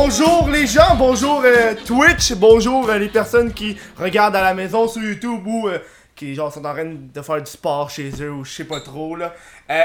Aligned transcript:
bonjour 0.00 0.48
les 0.48 0.64
gens, 0.64 0.94
bonjour 0.96 1.42
euh, 1.44 1.74
Twitch, 1.84 2.32
bonjour 2.34 2.88
euh, 2.88 2.98
les 2.98 3.08
personnes 3.08 3.52
qui 3.52 3.76
regardent 3.96 4.36
à 4.36 4.42
la 4.42 4.54
maison 4.54 4.86
sur 4.86 5.02
YouTube 5.02 5.44
ou 5.44 5.66
euh, 5.66 5.80
qui 6.14 6.36
genre 6.36 6.52
sont 6.52 6.64
en 6.64 6.72
train 6.72 6.84
de 6.84 7.20
faire 7.20 7.42
du 7.42 7.50
sport 7.50 7.90
chez 7.90 8.12
eux 8.20 8.30
ou 8.30 8.44
je 8.44 8.52
sais 8.52 8.64
pas 8.64 8.80
trop 8.80 9.16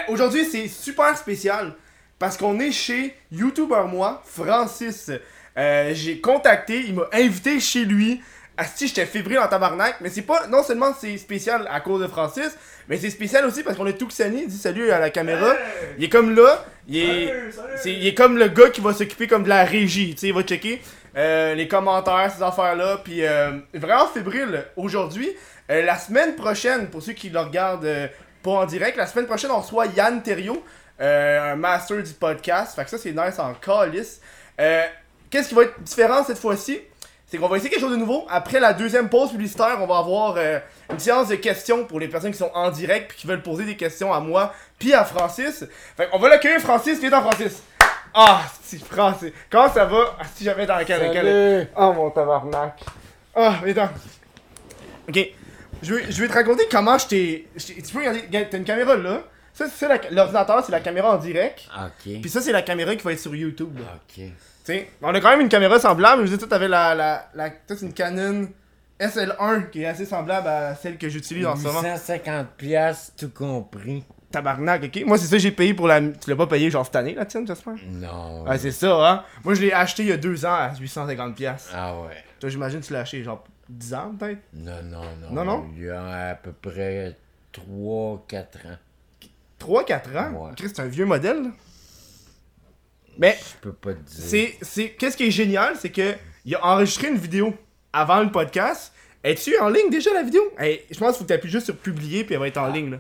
Aujourd'hui 0.10 0.46
c'est 0.46 0.68
super 0.68 1.18
spécial 1.18 1.74
parce 2.20 2.38
qu'on 2.38 2.60
est 2.60 2.72
chez 2.72 3.16
YouTuber 3.32 3.86
moi, 3.92 4.22
Francis. 4.24 5.10
J'ai 5.58 6.22
contacté, 6.22 6.84
il 6.88 6.94
m'a 6.94 7.06
invité 7.12 7.60
chez 7.60 7.84
lui. 7.84 8.22
Asti, 8.56 8.88
j'étais 8.88 9.06
fébrile 9.08 9.40
en 9.40 9.48
tabarnak, 9.48 9.96
mais 10.02 10.10
c'est 10.10 10.22
pas 10.22 10.46
non 10.48 10.62
seulement 10.64 10.94
c'est 11.00 11.18
spécial 11.18 11.68
à 11.72 11.80
cause 11.80 12.02
de 12.02 12.08
Francis, 12.08 12.56
mais 12.88 12.98
c'est 12.98 13.10
spécial 13.10 13.46
aussi 13.46 13.64
parce 13.64 13.76
qu'on 13.78 13.88
est 13.88 13.98
Tuxani, 13.98 14.46
dit 14.46 14.58
salut 14.58 14.92
à 14.92 15.00
la 15.00 15.10
caméra. 15.10 15.54
Il 15.98 16.04
est 16.04 16.10
comme 16.10 16.36
là, 16.36 16.64
il 16.88 16.98
est 16.98 17.34
c'est- 17.78 17.94
il 17.94 18.06
est 18.06 18.14
comme 18.14 18.38
le 18.38 18.48
gars 18.50 18.70
qui 18.70 18.80
va 18.82 18.94
s'occuper 18.94 19.26
comme 19.28 19.44
de 19.44 19.50
la 19.50 19.64
régie, 19.64 20.14
tu 20.14 20.20
sais, 20.22 20.28
il 20.28 20.34
va 20.36 20.44
checker 20.44 20.82
euh, 21.18 21.56
les 21.56 21.68
commentaires, 21.68 22.32
ces 22.36 22.44
affaires-là, 22.44 22.98
puis 23.04 23.26
euh, 23.26 23.52
vraiment 23.74 24.08
fébrile 24.08 24.66
aujourd'hui. 24.76 25.30
Euh, 25.72 25.84
la 25.84 25.98
semaine 25.98 26.36
prochaine, 26.36 26.88
pour 26.88 27.02
ceux 27.02 27.14
qui 27.14 27.30
le 27.30 27.40
regardent 27.40 28.10
pas 28.44 28.52
en 28.52 28.66
direct, 28.66 28.98
la 28.98 29.08
semaine 29.08 29.26
prochaine, 29.26 29.50
on 29.52 29.60
reçoit 29.62 29.86
Yann 29.88 30.22
Thériault, 30.22 30.64
un 31.00 31.56
master 31.56 32.04
du 32.04 32.14
podcast, 32.14 32.76
fait 32.76 32.84
que 32.84 32.90
ça 32.92 32.98
c'est 33.00 33.12
nice 33.14 33.40
en 33.40 33.54
calice. 33.56 34.22
Qu'est-ce 35.30 35.50
qui 35.50 35.56
va 35.56 35.64
être 35.64 35.80
différent 35.82 36.24
cette 36.24 36.38
fois-ci? 36.38 36.80
C'est 37.34 37.40
qu'on 37.40 37.48
va 37.48 37.58
essayer 37.58 37.72
quelque 37.72 37.82
chose 37.82 37.94
de 37.94 37.98
nouveau. 37.98 38.28
Après 38.30 38.60
la 38.60 38.74
deuxième 38.74 39.10
pause 39.10 39.32
publicitaire, 39.32 39.80
on 39.82 39.88
va 39.88 39.98
avoir 39.98 40.36
euh, 40.38 40.60
une 40.92 41.00
séance 41.00 41.30
de 41.30 41.36
questions 41.36 41.84
pour 41.84 42.00
les 42.00 42.08
personnes 42.08 42.32
qui 42.32 42.38
sont 42.38 42.52
en 42.54 42.70
direct 42.70 43.10
puis 43.10 43.18
qui 43.18 43.26
veulent 43.26 43.42
poser 43.42 43.66
des 43.66 43.76
questions 43.76 44.14
à 44.14 44.20
moi 44.20 44.54
puis 44.78 44.94
à 44.94 45.04
Francis. 45.04 45.66
Fait 45.98 46.10
on 46.14 46.20
va 46.20 46.30
l'accueillir 46.30 46.60
Francis, 46.60 47.00
viens 47.00 47.10
dans 47.10 47.24
Francis. 47.24 47.64
Ah, 48.14 48.44
si 48.62 48.78
Francis. 48.78 49.32
Comment 49.50 49.68
ça 49.68 49.86
va? 49.86 50.16
Ah, 50.20 50.26
si 50.36 50.44
j'avais 50.44 50.68
dans 50.68 50.76
la 50.76 50.86
caméra. 50.86 51.12
Salut. 51.12 51.68
Oh 51.76 51.94
mon 51.94 52.12
tabarnak. 52.12 52.80
Ah, 53.34 53.56
viens 53.64 53.74
dans. 53.74 53.90
Ok. 55.10 55.28
Je 55.82 55.96
vais, 55.96 56.12
je 56.12 56.22
vais 56.22 56.28
te 56.28 56.34
raconter 56.34 56.68
comment 56.70 57.00
je 57.00 57.08
t'ai. 57.08 57.48
Tu 57.58 57.82
peux 57.92 57.98
regarder. 57.98 58.20
regarde, 58.28 58.48
T'as 58.52 58.58
une 58.60 58.64
caméra 58.64 58.96
là. 58.96 59.24
Ça, 59.56 59.66
c'est 59.76 60.12
l'ordinateur, 60.12 60.64
c'est 60.64 60.72
la 60.72 60.82
caméra 60.82 61.16
en 61.16 61.18
direct. 61.18 61.64
Ok. 61.76 62.22
Puis 62.22 62.30
ça, 62.30 62.42
c'est 62.42 62.52
la 62.52 62.62
caméra 62.62 62.96
qui 62.96 63.02
va 63.02 63.14
être 63.14 63.20
sur 63.20 63.34
YouTube. 63.34 63.80
là. 63.80 63.86
Ok. 63.96 64.24
T'sais, 64.64 64.90
on 65.02 65.14
a 65.14 65.20
quand 65.20 65.30
même 65.30 65.42
une 65.42 65.50
caméra 65.50 65.78
semblable, 65.80 66.22
mais 66.22 66.28
je 66.28 66.32
dire, 66.32 66.40
toi, 66.40 66.48
t'avais 66.48 66.70
la, 66.70 66.96
la, 66.96 67.28
la, 67.36 67.50
toi, 67.50 67.76
une 67.82 67.94
Canon 67.94 68.48
SL1 69.00 69.70
qui 69.70 69.82
est 69.84 69.88
assez 69.88 70.06
semblable 70.06 70.48
à 70.48 70.76
celle 70.76 70.98
que 70.98 71.10
j'utilise 71.10 71.46
en 71.46 71.56
ce 71.56 71.64
moment. 71.64 71.82
850 71.82 72.48
piastres, 72.58 73.14
tout 73.18 73.30
compris. 73.30 74.06
Tabarnak, 74.32 74.84
ok? 74.86 75.04
Moi, 75.06 75.18
c'est 75.18 75.26
ça 75.28 75.36
que 75.36 75.42
j'ai 75.42 75.52
payé 75.52 75.74
pour 75.74 75.88
la. 75.88 76.02
Tu 76.02 76.30
l'as 76.30 76.36
pas 76.36 76.48
payé 76.48 76.72
genre 76.72 76.86
cette 76.86 76.96
année, 76.96 77.14
la 77.14 77.26
tienne, 77.26 77.46
j'espère? 77.46 77.76
Non. 77.88 78.46
C'est 78.58 78.72
ça, 78.72 79.12
hein? 79.12 79.24
Moi, 79.44 79.54
je 79.54 79.62
l'ai 79.62 79.74
acheté 79.74 80.04
il 80.04 80.10
y 80.10 80.12
a 80.12 80.18
deux 80.18 80.46
ans 80.46 80.54
à 80.54 80.70
850$. 80.70 81.34
piastres. 81.34 81.72
ah 81.76 82.00
ouais. 82.02 82.16
Toi, 82.40 82.50
j'imagine 82.50 82.80
que 82.80 82.86
tu 82.86 82.94
l'as 82.94 83.02
acheté 83.02 83.22
genre 83.24 83.44
10 83.70 83.94
ans, 83.94 84.16
peut-être? 84.18 84.40
Non, 84.54 84.82
non, 84.84 85.02
non. 85.22 85.32
Non, 85.32 85.46
non? 85.46 85.66
Il 85.78 85.84
y 85.84 85.90
a 85.90 86.30
à 86.30 86.36
peu 86.36 86.52
près 86.54 87.16
3-4 87.54 88.38
ans. 88.40 88.78
3-4 89.60 90.18
ans? 90.18 90.32
Ouais. 90.48 90.52
C'est 90.58 90.80
un 90.80 90.86
vieux 90.86 91.06
modèle, 91.06 91.44
là. 91.44 91.50
Mais, 93.18 93.38
Je 93.40 93.58
peux 93.62 93.74
pas 93.74 93.94
te 93.94 94.00
dire. 94.00 94.06
c'est. 94.26 94.58
c'est 94.62 94.90
Qu'est-ce 94.92 95.16
qui 95.18 95.26
est 95.28 95.32
génial, 95.32 95.76
c'est 95.80 95.92
que 95.92 96.14
il 96.46 96.56
a 96.56 96.66
enregistré 96.66 97.08
une 97.10 97.18
vidéo 97.18 97.54
avant 97.94 98.22
le 98.22 98.32
podcast. 98.32 98.92
Es-tu 99.24 99.58
en 99.60 99.70
ligne 99.70 99.90
déjà 99.90 100.12
la 100.14 100.24
vidéo? 100.24 100.42
Hey, 100.58 100.82
je 100.92 100.98
pense 101.00 101.10
qu'il 101.12 101.18
faut 101.20 101.24
que 101.24 101.28
tu 101.30 101.34
appuies 101.34 101.50
juste 101.50 101.66
sur 101.66 101.78
publier 101.78 102.24
puis 102.26 102.34
elle 102.34 102.42
va 102.42 102.48
être 102.48 102.58
en 102.58 102.68
ligne 102.68 102.92
là. 102.92 103.00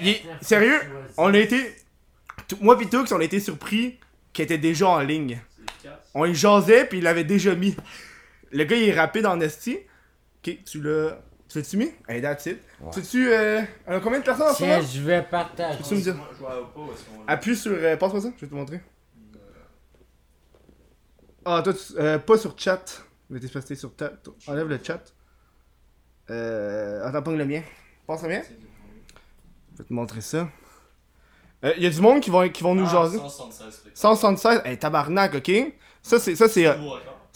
Est- 0.00 0.22
sérieux, 0.40 0.80
on 1.18 1.34
a 1.34 1.38
été. 1.38 1.74
Moi 2.60 2.78
pis 2.78 2.88
Tux, 2.88 3.12
on 3.12 3.20
a 3.20 3.24
été 3.24 3.38
surpris 3.40 3.98
qu'il 4.32 4.44
était 4.44 4.56
déjà 4.58 4.88
en 4.88 5.00
ligne. 5.00 5.38
On 6.14 6.24
y 6.24 6.34
jasait 6.34 6.86
puis 6.86 6.98
il 6.98 7.04
l'avait 7.04 7.24
déjà 7.24 7.54
mis. 7.54 7.76
Le 8.52 8.64
gars 8.64 8.76
il 8.76 8.88
est 8.88 8.94
rapide 8.98 9.26
en 9.26 9.38
esti. 9.40 9.78
Ok, 10.46 10.56
tu 10.64 10.80
l'as. 10.80 11.18
Tu 11.56 11.62
l'as-tu 11.62 11.76
mis? 11.78 11.90
Hey, 12.06 12.20
that's 12.20 12.44
it. 12.44 12.60
Ouais. 12.82 13.02
Tu 13.10 13.32
euh, 13.32 13.62
alors, 13.86 14.02
combien 14.02 14.18
de 14.18 14.24
personnes 14.24 14.48
en 14.48 14.52
ce 14.52 14.58
Tiens, 14.58 14.76
moment? 14.76 14.88
je 14.92 15.00
vais 15.00 15.22
partager. 15.22 15.78
Peux-tu 15.78 15.94
me 15.94 16.00
dire? 16.02 16.14
Moi, 16.14 16.28
je 16.34 16.38
vois 16.38 16.50
pas 16.74 16.80
où 16.80 16.92
est-ce 16.92 17.04
qu'on 17.04 17.26
Appuie 17.26 17.56
sur. 17.56 17.72
Euh, 17.72 17.96
Passe-moi 17.96 18.20
ça, 18.20 18.28
je 18.36 18.40
vais 18.42 18.50
te 18.50 18.54
montrer. 18.54 18.80
Ah, 21.46 21.62
toi, 21.62 21.72
tu- 21.72 21.94
euh, 21.98 22.18
pas 22.18 22.36
sur 22.36 22.58
chat. 22.58 22.84
Mais 23.30 23.40
t'es 23.40 23.48
passé 23.48 23.74
sur 23.74 23.92
chat. 23.98 24.12
Enlève 24.46 24.68
le 24.68 24.78
chat. 24.82 25.02
Euh. 26.30 27.06
Attends, 27.06 27.22
pogne 27.22 27.38
le 27.38 27.46
mien. 27.46 27.62
Passe 28.06 28.22
le 28.22 28.28
mien. 28.28 28.42
Je 29.72 29.78
vais 29.78 29.84
te 29.88 29.92
montrer 29.94 30.20
ça. 30.20 30.48
Il 31.76 31.82
y 31.82 31.86
a 31.86 31.90
du 31.90 32.00
monde 32.02 32.20
qui 32.20 32.28
vont, 32.30 32.46
qui 32.50 32.62
vont 32.62 32.74
nous 32.74 32.86
jaser. 32.86 33.16
176 33.18 33.74
fait. 33.82 33.90
176, 33.94 34.60
hey, 34.66 34.78
tabarnak, 34.78 35.34
ok? 35.36 35.50
Ça, 36.02 36.18
c'est. 36.18 36.36
Ça, 36.36 36.48
c'est. 36.48 36.66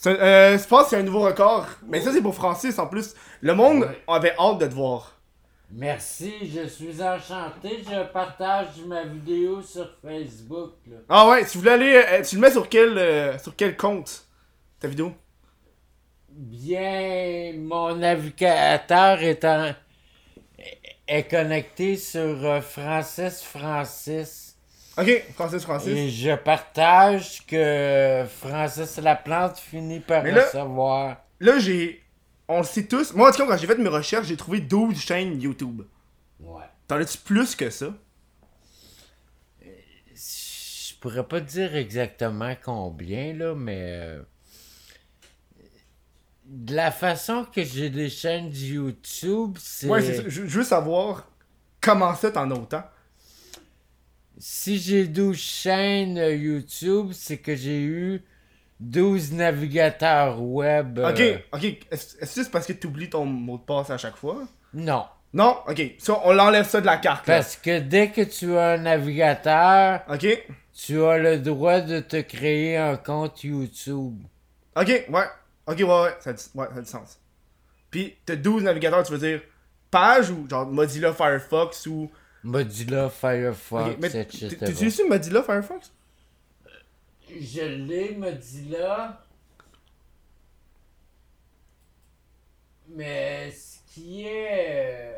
Euh, 0.06 0.58
je 0.58 0.66
pense 0.66 0.84
que 0.84 0.90
c'est 0.90 0.96
un 0.96 1.02
nouveau 1.02 1.20
record. 1.20 1.66
Mais 1.86 2.00
ça, 2.00 2.12
c'est 2.12 2.22
pour 2.22 2.34
Francis 2.34 2.78
en 2.78 2.86
plus. 2.86 3.14
Le 3.40 3.54
monde 3.54 3.82
Ouais. 3.82 4.02
avait 4.08 4.34
hâte 4.38 4.58
de 4.58 4.66
te 4.66 4.74
voir. 4.74 5.16
Merci, 5.72 6.32
je 6.52 6.66
suis 6.66 7.00
enchanté. 7.02 7.82
Je 7.88 8.04
partage 8.12 8.68
ma 8.86 9.04
vidéo 9.04 9.62
sur 9.62 9.88
Facebook. 10.02 10.72
Là. 10.90 10.96
Ah 11.08 11.28
ouais, 11.28 11.44
si 11.44 11.56
vous 11.56 11.62
voulez 11.62 11.72
aller. 11.74 12.02
euh, 12.12 12.22
tu 12.22 12.34
le 12.36 12.40
mets 12.40 12.50
sur 12.50 12.68
quel, 12.68 12.98
euh, 12.98 13.38
sur 13.38 13.54
quel 13.56 13.76
compte 13.76 14.26
Ta 14.80 14.88
vidéo? 14.88 15.12
Bien, 16.28 17.52
mon 17.58 17.94
navigateur 17.96 19.20
est, 19.22 19.44
en- 19.44 19.74
est 21.06 21.24
connecté 21.30 21.96
sur 21.96 22.62
Francis 22.62 23.42
Francis. 23.42 24.49
Ok, 24.98 25.24
Francis, 25.34 25.62
Francis. 25.62 25.88
Et 25.96 26.10
je 26.10 26.34
partage 26.36 27.46
que 27.46 28.24
Francis 28.40 28.98
Laplante 28.98 29.58
finit 29.58 30.00
par 30.00 30.22
là- 30.24 30.44
recevoir. 30.44 31.16
Là, 31.40 31.58
j'ai. 31.58 32.02
On 32.48 32.58
le 32.58 32.64
sait 32.64 32.86
tous. 32.86 33.14
Moi, 33.14 33.28
en 33.28 33.32
tout 33.32 33.38
cas, 33.38 33.46
quand 33.46 33.56
j'ai 33.56 33.66
fait 33.66 33.76
mes 33.78 33.88
recherches, 33.88 34.26
j'ai 34.26 34.36
trouvé 34.36 34.60
12 34.60 34.98
chaînes 35.00 35.40
YouTube. 35.40 35.82
Ouais. 36.40 36.64
T'en 36.88 36.96
as-tu 36.96 37.18
plus 37.18 37.54
que 37.54 37.70
ça? 37.70 37.86
Je 39.62 40.94
pourrais 41.00 41.26
pas 41.26 41.40
dire 41.40 41.74
exactement 41.76 42.54
combien, 42.62 43.32
là, 43.32 43.54
mais. 43.54 43.78
euh, 44.02 44.22
De 46.44 46.74
la 46.74 46.90
façon 46.90 47.44
que 47.44 47.62
j'ai 47.62 47.88
des 47.88 48.10
chaînes 48.10 48.50
YouTube, 48.52 49.56
c'est. 49.60 49.86
Ouais, 49.86 50.02
c'est 50.02 50.16
ça. 50.16 50.22
Je 50.26 50.46
je 50.46 50.58
veux 50.58 50.64
savoir 50.64 51.30
comment 51.80 52.14
ça 52.16 52.30
t'en 52.32 52.50
as 52.50 52.54
autant. 52.54 52.82
Si 54.40 54.78
j'ai 54.78 55.06
12 55.06 55.36
chaînes 55.36 56.16
YouTube, 56.16 57.10
c'est 57.12 57.36
que 57.38 57.54
j'ai 57.54 57.82
eu 57.82 58.22
12 58.80 59.32
navigateurs 59.32 60.40
web. 60.42 60.98
euh, 60.98 61.10
Ok, 61.10 61.44
ok. 61.52 61.64
Est-ce 61.90 62.16
que 62.16 62.26
c'est 62.26 62.50
parce 62.50 62.66
que 62.66 62.72
t'oublies 62.72 63.10
ton 63.10 63.26
mot 63.26 63.58
de 63.58 63.62
passe 63.62 63.90
à 63.90 63.98
chaque 63.98 64.16
fois? 64.16 64.38
Non. 64.72 65.04
Non? 65.34 65.58
Ok, 65.68 65.82
on 66.24 66.32
l'enlève 66.32 66.66
ça 66.66 66.80
de 66.80 66.86
la 66.86 66.96
carte. 66.96 67.26
Là. 67.28 67.36
Parce 67.36 67.54
que 67.56 67.78
dès 67.80 68.10
que 68.10 68.22
tu 68.22 68.56
as 68.56 68.70
un 68.70 68.78
navigateur, 68.78 70.00
Ok, 70.08 70.26
tu 70.72 71.02
as 71.04 71.18
le 71.18 71.38
droit 71.38 71.80
de 71.80 72.00
te 72.00 72.20
créer 72.20 72.76
un 72.78 72.96
compte 72.96 73.44
YouTube. 73.44 74.18
ok, 74.74 74.86
ouais. 75.08 75.24
Ok, 75.66 75.76
ouais, 75.78 75.84
ouais. 75.84 76.16
Ça 76.20 76.30
a 76.30 76.32
du, 76.32 76.40
ouais, 76.54 76.66
ça 76.72 76.78
a 76.78 76.80
du 76.80 76.88
sens. 76.88 77.20
Puis, 77.90 78.16
t'as 78.24 78.36
12 78.36 78.62
navigateurs, 78.64 79.02
tu 79.04 79.12
veux 79.12 79.18
dire 79.18 79.40
page 79.90 80.30
ou 80.30 80.48
genre 80.48 80.66
Mozilla 80.66 81.12
Firefox 81.12 81.86
ou. 81.86 82.10
Mozilla, 82.42 83.10
Firefox, 83.10 83.90
Ok, 83.90 83.96
mais 84.00 84.10
t- 84.10 84.20
etc. 84.20 84.48
t- 84.48 84.56
tu 84.66 84.70
utilises 84.72 85.02
Mozilla 85.08 85.42
Firefox? 85.42 85.92
Je 87.28 87.60
l'ai, 87.62 88.16
Mozilla. 88.16 89.24
Mais 92.88 93.50
ce 93.52 93.78
qui 93.94 94.24
est. 94.26 95.16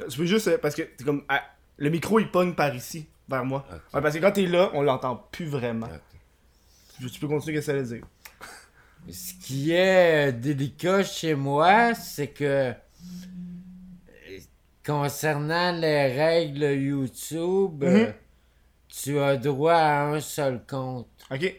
euh, 0.00 0.06
Tu 0.08 0.16
peux 0.18 0.26
juste. 0.26 0.48
euh, 0.48 0.58
Parce 0.58 0.74
que 0.74 0.82
c'est 0.96 1.04
comme. 1.04 1.24
ah, 1.28 1.42
le 1.76 1.90
micro 1.90 2.18
il 2.18 2.30
pogne 2.30 2.54
par 2.54 2.74
ici, 2.74 3.06
vers 3.28 3.44
moi. 3.44 3.66
Ouais, 3.92 4.00
parce 4.00 4.14
que 4.14 4.20
quand 4.20 4.32
t'es 4.32 4.46
là, 4.46 4.70
on 4.74 4.82
l'entend 4.82 5.16
plus 5.32 5.46
vraiment. 5.46 5.88
Tu, 6.98 7.18
peux 7.18 7.26
continuer, 7.28 7.56
que 7.56 7.62
ça 7.62 7.72
veut 7.72 7.82
dire 7.82 8.04
Ce 9.10 9.34
qui 9.34 9.72
est 9.72 10.28
euh, 10.28 10.32
délicat 10.32 11.02
chez 11.02 11.34
moi, 11.34 11.94
c'est 11.94 12.28
que 12.28 12.72
concernant 14.84 15.72
les 15.72 16.08
règles 16.12 16.64
YouTube, 16.72 17.82
euh, 17.84 18.06
Mhm. 18.06 18.14
tu 18.88 19.18
as 19.18 19.36
droit 19.36 19.74
à 19.74 20.02
un 20.06 20.20
seul 20.20 20.62
compte. 20.68 21.08
Ok. 21.30 21.54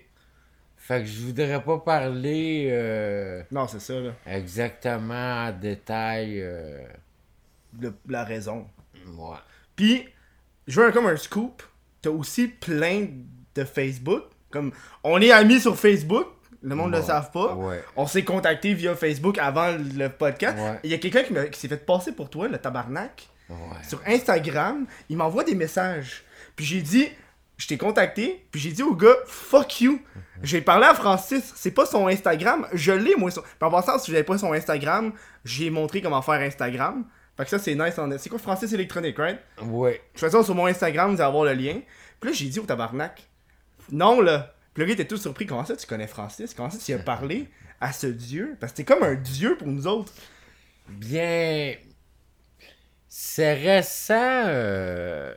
Fait 0.78 1.00
que 1.02 1.06
je 1.06 1.22
voudrais 1.22 1.64
pas 1.64 1.78
parler 1.80 2.68
euh, 2.70 3.42
Non, 3.52 3.68
c'est 3.68 3.80
ça, 3.80 3.94
là. 4.00 4.12
exactement 4.28 5.48
en 5.48 5.52
détail. 5.54 6.42
euh, 6.42 6.84
Le- 7.80 7.94
la 8.10 8.24
raison. 8.26 8.68
moi. 9.06 9.42
Puis, 9.76 10.06
je 10.68 10.80
veux 10.82 10.92
comme 10.92 11.08
un 11.08 11.18
scoop. 11.18 11.64
T'as 12.02 12.10
aussi 12.12 12.48
plein 12.50 13.08
de 13.56 13.64
Facebook. 13.64 14.24
Comme, 14.52 14.72
on 15.04 15.20
est 15.22 15.32
amis 15.32 15.60
sur 15.60 15.76
Facebook. 15.78 16.28
Le 16.64 16.76
monde 16.76 16.92
ne 16.92 16.98
le 16.98 17.04
savent 17.04 17.32
pas. 17.32 17.54
Ouais. 17.56 17.84
On 17.96 18.08
s'est 18.08 18.24
contacté 18.24 18.74
via 18.74 18.96
Facebook 18.96 19.38
avant 19.38 19.72
le 19.72 20.08
podcast. 20.08 20.58
Il 20.84 20.90
y 20.90 20.94
a 20.94 20.98
quelqu'un 20.98 21.24
qui, 21.50 21.60
s'est 21.60 21.68
fait 21.68 21.86
passer 21.86 22.14
pour 22.14 22.30
toi, 22.30 22.48
le 22.48 22.58
tabarnak. 22.58 23.28
Sur 23.88 24.02
Instagram, 24.08 24.86
il 25.10 25.18
m'envoie 25.18 25.44
des 25.44 25.56
messages. 25.56 26.24
Puis 26.56 26.66
j'ai 26.66 26.82
dit, 26.82 27.10
je 27.58 27.68
t'ai 27.68 27.78
contacté, 27.78 28.46
puis 28.52 28.60
j'ai 28.60 28.72
dit 28.72 28.82
au 28.82 28.96
gars, 28.96 29.16
fuck 29.26 29.82
you. 29.82 30.02
J'ai 30.42 30.62
parlé 30.62 30.86
à 30.86 30.94
Francis, 30.94 31.54
c'est 31.56 31.72
pas 31.72 31.86
son 31.86 32.08
Instagram, 32.08 32.68
je 32.74 32.92
l'ai 32.92 33.16
moi. 33.16 33.30
Son... 33.32 33.42
Puis 33.42 33.52
en 33.62 33.70
passant, 33.70 34.00
si 34.00 34.12
j'avais 34.12 34.24
pas 34.24 34.38
son 34.38 34.54
Instagram, 34.54 35.14
j'ai 35.46 35.70
montré 35.70 36.02
comment 36.02 36.22
faire 36.22 36.42
Instagram. 36.42 37.06
Fait 37.38 37.44
que 37.44 37.50
ça, 37.50 37.60
c'est 37.60 37.76
nice. 37.76 37.98
En... 37.98 38.10
C'est 38.18 38.30
quoi 38.30 38.40
Francis 38.40 38.72
Electronic, 38.74 39.18
right? 39.18 39.40
Ouais. 39.62 39.94
De 39.94 39.98
toute 40.20 40.20
façon, 40.20 40.44
sur 40.44 40.56
mon 40.56 40.66
Instagram, 40.66 41.12
vous 41.12 41.22
allez 41.22 41.28
avoir 41.28 41.46
le 41.46 41.54
lien. 41.54 41.82
Puis 42.20 42.30
là, 42.30 42.36
j'ai 42.36 42.48
dit 42.48 42.60
au 42.60 42.64
tabarnak, 42.64 43.24
non 43.92 44.22
là. 44.22 44.53
Puis 44.74 44.82
le 44.82 44.86
gars 44.86 44.94
était 44.94 45.06
tout 45.08 45.18
surpris, 45.18 45.46
comment 45.46 45.66
ça 45.66 45.76
tu 45.76 45.86
connais 45.86 46.08
Francis? 46.08 46.54
Comment 46.54 46.70
ça 46.70 46.78
tu 46.84 46.94
as 46.94 47.00
parlé 47.00 47.48
à 47.80 47.92
ce 47.94 48.08
dieu? 48.08 48.58
Parce 48.60 48.72
que 48.72 48.78
t'es 48.78 48.84
comme 48.84 49.04
un 49.04 49.16
dieu 49.16 49.56
pour 49.58 49.68
nous 49.68 49.86
autres. 49.88 50.14
Bien. 50.90 51.76
C'est 53.08 53.54
récent. 53.54 54.14
euh, 54.48 55.36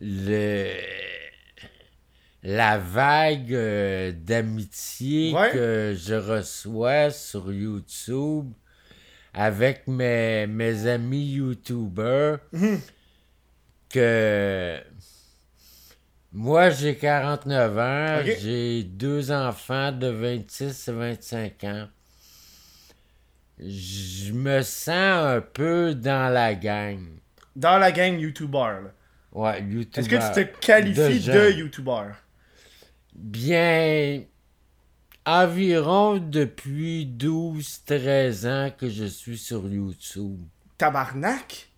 le. 0.00 0.72
La 2.42 2.78
vague 2.78 3.52
euh, 3.54 4.12
d'amitié 4.12 5.32
Ouais. 5.34 5.50
que 5.52 5.94
je 5.98 6.14
reçois 6.14 7.10
sur 7.10 7.52
YouTube 7.52 8.52
avec 9.34 9.86
mes, 9.88 10.46
mes 10.46 10.86
amis 10.86 11.24
YouTubers. 11.32 12.38
Que. 13.88 14.80
Moi, 16.38 16.68
j'ai 16.68 16.94
49 16.96 17.78
ans, 17.78 18.22
j'ai 18.42 18.84
deux 18.84 19.32
enfants 19.32 19.90
de 19.90 20.08
26 20.08 20.88
et 20.88 20.92
25 20.92 21.64
ans. 21.64 21.88
Je 23.58 24.32
me 24.34 24.60
sens 24.60 25.24
un 25.24 25.40
peu 25.40 25.94
dans 25.94 26.30
la 26.30 26.54
gang. 26.54 27.00
Dans 27.56 27.78
la 27.78 27.90
gang 27.90 28.18
YouTuber, 28.18 28.58
là. 28.58 28.92
Ouais, 29.32 29.62
YouTuber. 29.62 29.98
Est-ce 29.98 30.08
que 30.10 30.40
tu 30.40 30.52
te 30.52 30.58
qualifies 30.58 31.26
de. 31.26 31.52
YouTuber? 31.52 32.10
Bien, 33.14 34.22
environ 35.24 36.18
depuis 36.18 37.06
12-13 37.06 38.46
ans 38.46 38.70
que 38.76 38.90
je 38.90 39.06
suis 39.06 39.38
sur 39.38 39.66
YouTube. 39.66 40.38
Tabarnak? 40.76 41.70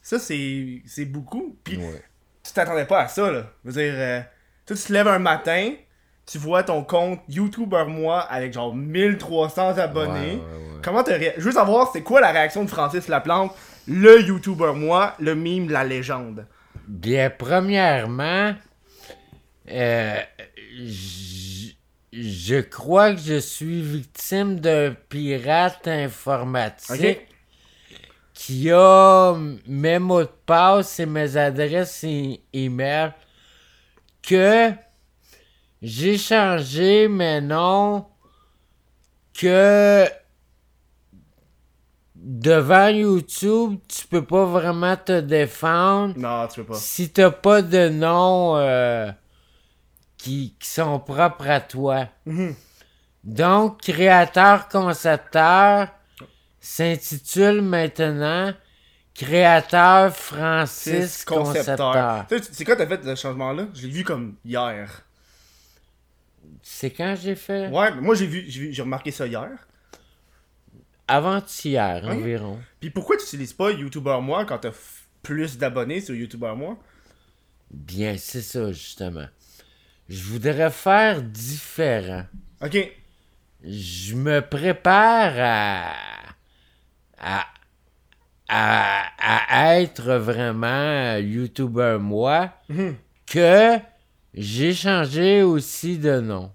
Ça, 0.00 0.18
c'est 0.18 0.80
c'est 0.86 1.04
beaucoup. 1.04 1.58
Puis 1.64 1.76
Ouais. 1.76 2.02
Tu 2.44 2.52
t'attendais 2.52 2.84
pas 2.84 3.02
à 3.02 3.08
ça, 3.08 3.30
là. 3.30 3.44
Je 3.64 3.70
veux 3.70 3.82
dire, 3.82 3.94
euh, 3.96 4.20
tu 4.66 4.74
te 4.74 4.92
lèves 4.92 5.08
un 5.08 5.18
matin, 5.18 5.72
tu 6.26 6.38
vois 6.38 6.62
ton 6.62 6.84
compte 6.84 7.20
YouTuber 7.28 7.84
moi 7.88 8.20
avec 8.20 8.52
genre 8.52 8.74
1300 8.74 9.78
abonnés. 9.78 10.12
Ouais, 10.12 10.26
ouais, 10.26 10.36
ouais. 10.36 10.80
Comment 10.82 11.02
t'as 11.02 11.16
réagi? 11.16 11.36
Je 11.38 11.44
veux 11.44 11.52
savoir, 11.52 11.90
c'est 11.92 12.02
quoi 12.02 12.20
la 12.20 12.30
réaction 12.30 12.64
de 12.64 12.70
Francis 12.70 13.08
Laplante, 13.08 13.52
le 13.88 14.20
YouTuber 14.22 14.72
moi, 14.74 15.14
le 15.18 15.34
mime 15.34 15.70
la 15.70 15.84
légende? 15.84 16.46
Bien, 16.86 17.30
premièrement, 17.30 18.54
euh, 19.70 20.20
je 22.12 22.60
crois 22.60 23.14
que 23.14 23.20
je 23.20 23.38
suis 23.38 23.80
victime 23.80 24.60
d'un 24.60 24.94
pirate 25.08 25.88
informatique. 25.88 27.20
Qui 28.34 28.70
a 28.70 29.34
mes 29.66 29.98
mots 29.98 30.22
de 30.22 30.28
passe 30.44 31.00
et 31.00 31.06
mes 31.06 31.36
adresses 31.36 32.04
email 32.52 33.12
que 34.22 34.72
j'ai 35.80 36.18
changé 36.18 37.08
mes 37.08 37.40
noms 37.40 38.06
que 39.38 40.06
devant 42.16 42.88
YouTube, 42.88 43.78
tu 43.88 44.06
peux 44.06 44.24
pas 44.24 44.44
vraiment 44.46 44.96
te 44.96 45.20
défendre 45.20 46.14
Non, 46.16 46.46
tu 46.48 46.60
peux 46.60 46.66
pas. 46.72 46.78
si 46.78 47.10
t'as 47.10 47.30
pas 47.30 47.60
de 47.62 47.88
noms 47.90 48.56
euh, 48.56 49.10
qui, 50.16 50.56
qui 50.58 50.68
sont 50.68 50.98
propres 51.00 51.48
à 51.48 51.60
toi. 51.60 52.08
Mhm. 52.26 52.54
Donc, 53.24 53.80
créateur-concepteur 53.82 55.88
s'intitule 56.64 57.60
maintenant 57.60 58.52
Créateur 59.14 60.14
Francis 60.16 61.24
Concepteur. 61.24 62.26
Tu 62.28 62.38
sais, 62.38 62.44
C'est 62.52 62.64
quoi 62.64 62.74
t'as 62.74 62.86
fait 62.86 63.04
ce 63.04 63.14
changement-là? 63.14 63.68
Je 63.74 63.82
l'ai 63.82 63.92
vu 63.92 64.02
comme 64.02 64.36
hier. 64.44 65.02
C'est 66.62 66.90
quand 66.90 67.14
j'ai 67.20 67.34
fait? 67.34 67.68
Ouais, 67.68 67.94
mais 67.94 68.00
moi 68.00 68.14
j'ai 68.14 68.26
vu, 68.26 68.44
j'ai 68.48 68.60
vu- 68.60 68.72
j'ai 68.72 68.82
remarqué 68.82 69.10
ça 69.10 69.26
hier. 69.26 69.50
Avant-hier 71.06 72.02
environ. 72.08 72.58
Puis 72.80 72.90
pourquoi 72.90 73.16
tu 73.18 73.24
utilises 73.24 73.52
pas 73.52 73.70
YouTuber 73.70 74.18
moi 74.22 74.46
quand 74.46 74.58
t'as 74.58 74.70
f- 74.70 75.04
plus 75.22 75.58
d'abonnés 75.58 76.00
sur 76.00 76.14
YouTuber 76.14 76.54
moi? 76.56 76.78
Bien, 77.70 78.16
c'est 78.16 78.40
ça 78.40 78.72
justement. 78.72 79.26
Je 80.08 80.22
voudrais 80.24 80.70
faire 80.70 81.22
différent. 81.22 82.24
Ok. 82.62 82.78
je 83.62 84.14
me 84.14 84.40
prépare 84.40 85.32
à, 85.36 85.92
à, 87.24 87.46
à, 88.48 89.70
à 89.70 89.80
être 89.80 90.12
vraiment 90.14 91.16
YouTuber 91.16 91.98
moi 92.00 92.50
Mhm. 92.68 92.96
que 93.26 93.78
j'ai 94.34 94.74
changé 94.74 95.42
aussi 95.42 95.98
de 95.98 96.20
nom. 96.20 96.52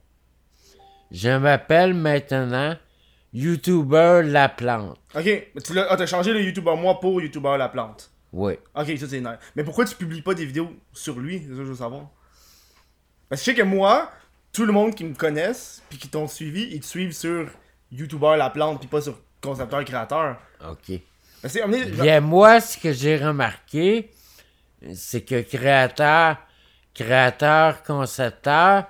Je 1.12 1.30
m'appelle 1.38 1.94
maintenant 1.94 2.76
YouTuber 3.34 4.22
La 4.26 4.50
Plante. 4.50 4.98
Ok. 5.16 5.24
Mais 5.26 5.62
tu 5.64 5.74
l'as, 5.74 5.88
ah, 5.90 6.06
changé 6.06 6.34
le 6.34 6.42
YouTuber 6.44 6.76
moi 6.76 7.00
pour 7.00 7.22
YouTuber 7.22 7.56
la 7.58 7.70
plante. 7.70 8.12
Oui. 8.32 8.54
Ok, 8.76 8.92
ça 8.98 9.08
c'est 9.08 9.20
nice. 9.22 9.38
Mais 9.56 9.64
pourquoi 9.64 9.86
tu 9.86 9.96
publies 9.96 10.22
pas 10.22 10.34
des 10.36 10.46
vidéos 10.46 10.70
sur 10.94 11.20
lui? 11.20 11.40
C'est 11.40 11.50
ça 11.50 11.58
que 11.58 11.66
je 11.66 11.70
veux 11.70 11.76
savoir. 11.76 12.10
Parce 13.28 13.42
que 13.42 13.46
je 13.52 13.56
sais 13.56 13.58
que 13.62 13.66
moi, 13.66 14.12
tout 14.52 14.66
le 14.66 14.74
monde 14.74 14.94
qui 14.96 15.04
me 15.04 15.14
connaisse 15.16 15.82
puis 15.90 15.98
qui 15.98 16.10
t'ont 16.10 16.28
suivi, 16.28 16.70
ils 16.72 16.80
te 16.80 16.86
suivent 16.86 17.12
sur 17.14 17.48
YouTuber 17.92 18.36
la 18.38 18.50
plante 18.52 18.80
puis 18.80 18.88
pas 18.88 19.02
sur 19.02 19.20
concepteur 19.42 19.84
créateur. 19.86 20.38
OK. 20.68 21.00
Amené. 21.64 21.86
Bien, 21.86 22.20
moi, 22.22 22.60
ce 22.60 22.78
que 22.78 22.92
j'ai 22.92 23.18
remarqué, 23.18 24.12
c'est 24.94 25.22
que 25.22 25.42
créateur, 25.42 26.38
créateur, 26.94 27.82
concepteur, 27.84 28.86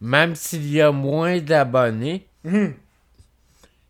même 0.00 0.34
s'il 0.34 0.70
y 0.72 0.80
a 0.80 0.90
moins 0.90 1.38
d'abonnés, 1.38 2.26
Mhm. 2.44 2.74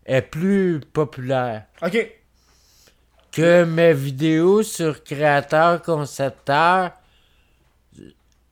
est 0.07 0.23
plus 0.23 0.81
populaire. 0.81 1.65
Ok. 1.81 2.11
Que 3.31 3.65
mes 3.65 3.95
vidéos 3.95 4.63
sur 4.63 5.03
créateur, 5.05 5.81
concepteur 5.81 6.91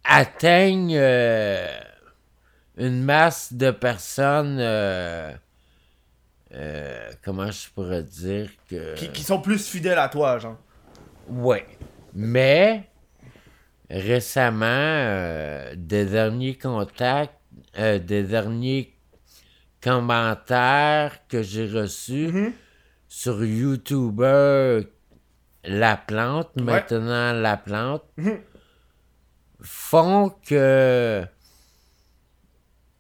atteignent 0.05 0.97
euh, 0.97 1.67
une 2.79 3.03
masse 3.03 3.53
de 3.53 3.71
personnes. 3.73 4.59
euh, 4.61 5.33
euh, 6.53 7.11
comment 7.25 7.51
je 7.51 7.69
pourrais 7.71 8.03
dire 8.03 8.51
que. 8.69 8.95
Qui, 8.97 9.09
qui 9.11 9.23
sont 9.23 9.41
plus 9.41 9.67
fidèles 9.69 9.99
à 9.99 10.09
toi, 10.09 10.39
genre. 10.39 10.59
Ouais. 11.29 11.67
Mais 12.15 12.89
récemment, 13.89 14.67
euh, 14.67 15.75
des 15.77 16.07
derniers 16.07 16.57
contacts, 16.57 17.35
euh, 17.79 17.99
des 17.99 18.23
derniers 18.25 18.95
commentaires 19.81 21.19
que 21.29 21.43
j'ai 21.43 21.67
reçus 21.69 22.29
Mhm. 22.29 22.53
sur 23.09 23.45
YouTuber 23.45 24.83
La 25.65 25.97
Plante, 25.97 26.55
maintenant 26.57 27.33
La 27.33 27.57
Plante, 27.57 28.05
Mhm. 28.17 28.39
font 29.63 30.31
que 30.47 31.25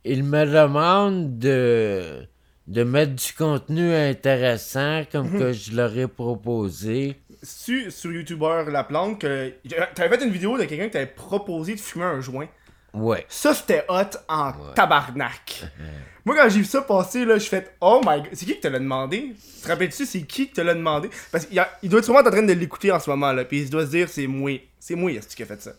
ils 0.04 0.25
me 0.25 0.45
demandent 0.47 1.38
de, 1.38 2.26
de 2.71 2.85
mettre 2.85 3.12
du 3.15 3.33
contenu 3.33 3.93
intéressant 3.93 5.03
comme 5.11 5.31
que 5.39 5.53
je 5.53 5.73
leur 5.75 5.97
ai 5.99 6.07
proposé. 6.07 7.17
Su, 7.43 7.91
sur 7.91 8.12
YouTuber 8.12 8.65
La 8.69 8.85
Plante 8.85 9.21
que. 9.21 9.53
T'avais 9.95 10.17
fait 10.17 10.25
une 10.25 10.31
vidéo 10.33 10.57
de 10.57 10.65
quelqu'un 10.65 10.85
qui 10.85 10.91
t'avait 10.93 11.07
proposé 11.07 11.75
de 11.75 11.81
fumer 11.81 12.05
un 12.05 12.21
joint. 12.21 12.47
Ouais. 12.95 13.25
Ça, 13.29 13.55
c'était 13.55 13.85
hot 13.89 14.17
en 14.29 14.53
tabarnak. 14.75 15.65
Moi, 16.25 16.37
quand 16.37 16.49
j'ai 16.49 16.59
vu 16.59 16.65
ça 16.65 16.83
passer, 16.83 17.25
là, 17.25 17.39
je 17.39 17.47
fais 17.49 17.67
Oh 17.81 18.00
my 18.07 18.19
god, 18.23 18.29
c'est 18.35 18.45
qui 18.47 18.55
qui 18.55 18.61
te 18.61 18.69
l'a 18.69 18.79
demandé? 18.79 19.35
Tu 19.57 19.62
te 19.62 19.69
rappelles-tu, 19.69 20.05
c'est 20.07 20.23
qui 20.23 20.47
qui 20.49 20.53
te 20.53 20.61
l'a 20.61 20.75
demandé? 20.75 21.09
Parce 21.33 21.47
qu'il 21.47 21.57
y 21.57 21.59
a- 21.61 21.71
il 21.83 21.89
doit 21.89 21.99
être 22.00 22.05
sûrement 22.05 22.21
en 22.21 22.31
train 22.31 22.43
de 22.43 22.53
l'écouter 22.53 22.93
en 22.93 23.00
ce 23.00 23.09
moment, 23.11 23.33
là. 23.33 23.45
Puis 23.45 23.62
il 23.62 23.71
doit 23.71 23.87
se 23.87 23.91
dire 23.91 24.09
C'est 24.09 24.27
moi. 24.27 24.53
C'est 24.79 24.95
moi, 24.95 25.11
est-ce 25.11 25.35
qui 25.35 25.43
a 25.43 25.47
fait 25.47 25.61
ça? 25.62 25.73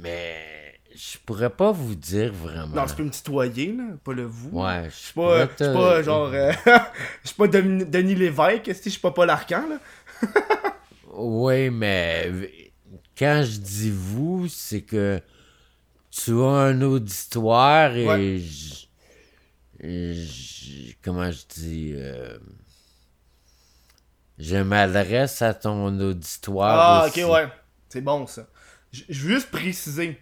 Mais 0.00 0.63
je 0.94 1.18
pourrais 1.26 1.50
pas 1.50 1.72
vous 1.72 1.94
dire 1.94 2.32
vraiment. 2.32 2.74
Non, 2.76 2.86
tu 2.86 2.94
peux 2.94 3.04
me 3.04 3.10
tutoyer, 3.10 3.72
là, 3.72 3.84
pas 4.04 4.12
le 4.12 4.24
vous. 4.24 4.50
Ouais, 4.50 4.84
je 4.84 4.90
Je 4.90 4.94
suis 4.96 5.12
pas, 5.14 5.46
je 5.58 5.64
suis 5.64 5.72
pas 5.74 6.02
genre. 6.02 6.30
euh, 6.32 6.52
Je 7.22 7.28
suis 7.28 7.36
pas 7.36 7.48
Denis, 7.48 7.84
Denis 7.84 8.14
Lévesque, 8.14 8.70
si 8.74 8.84
je 8.84 8.88
suis 8.90 9.00
pas 9.00 9.10
Paul 9.10 9.30
Arcan, 9.30 9.64
là. 9.68 9.78
Oui, 11.16 11.70
mais 11.70 12.72
quand 13.16 13.44
je 13.46 13.58
dis 13.58 13.90
vous, 13.90 14.48
c'est 14.48 14.82
que 14.82 15.20
tu 16.10 16.32
as 16.32 16.44
un 16.44 16.82
auditoire 16.82 17.94
et 17.96 18.06
Ouais. 18.06 18.38
je- 18.38 18.86
je- 19.80 20.92
comment 21.04 21.30
je 21.30 21.42
dis 21.54 21.92
euh, 21.94 22.36
je 24.38 24.56
m'adresse 24.56 25.40
à 25.42 25.54
ton 25.54 25.98
auditoire 26.00 27.02
Ah, 27.02 27.06
aussi. 27.08 27.22
ok, 27.22 27.30
ouais. 27.32 27.48
C'est 27.88 28.00
bon, 28.00 28.26
ça. 28.26 28.48
je 28.92 29.02
je 29.08 29.26
veux 29.26 29.34
juste 29.36 29.50
préciser. 29.50 30.18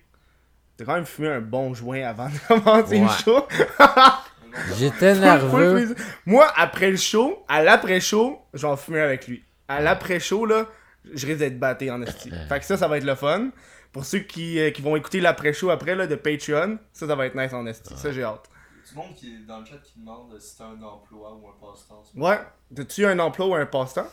T'as 0.77 0.85
quand 0.85 0.95
même 0.95 1.07
fumé 1.07 1.29
un 1.29 1.41
bon 1.41 1.75
joint 1.75 2.03
avant 2.03 2.29
de 2.29 2.39
commencer 2.49 2.99
le 2.99 3.09
show. 3.09 3.47
J'étais 4.79 5.15
le 5.15 5.21
nerveux. 5.21 5.95
Moi, 6.27 6.47
après 6.57 6.91
le 6.91 6.97
show, 6.97 7.43
à 7.49 7.63
l'après-show, 7.63 8.39
je 8.53 8.63
vais 8.63 8.73
en 8.73 8.77
fumer 8.77 9.01
avec 9.01 9.27
lui. 9.27 9.45
À 9.69 9.81
l'après-show, 9.81 10.45
là, 10.45 10.67
je 11.15 11.27
risque 11.27 11.39
d'être 11.39 11.59
batté 11.59 11.91
en 11.91 12.03
esti. 12.03 12.31
Fait 12.49 12.59
que 12.59 12.65
ça, 12.65 12.77
ça 12.77 12.89
va 12.89 12.99
être 12.99 13.05
le 13.05 13.15
fun. 13.15 13.51
Pour 13.93 14.05
ceux 14.05 14.21
qui, 14.21 14.59
euh, 14.59 14.71
qui 14.71 14.81
vont 14.81 14.97
écouter 14.97 15.21
l'après-show 15.21 15.71
après, 15.71 15.95
là, 15.95 16.07
de 16.07 16.15
Patreon, 16.15 16.79
ça, 16.93 17.07
ça 17.07 17.15
va 17.15 17.27
être 17.27 17.35
nice 17.35 17.53
en 17.53 17.67
esti. 17.67 17.95
Ça, 17.97 18.11
j'ai 18.13 18.25
hâte. 18.25 18.49
Du 18.89 18.97
monde 18.97 19.15
qui 19.15 19.35
est 19.35 19.47
dans 19.47 19.61
le 19.61 19.67
chat 19.67 19.79
qui 19.83 19.99
demande 19.99 20.39
si 20.41 20.57
t'as 20.57 20.65
un 20.65 20.83
emploi 20.83 21.35
ou 21.35 21.47
un 21.49 21.55
passe-temps. 21.61 22.03
Ouais. 22.17 22.39
T'as-tu 22.75 23.07
un 23.07 23.19
emploi 23.19 23.47
ou 23.47 23.55
un 23.55 23.67
passe-temps? 23.67 24.09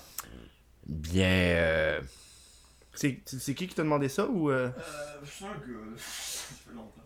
Bien, 0.86 1.26
euh, 1.28 2.00
C'est 3.00 3.22
c'est 3.26 3.54
qui 3.54 3.66
qui 3.66 3.76
t'a 3.76 3.84
demandé 3.84 4.10
ça 4.10 4.28
ou... 4.28 4.50
euh? 4.50 4.68
Euh, 4.68 4.72
je 5.24 5.30
suis 5.30 5.46
un 5.46 5.48
gars. 5.48 5.54
Ça 5.96 6.56
fait 6.68 6.76
longtemps. 6.76 7.02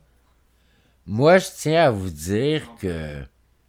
moi, 1.06 1.38
je 1.38 1.48
tiens 1.56 1.84
à 1.84 1.92
vous 1.92 2.10
dire 2.10 2.68
que 2.82 3.22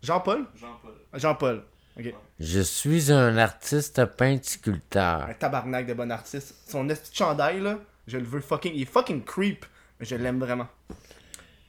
Jean-Paul? 0.03 0.47
Jean-Paul. 0.55 0.95
Jean-Paul. 1.13 1.63
Ok. 1.99 2.15
je 2.41 2.61
suis 2.61 3.13
un 3.13 3.37
artiste 3.37 4.03
peintre-sculpteur. 4.07 5.27
Un 5.29 5.35
tabarnak 5.35 5.87
de 5.87 5.93
bon 5.93 6.11
artiste. 6.11 6.55
Son 6.67 6.85
de 6.85 6.97
chandail, 7.13 7.61
là, 7.61 7.79
je 8.07 8.17
le 8.17 8.25
veux 8.25 8.41
fucking... 8.41 8.73
Il 8.75 8.83
est 8.83 8.87
fucking 8.87 9.23
creep, 9.23 9.67
mais 10.01 10.07
je 10.07 10.17
l'aime 10.17 10.41
vraiment. 10.41 10.69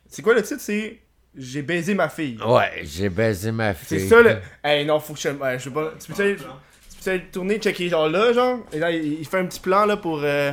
C'est 0.08 0.22
quoi 0.22 0.36
le 0.36 0.42
titre? 0.42 0.62
C'est... 0.62 1.02
J'ai 1.36 1.64
baisé 1.64 1.96
ma 1.96 2.08
fille. 2.08 2.40
Ouais, 2.42 2.82
j'ai 2.84 3.10
baisé 3.10 3.52
ma 3.52 3.74
fille. 3.74 4.00
C'est 4.00 4.08
ça 4.08 4.22
le. 4.22 4.38
Hey 4.64 4.86
non, 4.86 5.02
faut 5.02 5.14
que 5.14 5.20
je. 5.20 5.28
ouais, 5.28 5.60
je 5.60 5.66
sais 5.66 5.70
pas. 5.70 5.92
Tu 6.00 6.14
peux 6.14 6.38
aller 7.12 7.26
tourner, 7.26 7.58
checker 7.60 7.90
genre 7.90 8.10
là, 8.10 8.34
genre. 8.34 8.60
Et 8.74 8.80
là, 8.80 8.92
il, 8.92 9.26
fait 9.26 9.40
un 9.40 9.46
petit 9.46 9.60
plan 9.60 9.86
là 9.86 9.98
pour. 9.98 10.22
euh, 10.24 10.52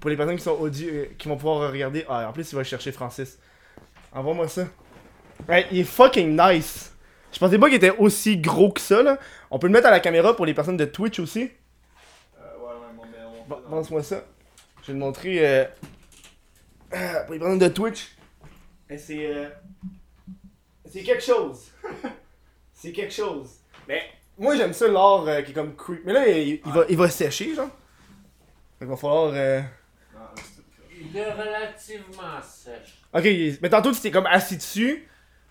pour 0.00 0.10
les 0.10 0.16
personnes 0.16 0.36
qui 0.36 0.42
sont 0.42 0.52
audio, 0.52 0.88
euh, 0.88 1.06
qui 1.18 1.28
vont 1.28 1.36
pouvoir 1.36 1.70
regarder. 1.72 2.04
Ah, 2.08 2.28
en 2.28 2.32
plus, 2.32 2.50
il 2.52 2.54
va 2.54 2.62
chercher 2.64 2.92
Francis. 2.92 3.38
Envoie-moi 4.12 4.46
ça. 4.48 4.66
Ouais, 5.48 5.66
il 5.72 5.80
est 5.80 5.84
fucking 5.84 6.36
nice. 6.40 6.92
Je 7.32 7.38
pensais 7.38 7.58
pas 7.58 7.66
qu'il 7.66 7.76
était 7.76 7.96
aussi 7.96 8.38
gros 8.38 8.70
que 8.72 8.80
ça 8.80 9.02
là. 9.02 9.18
On 9.50 9.58
peut 9.58 9.66
le 9.66 9.72
mettre 9.72 9.86
à 9.88 9.90
la 9.90 10.00
caméra 10.00 10.34
pour 10.34 10.46
les 10.46 10.54
personnes 10.54 10.76
de 10.76 10.84
Twitch 10.84 11.18
aussi. 11.18 11.50
Euh, 12.40 12.58
ouais, 12.58 12.72
ouais, 12.74 13.06
bon, 13.48 13.56
Balance-moi 13.68 14.02
ça. 14.02 14.22
Je 14.82 14.88
vais 14.88 14.92
le 14.94 14.98
montrer 14.98 15.46
euh, 15.46 15.64
euh, 16.94 17.24
pour 17.24 17.34
les 17.34 17.38
personnes 17.40 17.58
de 17.58 17.68
Twitch. 17.68 18.16
C'est. 18.96 19.26
euh, 19.26 19.48
c'est 20.86 21.02
quelque 21.02 21.22
chose. 21.22 21.66
c'est 22.72 22.92
quelque 22.92 23.12
chose. 23.12 23.50
Mais 23.86 24.02
moi 24.38 24.56
j'aime 24.56 24.72
ça 24.72 24.88
l'art 24.88 25.24
euh, 25.26 25.42
qui 25.42 25.50
est 25.50 25.54
comme 25.54 25.74
creep. 25.76 26.02
Mais 26.04 26.12
là 26.12 26.26
il, 26.28 26.60
il 26.64 26.72
va, 26.72 26.84
il 26.88 26.96
va 26.96 27.08
sécher 27.10 27.54
genre. 27.54 27.68
Fait 28.78 28.84
qu'il 28.84 28.88
va 28.88 28.96
falloir. 28.96 29.32
euh, 29.34 29.60
Ah, 30.16 30.32
Il 31.00 31.16
est 31.16 31.32
relativement 31.32 32.40
sèche. 32.42 32.98
Ok, 33.12 33.24
il- 33.24 33.58
mais 33.62 33.68
tantôt 33.70 33.92
tu 33.92 34.00
t'es 34.00 34.10
comme 34.10 34.26
assis 34.26 34.56
dessus. 34.56 35.06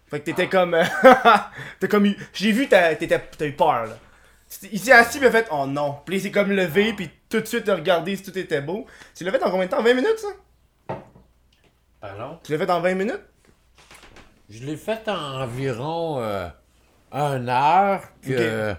Fait 0.07 0.19
que 0.21 0.25
t'étais 0.25 0.47
comme. 0.47 0.73
euh, 0.73 0.83
T'as 1.79 1.87
comme 1.89 2.05
eu. 2.05 2.15
J'ai 2.33 2.51
vu, 2.51 2.67
t'as 2.69 2.95
t'étais- 2.95 3.19
t'as 3.37 3.45
eu 3.45 3.53
peur 3.53 3.85
là. 3.87 3.97
Tu 4.49 4.59
t'es- 4.59 4.69
Il 4.71 4.79
s'est 4.79 4.93
assis, 4.93 5.23
a 5.25 5.29
fait 5.31 5.47
Oh 5.51 5.65
non. 5.67 5.97
Puis 6.05 6.15
il 6.15 6.21
s'est 6.21 6.31
comme 6.31 6.51
levé, 6.51 6.93
puis 6.93 7.09
tout 7.29 7.41
de 7.41 7.45
suite 7.45 7.63
il 7.65 7.71
a 7.71 7.75
regardé 7.75 8.15
si 8.15 8.23
tout 8.23 8.37
était 8.37 8.61
beau. 8.61 8.85
Tu 9.13 9.23
l'as 9.25 9.31
fait 9.31 9.43
en 9.43 9.51
combien 9.51 9.65
de 9.65 9.71
temps? 9.71 9.83
20 9.83 9.93
minutes 9.93 10.19
ça? 10.19 10.95
Pardon? 11.99 12.39
Tu 12.43 12.51
l'as 12.53 12.57
fait 12.59 12.69
en 12.71 12.79
20 12.79 12.93
minutes? 12.95 13.21
Je 14.49 14.63
l'ai 14.63 14.77
fait 14.77 15.05
en 15.09 15.41
environ 15.41 16.19
euh, 16.21 16.47
une 17.11 17.49
heure 17.49 18.03
que 18.21 18.75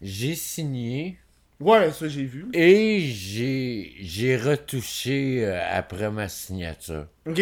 j'ai 0.00 0.34
signé 0.34 1.18
Ouais, 1.60 1.92
ça 1.92 2.08
j'ai 2.08 2.24
vu. 2.24 2.46
et 2.52 3.00
j'ai 3.00 3.94
j'ai 4.00 4.36
retouché 4.36 5.44
euh, 5.44 5.60
après 5.70 6.10
ma 6.10 6.28
signature. 6.28 7.06
Ok. 7.24 7.40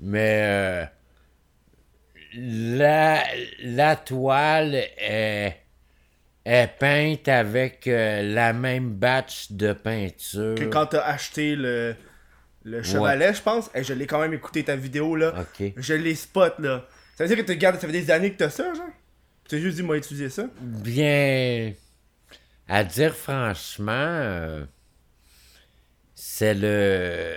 Mais 0.00 0.40
euh, 0.42 0.84
la, 2.34 3.22
la 3.62 3.96
toile 3.96 4.74
est, 4.98 5.56
est 6.44 6.66
peinte 6.78 7.28
avec 7.28 7.86
euh, 7.86 8.22
la 8.22 8.52
même 8.52 8.90
batch 8.90 9.52
de 9.52 9.72
peinture. 9.72 10.54
Que 10.56 10.64
quand 10.64 10.86
t'as 10.86 11.02
acheté 11.02 11.54
le, 11.56 11.94
le 12.64 12.82
chevalet, 12.82 13.32
je 13.34 13.42
pense. 13.42 13.70
Et 13.74 13.84
je 13.84 13.92
l'ai 13.94 14.06
quand 14.06 14.20
même 14.20 14.34
écouté 14.34 14.64
ta 14.64 14.76
vidéo 14.76 15.14
là. 15.16 15.32
Ok. 15.40 15.72
Je 15.76 15.94
les 15.94 16.14
spot 16.16 16.54
là. 16.58 16.86
Ça 17.18 17.24
veut 17.24 17.28
dire 17.34 17.36
que 17.38 17.42
tu 17.42 17.50
regardes, 17.50 17.80
ça 17.80 17.86
fait 17.88 17.92
des 17.92 18.12
années 18.12 18.30
que 18.32 18.36
t'as 18.38 18.48
ça, 18.48 18.72
genre? 18.74 18.86
Tu 19.42 19.48
t'es 19.48 19.58
juste 19.60 19.74
dit, 19.76 19.82
moi, 19.82 19.96
utiliser 19.96 20.30
ça? 20.30 20.44
Bien, 20.60 21.72
à 22.68 22.84
dire 22.84 23.12
franchement, 23.16 23.90
euh, 23.92 24.64
c'est 26.14 26.54
le. 26.54 27.34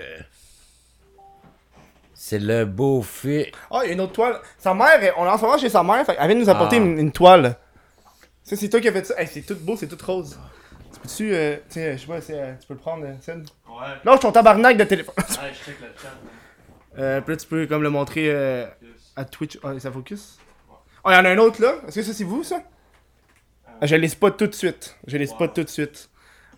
C'est 2.14 2.38
le 2.38 2.66
beau 2.66 3.02
fils. 3.02 3.48
Ah, 3.72 3.80
il 3.84 3.88
y 3.88 3.90
a 3.90 3.94
une 3.94 4.02
autre 4.02 4.14
toile. 4.14 4.40
Sa 4.60 4.76
mère, 4.76 5.00
on 5.18 5.26
est 5.26 5.30
en 5.30 5.38
ce 5.38 5.42
moment 5.42 5.58
chez 5.58 5.68
sa 5.70 5.82
mère, 5.82 6.06
fait 6.06 6.16
elle 6.20 6.28
vient 6.28 6.36
de 6.36 6.42
nous 6.42 6.50
apporter 6.50 6.76
Ah. 6.76 6.80
une, 6.80 7.00
une 7.00 7.12
toile. 7.12 7.56
Ça, 8.44 8.56
c'est 8.56 8.70
toi 8.70 8.80
qui 8.80 8.88
as 8.88 8.92
fait 8.92 9.06
ça. 9.08 9.20
Hey, 9.20 9.28
c'est 9.28 9.42
tout 9.42 9.56
beau, 9.56 9.76
c'est 9.76 9.88
tout 9.88 9.98
rose. 10.06 10.40
Tu 10.94 11.00
peux-tu, 11.00 11.34
euh, 11.34 11.56
tu 11.56 11.62
sais, 11.74 11.94
je 11.98 12.02
sais 12.02 12.08
pas, 12.08 12.22
c'est, 12.22 12.40
euh, 12.40 12.54
tu 12.62 12.68
peux 12.68 12.76
le 12.76 12.80
prendre, 12.80 13.06
euh, 13.06 13.14
Sid? 13.22 13.48
Ouais. 13.68 13.88
Lâche 14.06 14.20
ton 14.20 14.32
tabarnak 14.32 14.78
de 14.78 14.84
téléphone. 14.84 15.16
Ouais, 15.18 15.26
je 15.52 15.66
check 15.72 15.80
le 15.82 15.88
chat. 16.00 17.00
euh, 17.02 17.22
puis 17.22 17.34
là, 17.34 17.38
tu 17.38 17.48
peux 17.48 17.66
comme 17.66 17.82
le 17.82 17.90
montrer 17.90 18.30
euh, 18.30 18.66
Yes. 18.82 18.92
À 19.16 19.26
Twitch. 19.26 19.58
Ah, 19.64 19.78
ça 19.80 19.92
focus? 19.92 20.38
Oh, 21.04 21.10
il 21.10 21.14
y 21.14 21.16
en 21.18 21.26
a 21.26 21.30
un 21.30 21.38
autre 21.38 21.62
là. 21.62 21.76
Est-ce 21.88 21.96
que 21.96 22.04
ça, 22.04 22.14
c'est 22.14 22.24
vous, 22.24 22.44
ça? 22.44 22.62
Ah, 23.82 23.86
je 23.88 23.96
les 23.96 24.08
spot 24.08 24.38
tout 24.38 24.48
de 24.48 24.54
suite. 24.54 24.96
Je 25.08 25.18
les 25.18 25.26
spot 25.28 25.50
Wow. 25.50 25.56
tout 25.56 25.64
de 25.64 25.70
suite. 25.70 26.10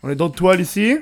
On 0.02 0.10
a 0.10 0.16
d'autres 0.16 0.36
toiles 0.36 0.60
ici. 0.62 0.98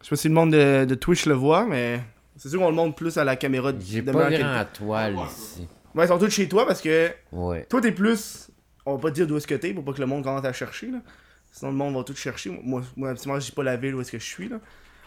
Je 0.00 0.04
sais 0.06 0.10
pas 0.10 0.16
si 0.16 0.28
le 0.28 0.34
monde 0.34 0.52
de, 0.52 0.84
de 0.84 0.94
Twitch 0.94 1.26
le 1.26 1.34
voit, 1.34 1.66
mais 1.66 2.00
c'est 2.36 2.48
sûr 2.48 2.58
qu'on 2.60 2.68
le 2.70 2.74
montre 2.74 2.94
plus 2.94 3.18
à 3.18 3.24
la 3.24 3.36
caméra 3.36 3.72
de 3.72 3.80
J'ai 3.80 4.02
de 4.02 4.12
pas 4.12 4.30
grand 4.30 4.64
toile 4.72 5.16
ici. 5.28 5.66
Ouais, 5.94 6.04
ils 6.04 6.08
sont 6.08 6.18
tous 6.18 6.30
chez 6.30 6.48
toi 6.48 6.66
parce 6.66 6.80
que 6.80 7.10
Ouais. 7.32 7.64
toi, 7.68 7.80
t'es 7.80 7.92
plus. 7.92 8.48
On 8.86 8.94
va 8.94 9.00
pas 9.00 9.10
dire 9.10 9.26
d'où 9.26 9.36
est-ce 9.36 9.46
que 9.46 9.54
t'es 9.56 9.74
pour 9.74 9.84
pas 9.84 9.92
que 9.92 10.00
le 10.00 10.06
monde 10.06 10.22
commence 10.24 10.44
à 10.44 10.52
chercher, 10.52 10.90
là. 10.90 10.98
Sinon, 11.52 11.72
le 11.72 11.76
monde 11.76 11.96
va 11.96 12.04
tout 12.04 12.14
chercher. 12.14 12.50
Moi, 12.62 12.82
moi 12.96 13.14
je 13.14 13.38
dis 13.44 13.52
pas 13.52 13.62
la 13.64 13.76
ville 13.76 13.94
où 13.96 14.00
est-ce 14.00 14.12
que 14.12 14.18
je 14.18 14.24
suis, 14.24 14.48
là. 14.48 14.58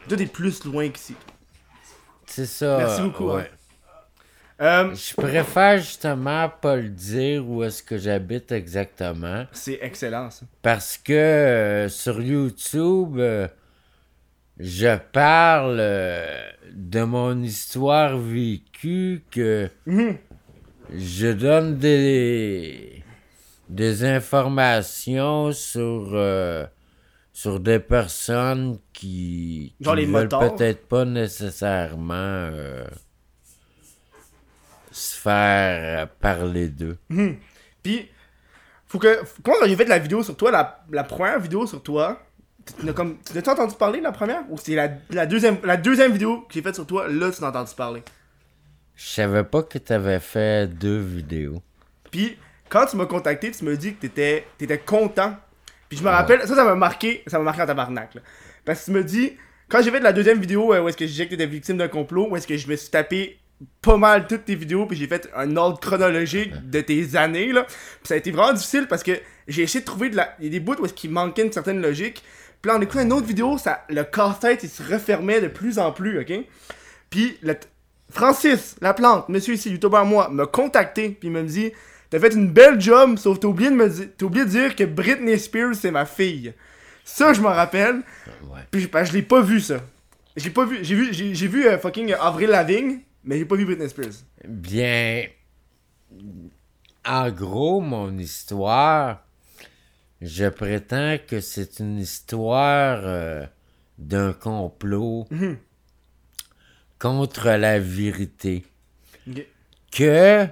Toi, 0.08 0.18
t'es 0.18 0.26
plus 0.26 0.64
loin 0.66 0.90
qu'ici. 0.90 1.16
C'est 2.26 2.46
ça. 2.46 2.78
Merci 2.78 3.02
beaucoup, 3.02 3.32
ouais. 3.32 3.44
hein. 3.44 3.58
Euh, 4.62 4.94
Je 4.94 5.14
préfère 5.16 5.78
justement 5.78 6.48
pas 6.50 6.76
le 6.76 6.90
dire 6.90 7.48
où 7.50 7.64
est-ce 7.64 7.82
que 7.84 7.98
j'habite 7.98 8.52
exactement. 8.52 9.46
c'est 9.52 9.80
excellent, 9.82 10.30
ça. 10.30 10.46
Parce 10.62 10.98
que 10.98 11.12
euh, 11.14 11.90
sur 11.90 12.22
YouTube, 12.22 13.18
euh, 13.18 13.48
je 14.60 14.96
parle 15.12 15.78
de 16.72 17.04
mon 17.04 17.42
histoire 17.42 18.18
vécue 18.18 19.24
que 19.32 19.70
Mhm. 19.88 20.18
je 20.96 21.28
donne 21.34 21.78
des, 21.78 23.04
des 23.70 24.04
informations 24.06 25.52
sur, 25.52 26.16
sur 27.34 27.60
des 27.60 27.80
personnes 27.80 28.78
qui, 28.94 29.74
Genre 29.82 29.96
qui 29.96 30.02
les 30.02 30.06
veulent 30.12 30.30
peut-être 30.30 30.88
pas 30.88 31.06
nécessairement 31.06 32.50
se 34.94 35.18
faire 35.18 36.04
euh, 36.04 36.06
parler 36.22 36.70
d'eux. 36.70 36.98
Puis, 37.84 38.10
faut 38.88 39.00
que. 39.00 39.22
Quand 39.44 39.54
j'ai 39.66 39.76
fait 39.76 39.86
la 39.86 40.00
vidéo 40.00 40.24
sur 40.24 40.38
toi, 40.38 40.52
la, 40.52 40.86
la 40.92 41.04
première 41.04 41.40
vidéo 41.40 41.66
sur 41.68 41.82
toi, 41.82 42.22
tu 42.78 42.86
n'as 42.86 42.94
comme. 42.94 43.18
Tu 43.24 43.38
as 43.38 43.52
entendu 43.52 43.76
parler 43.76 44.00
de 44.00 44.04
la 44.04 44.12
première? 44.12 44.44
Ou 44.50 44.58
c'est 44.58 44.76
la, 44.76 44.90
la, 45.10 45.26
deuxième, 45.26 45.58
la 45.64 45.78
deuxième 45.78 46.12
vidéo 46.12 46.42
que 46.42 46.54
j'ai 46.54 46.62
faite 46.62 46.76
sur 46.76 46.86
toi, 46.86 47.08
là, 47.08 47.32
tu 47.32 47.42
n'as 47.42 47.50
entendu 47.50 47.74
parler? 47.76 48.04
Je 48.96 49.06
savais 49.06 49.44
pas 49.44 49.64
que 49.64 49.80
t'avais 49.80 50.20
fait 50.20 50.68
deux 50.68 51.00
vidéos. 51.00 51.62
Puis, 52.12 52.38
quand 52.70 52.86
tu 52.86 52.96
m'as 52.96 53.08
contacté, 53.08 53.52
tu 53.52 53.66
m'as 53.66 53.76
dit 53.76 53.96
que 53.96 54.02
t'étais 54.02 54.46
étais 54.60 54.78
content. 54.78 55.36
Puis 55.90 55.98
je 55.98 56.04
me 56.04 56.10
rappelle, 56.10 56.42
ça, 56.42 56.56
ça 56.56 56.64
m'a 56.64 56.76
marqué, 56.76 57.24
ça 57.28 57.38
m'a 57.38 57.46
marqué 57.46 57.62
en 57.62 57.66
tabarnak, 57.66 58.16
là. 58.16 58.22
Parce 58.66 58.82
que 58.82 58.86
tu 58.86 58.92
me 58.92 59.04
dis, 59.04 59.34
quand 59.68 59.82
j'ai 59.82 59.92
fait 59.92 60.00
la 60.00 60.14
deuxième 60.14 60.40
vidéo 60.40 60.74
euh, 60.74 60.82
où 60.82 60.88
est-ce 60.88 60.98
que 60.98 61.06
je 61.06 61.12
disais 61.12 61.26
que 61.26 61.32
t'étais 61.32 61.46
victime 61.46 61.78
d'un 61.78 61.88
complot, 61.88 62.30
où 62.30 62.36
est-ce 62.36 62.48
que 62.48 62.56
je 62.56 62.68
me 62.68 62.76
suis 62.76 62.90
tapé 62.90 63.40
pas 63.82 63.98
mal 63.98 64.28
toutes 64.28 64.46
tes 64.46 64.56
vidéos, 64.56 64.86
puis 64.86 64.98
j'ai 64.98 65.08
fait 65.08 65.30
un 65.36 65.56
ordre 65.58 65.80
chronologique 65.80 66.52
de 66.70 66.82
tes 66.82 67.16
années, 67.16 67.52
là. 67.52 67.64
Puis 67.64 67.78
ça 68.06 68.14
a 68.14 68.18
été 68.18 68.32
vraiment 68.32 68.54
difficile 68.54 68.88
parce 68.88 69.04
que 69.04 69.12
j'ai 69.48 69.64
essayé 69.64 69.82
de 69.82 69.86
trouver 69.86 70.10
de 70.10 70.16
la... 70.16 70.36
Il 70.40 70.46
y 70.46 70.48
a 70.48 70.52
des 70.52 70.60
bouts 70.60 70.76
où 70.80 70.86
est-ce 70.86 70.94
qu'il 70.94 71.12
manquait 71.12 71.44
une 71.46 71.52
certaine 71.52 71.82
logique. 71.82 72.24
Puis 72.62 72.70
là, 72.72 72.78
en 72.78 72.82
écoutant 72.82 73.02
une 73.02 73.14
autre 73.14 73.28
vidéo, 73.28 73.58
ça, 73.58 73.84
le 73.90 74.04
casse-tête, 74.04 74.64
il 74.64 74.70
se 74.70 74.82
refermait 74.84 75.42
de 75.42 75.48
plus 75.48 75.80
en 75.80 75.92
plus, 75.92 76.20
ok? 76.20 76.34
Puis 77.10 77.38
le 77.42 77.56
Francis 78.10 78.76
Laplante, 78.82 79.28
monsieur 79.30 79.56
ici, 79.56 79.72
youtubeur 79.72 80.06
moi, 80.06 80.30
m'a 80.30 80.46
contacté, 80.46 81.10
puis 81.10 81.30
il 81.30 81.32
me 81.32 81.44
dit 81.44 81.72
T'as 82.10 82.20
fait 82.20 82.34
une 82.36 82.48
belle 82.50 82.80
job, 82.80 83.18
sauf 83.18 83.40
t'as 83.40 83.48
oublié 83.48 83.72
de 83.72 83.76
me 83.76 83.90
dire, 83.90 84.08
t'as 84.18 84.26
oublié 84.28 84.46
de 84.46 84.50
dire 84.52 84.76
que 84.76 84.84
Britney 84.84 85.38
Spears 85.40 85.74
c'est 85.76 85.90
ma 85.90 86.06
fille. 86.06 86.54
Ça, 87.04 87.34
je 87.34 87.42
m'en 87.42 87.50
rappelle. 87.50 88.02
Ouais. 88.44 88.62
Puis 88.70 88.82
je- 88.82 88.88
ben, 88.88 89.04
je 89.04 89.14
l'ai 89.14 89.24
pas 89.24 89.42
vu 89.42 89.60
ça. 89.60 89.78
J'ai 90.36 90.52
pas 90.52 90.64
vu, 90.66 90.80
j'ai 90.84 90.96
vu, 90.96 91.10
j'ai 91.12 91.48
vu 91.48 91.66
euh, 91.68 91.78
fucking 91.80 92.14
Avril 92.20 92.50
Lavigne, 92.50 93.00
mais 93.24 93.38
j'ai 93.38 93.46
pas 93.46 93.56
vu 93.56 93.66
Britney 93.66 93.90
Spears. 93.90 94.14
Bien, 94.48 95.26
en 97.06 97.30
gros, 97.32 97.82
mon 97.82 98.18
histoire, 98.18 99.26
je 100.22 100.46
prétends 100.48 101.18
que 101.28 101.40
c'est 101.42 101.80
une 101.80 102.00
histoire 102.00 103.00
euh, 103.04 103.46
d'un 103.98 104.34
complot 104.34 105.26
Mhm. 105.32 105.58
contre 107.00 107.50
la 107.50 107.80
vérité. 107.80 108.64
Que 109.92 110.48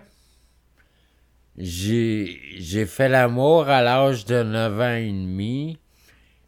j'ai 1.58 2.86
fait 2.88 3.10
l'amour 3.10 3.68
à 3.70 3.82
l'âge 3.82 4.26
de 4.26 4.44
9 4.44 4.80
ans 4.80 4.96
et 4.96 5.08
demi 5.12 5.78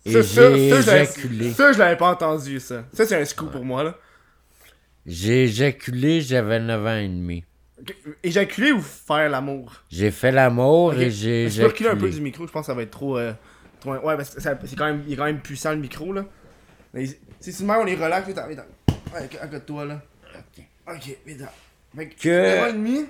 et 0.05 0.21
j'ai 0.21 0.69
éjaculé. 0.69 1.51
ça, 1.53 1.71
je 1.71 1.79
l'avais 1.79 1.97
pas 1.97 2.11
entendu, 2.11 2.59
ça. 2.59 2.83
Ça, 2.93 3.05
c'est 3.05 3.19
un 3.19 3.25
scoop 3.25 3.51
pour 3.51 3.63
moi, 3.65 3.83
là. 3.83 3.97
J'ai 5.05 5.43
éjaculé, 5.45 6.21
j'avais 6.21 6.59
9 6.59 6.85
ans 6.85 6.97
et 6.97 7.07
demi. 7.07 7.43
Ok, 7.79 7.95
Éjaculer 8.23 8.71
ou 8.71 8.81
faire 8.81 9.29
l'amour? 9.29 9.73
J'ai 9.89 10.11
fait 10.11 10.31
l'amour 10.31 10.93
et 10.95 11.11
j'ai 11.11 11.49
Je 11.49 11.61
peux 11.61 11.67
reculer 11.67 11.89
un 11.89 11.93
peu 11.93 11.97
éjaculé. 12.05 12.15
du 12.15 12.21
micro, 12.21 12.47
je 12.47 12.51
pense 12.51 12.61
que 12.61 12.67
ça 12.67 12.73
va 12.73 12.83
être 12.83 12.91
trop. 12.91 13.17
euh, 13.17 13.33
trop- 13.81 13.95
Ouais, 13.95 14.15
parce 14.15 14.29
que 14.35 14.41
c'est 14.41 14.75
quand 14.77 14.85
même, 14.85 15.03
il 15.07 15.13
est 15.13 15.15
quand 15.17 15.25
même 15.25 15.41
puissant 15.41 15.71
le 15.71 15.77
micro 15.77 16.13
là. 16.13 16.25
Mais 16.93 17.05
Si 17.39 17.51
c'est 17.51 17.63
on 17.65 17.85
est 17.85 17.95
relax, 17.95 18.27
vite, 18.27 18.39
vite. 18.47 18.59
Ouais, 19.13 19.19
à 19.41 19.47
côté 19.47 19.59
de 19.59 19.65
toi 19.65 19.85
là. 19.85 20.01
Ok. 20.35 20.63
Ok, 20.95 21.17
vite. 21.25 21.43
Fait 21.95 22.07
que. 22.09 22.69
Et 22.69 22.73
demi? 22.73 23.05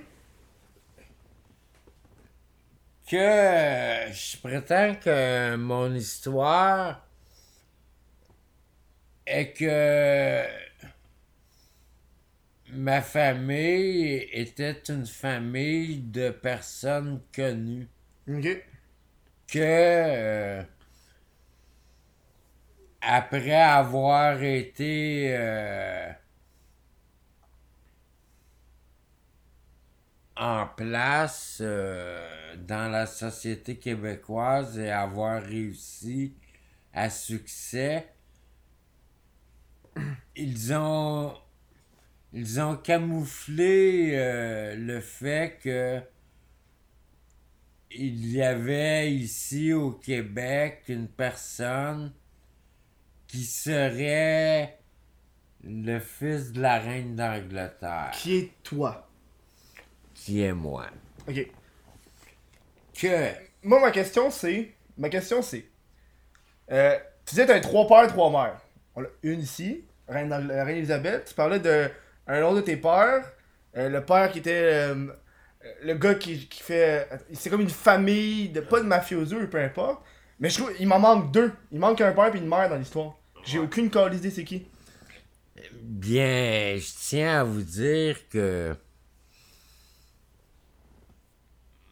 que 3.06 4.12
je 4.12 4.38
prétends 4.38 4.96
que 4.96 5.56
mon 5.58 5.94
histoire 5.94 7.06
est 9.28 9.52
que 9.54 10.44
ma 12.76 13.02
famille 13.02 14.28
était 14.32 14.82
une 14.90 15.06
famille 15.06 16.00
de 16.00 16.30
personnes 16.30 17.22
connues. 17.34 17.88
Ok. 18.28 18.48
Que 19.48 19.60
euh, 19.60 20.64
après 23.02 23.54
avoir 23.62 24.42
été 24.42 25.36
euh, 25.38 26.12
en 30.38 30.68
place 30.68 31.60
euh, 31.62 32.56
dans 32.58 32.90
la 32.92 33.06
société 33.06 33.78
québécoise 33.78 34.80
et 34.80 34.90
avoir 34.90 35.44
réussi 35.44 36.36
à 36.94 37.10
succès, 37.10 38.08
ils 40.36 40.74
ont 40.74 41.43
ils 42.34 42.60
ont 42.60 42.76
camouflé 42.78 44.12
euh, 44.14 44.76
le 44.76 45.00
fait 45.02 45.60
que 45.64 46.02
il 47.96 48.32
y 48.32 48.42
avait 48.42 49.12
ici 49.14 49.72
au 49.72 49.92
Québec 49.92 50.84
une 50.88 51.08
personne 51.08 52.12
qui 53.28 53.44
serait 53.44 54.80
le 55.64 56.00
fils 56.00 56.52
de 56.52 56.62
la 56.62 56.80
reine 56.80 57.16
d'Angleterre, 57.16 58.12
Qui 58.14 58.38
est 58.38 58.52
toi? 58.64 59.08
qui 60.16 60.42
est 60.42 60.54
moi. 60.54 60.88
Ok. 61.28 61.48
Que 63.00 63.30
Moi, 63.64 63.80
ma 63.82 63.92
question 63.92 64.30
c'est. 64.32 64.74
Ma 64.98 65.10
question 65.10 65.42
c'est. 65.42 65.66
Euh, 66.72 66.98
tu 67.26 67.32
disais 67.32 67.44
que 67.44 67.48
t'avais 67.48 67.62
trois 67.62 67.88
pères, 67.88 68.08
trois 68.08 68.30
mères. 68.32 68.62
On 68.96 69.04
a 69.04 69.08
une 69.24 69.42
ici, 69.42 69.84
Reine, 70.08 70.32
euh, 70.32 70.64
Reine 70.64 70.78
Elisabeth. 70.78 71.26
Tu 71.26 71.34
parlais 71.34 71.60
de 71.60 71.90
un 72.28 72.42
autre 72.44 72.58
de 72.58 72.62
tes 72.62 72.78
pères. 72.78 73.26
euh, 73.78 73.90
le 73.90 74.04
père 74.06 74.32
qui 74.32 74.40
était. 74.40 74.52
euh, 74.94 75.08
le 75.84 75.94
gars 75.96 76.16
qui, 76.16 76.48
qui 76.48 76.62
fait. 76.64 77.08
C'est 77.34 77.50
comme 77.50 77.62
une 77.62 77.70
famille, 77.70 78.50
de, 78.50 78.62
pas 78.62 78.80
de 78.82 78.86
mafioso, 78.86 79.48
peu 79.48 79.60
importe. 79.62 80.04
Mais 80.40 80.50
je 80.50 80.58
trouve 80.60 80.72
il 80.80 80.88
m'en 80.88 81.00
manque 81.00 81.32
deux. 81.32 81.52
Il 81.72 81.80
manque 81.80 82.02
un 82.02 82.12
père 82.12 82.34
et 82.36 82.38
une 82.38 82.48
mère 82.48 82.70
dans 82.70 82.78
l'histoire. 82.78 83.16
J'ai 83.46 83.60
aucune 83.60 83.90
calice 83.90 84.20
idée 84.20 84.32
c'est 84.32 84.44
qui. 84.46 84.68
Bien, 85.84 86.78
je 86.78 86.94
tiens 87.10 87.42
à 87.42 87.44
vous 87.44 87.62
dire 87.62 88.28
que 88.30 88.76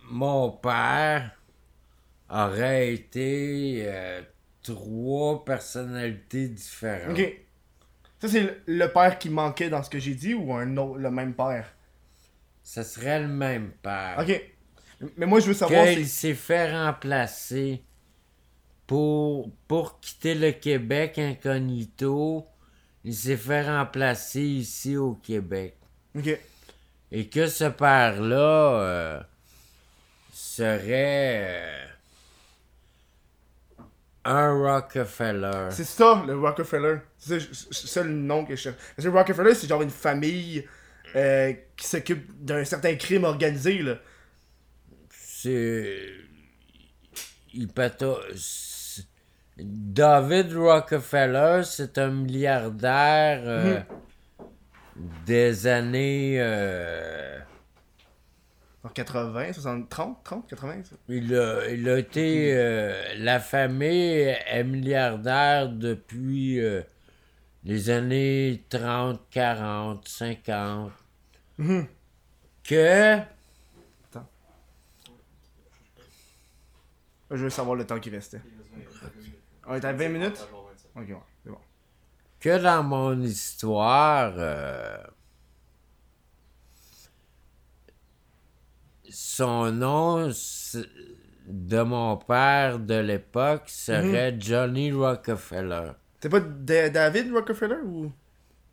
mon 0.10 0.51
père 0.51 1.32
aurait 2.29 2.93
été 2.93 3.84
euh, 3.88 4.21
trois 4.63 5.43
personnalités 5.45 6.49
différentes. 6.49 7.12
Ok. 7.12 7.41
Ça, 8.21 8.27
c'est 8.27 8.62
le, 8.67 8.88
père 8.88 9.17
qui 9.17 9.29
manquait 9.29 9.69
dans 9.69 9.81
ce 9.81 9.89
que 9.89 9.97
j'ai 9.97 10.13
dit 10.13 10.36
ou 10.36 10.53
un 10.53 10.77
autre, 10.77 10.99
le 10.99 11.10
même 11.10 11.34
père? 11.34 11.73
Ce 12.63 12.84
serait 12.84 13.19
le 13.19 13.27
même 13.27 13.71
père. 13.81 14.17
Ok. 14.19 14.41
Mais 15.17 15.25
moi, 15.25 15.39
je 15.39 15.47
veux 15.47 15.53
savoir. 15.55 15.88
qu'il 15.88 16.07
s'est 16.07 16.36
fait 16.36 16.71
remplacer 16.71 17.84
pour, 18.86 19.49
pour 19.67 19.99
quitter 19.99 20.36
le 20.36 20.51
Québec 20.51 21.17
incognito. 21.17 22.45
Il 23.03 23.15
s'est 23.15 23.38
fait 23.38 23.63
remplacer 23.63 24.43
ici 24.43 24.95
au 24.97 25.15
Québec. 25.15 25.75
Ok. 26.15 26.38
Et 27.12 27.27
que 27.27 27.47
ce 27.47 27.65
père-là 27.65 28.81
euh, 28.81 29.19
serait 30.31 31.47
euh, 31.49 31.86
un 34.25 34.53
Rockefeller. 34.53 35.67
C'est 35.71 35.84
ça, 35.84 36.23
le 36.27 36.38
Rockefeller. 36.38 36.97
C'est 37.17 37.39
ça, 37.71 38.03
le 38.03 38.12
nom 38.12 38.45
que 38.45 38.55
je 38.55 38.62
cherche. 38.62 38.75
Parce 38.95 39.07
que 39.07 39.12
Rockefeller, 39.13 39.55
c'est 39.55 39.67
genre 39.67 39.81
une 39.81 39.89
famille 39.89 40.65
euh, 41.15 41.53
qui 41.75 41.88
s'occupe 41.88 42.31
d'un 42.43 42.63
certain 42.63 42.95
crime 42.95 43.23
organisé, 43.23 43.81
là. 43.81 43.95
C'est. 45.10 45.97
Il 47.53 47.67
c'est- 48.36 49.05
David 49.57 50.53
Rockefeller, 50.55 51.62
c'est 51.65 51.97
un 51.97 52.10
milliardaire 52.10 53.41
euh, 53.43 53.79
des 55.25 55.67
années. 55.67 56.38
euh, 56.39 57.39
En 58.84 58.89
80, 58.89 59.54
60, 59.54 59.89
30, 59.89 60.24
30, 60.24 60.48
80, 60.50 60.84
ça. 60.84 60.96
il, 61.08 61.36
a, 61.36 61.70
il 61.70 61.88
a 61.88 62.00
été. 62.00 62.54
euh, 62.56 63.13
la 63.17 63.39
famille 63.39 64.36
est 64.48 64.63
milliardaire 64.63 65.70
depuis 65.70 66.60
euh, 66.60 66.82
les 67.63 67.91
années 67.91 68.63
30, 68.70 69.22
40, 69.30 70.08
50. 70.08 70.91
Mhm. 71.60 71.86
Que. 72.63 73.20
Je 77.30 77.38
veux 77.38 77.50
savoir 77.50 77.76
le 77.76 77.86
temps 77.86 78.00
qui 78.00 78.10
restait. 78.10 78.41
On 79.65 79.76
est 79.76 79.86
à 79.86 79.94
20 79.94 80.10
minutes? 80.10 80.46
Ok, 80.96 81.08
ouais, 81.08 81.15
c'est 81.44 81.50
bon. 81.50 81.58
que 82.39 82.62
dans 82.62 82.84
mon 82.84 83.22
histoire, 83.22 84.34
euh, 84.36 84.98
son 89.12 89.71
nom 89.71 90.32
de 91.47 91.82
mon 91.82 92.17
père 92.17 92.80
de 92.80 92.95
l'époque 92.95 93.63
serait 93.67 94.36
Johnny 94.39 94.91
Rockefeller. 94.91 95.91
C'est 96.21 96.30
pas 96.30 96.39
Da- 96.39 96.89
David 96.89 97.32
Rockefeller 97.34 97.78
ou? 97.86 98.12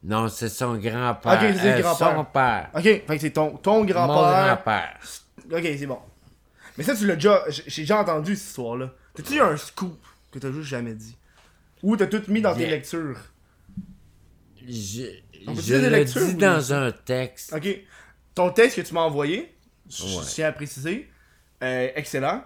Non, 0.04 0.28
c'est 0.28 0.48
son 0.48 0.76
grand-père. 0.76 1.32
Ok, 1.32 1.56
c'est 1.60 1.72
euh, 1.74 1.80
grand-père. 1.80 2.14
Son 2.16 2.24
père. 2.24 2.70
Ok, 2.74 3.18
c'est 3.20 3.30
ton, 3.32 3.56
ton 3.56 3.80
Mon 3.80 3.84
grand-père. 3.84 4.62
grand-père. 4.64 4.98
ok, 5.50 5.62
c'est 5.78 5.86
bon. 5.86 5.98
Mais 6.76 6.84
ça, 6.84 6.94
tu 6.94 7.06
l'as 7.06 7.14
déjà. 7.16 7.42
J'ai 7.48 7.82
déjà 7.82 7.98
entendu 8.00 8.36
cette 8.36 8.48
histoire-là. 8.48 8.92
T'as-tu 9.14 9.34
eu 9.34 9.40
un 9.40 9.56
scoop 9.56 9.98
que 10.30 10.38
t'as 10.38 10.52
juste 10.52 10.68
jamais 10.68 10.94
dit? 10.94 11.16
Ou 11.82 11.96
t'as 11.96 12.06
tout 12.06 12.22
mis 12.28 12.40
dans 12.40 12.54
tes 12.54 12.66
lectures? 12.66 13.18
Je, 14.68 15.02
je 15.46 15.74
le 15.74 16.04
dis 16.04 16.34
dans 16.34 16.72
un 16.72 16.92
texte. 16.92 17.52
Ok. 17.54 17.80
Ton 18.34 18.50
texte 18.50 18.76
que 18.76 18.86
tu 18.86 18.94
m'as 18.94 19.00
envoyé, 19.00 19.52
je 19.88 20.02
Ouais. 20.04 20.24
tiens 20.26 20.48
à 20.48 20.52
préciser, 20.52 21.10
euh, 21.62 21.88
excellent. 21.94 22.44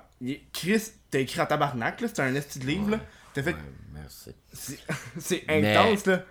Chris, 0.52 0.82
t'as 1.10 1.18
écrit 1.20 1.40
en 1.40 1.46
tabarnak, 1.46 2.00
là. 2.00 2.08
C'est 2.08 2.20
un 2.22 2.34
esti 2.34 2.58
de 2.60 2.66
livre, 2.66 2.90
là. 2.90 3.00
T'as 3.34 3.42
fait. 3.42 3.52
Ouais, 3.54 3.58
merci. 3.92 4.30
c'est- 4.52 5.44
Mais- 5.48 5.76
intense, 5.76 6.06
là. 6.06 6.24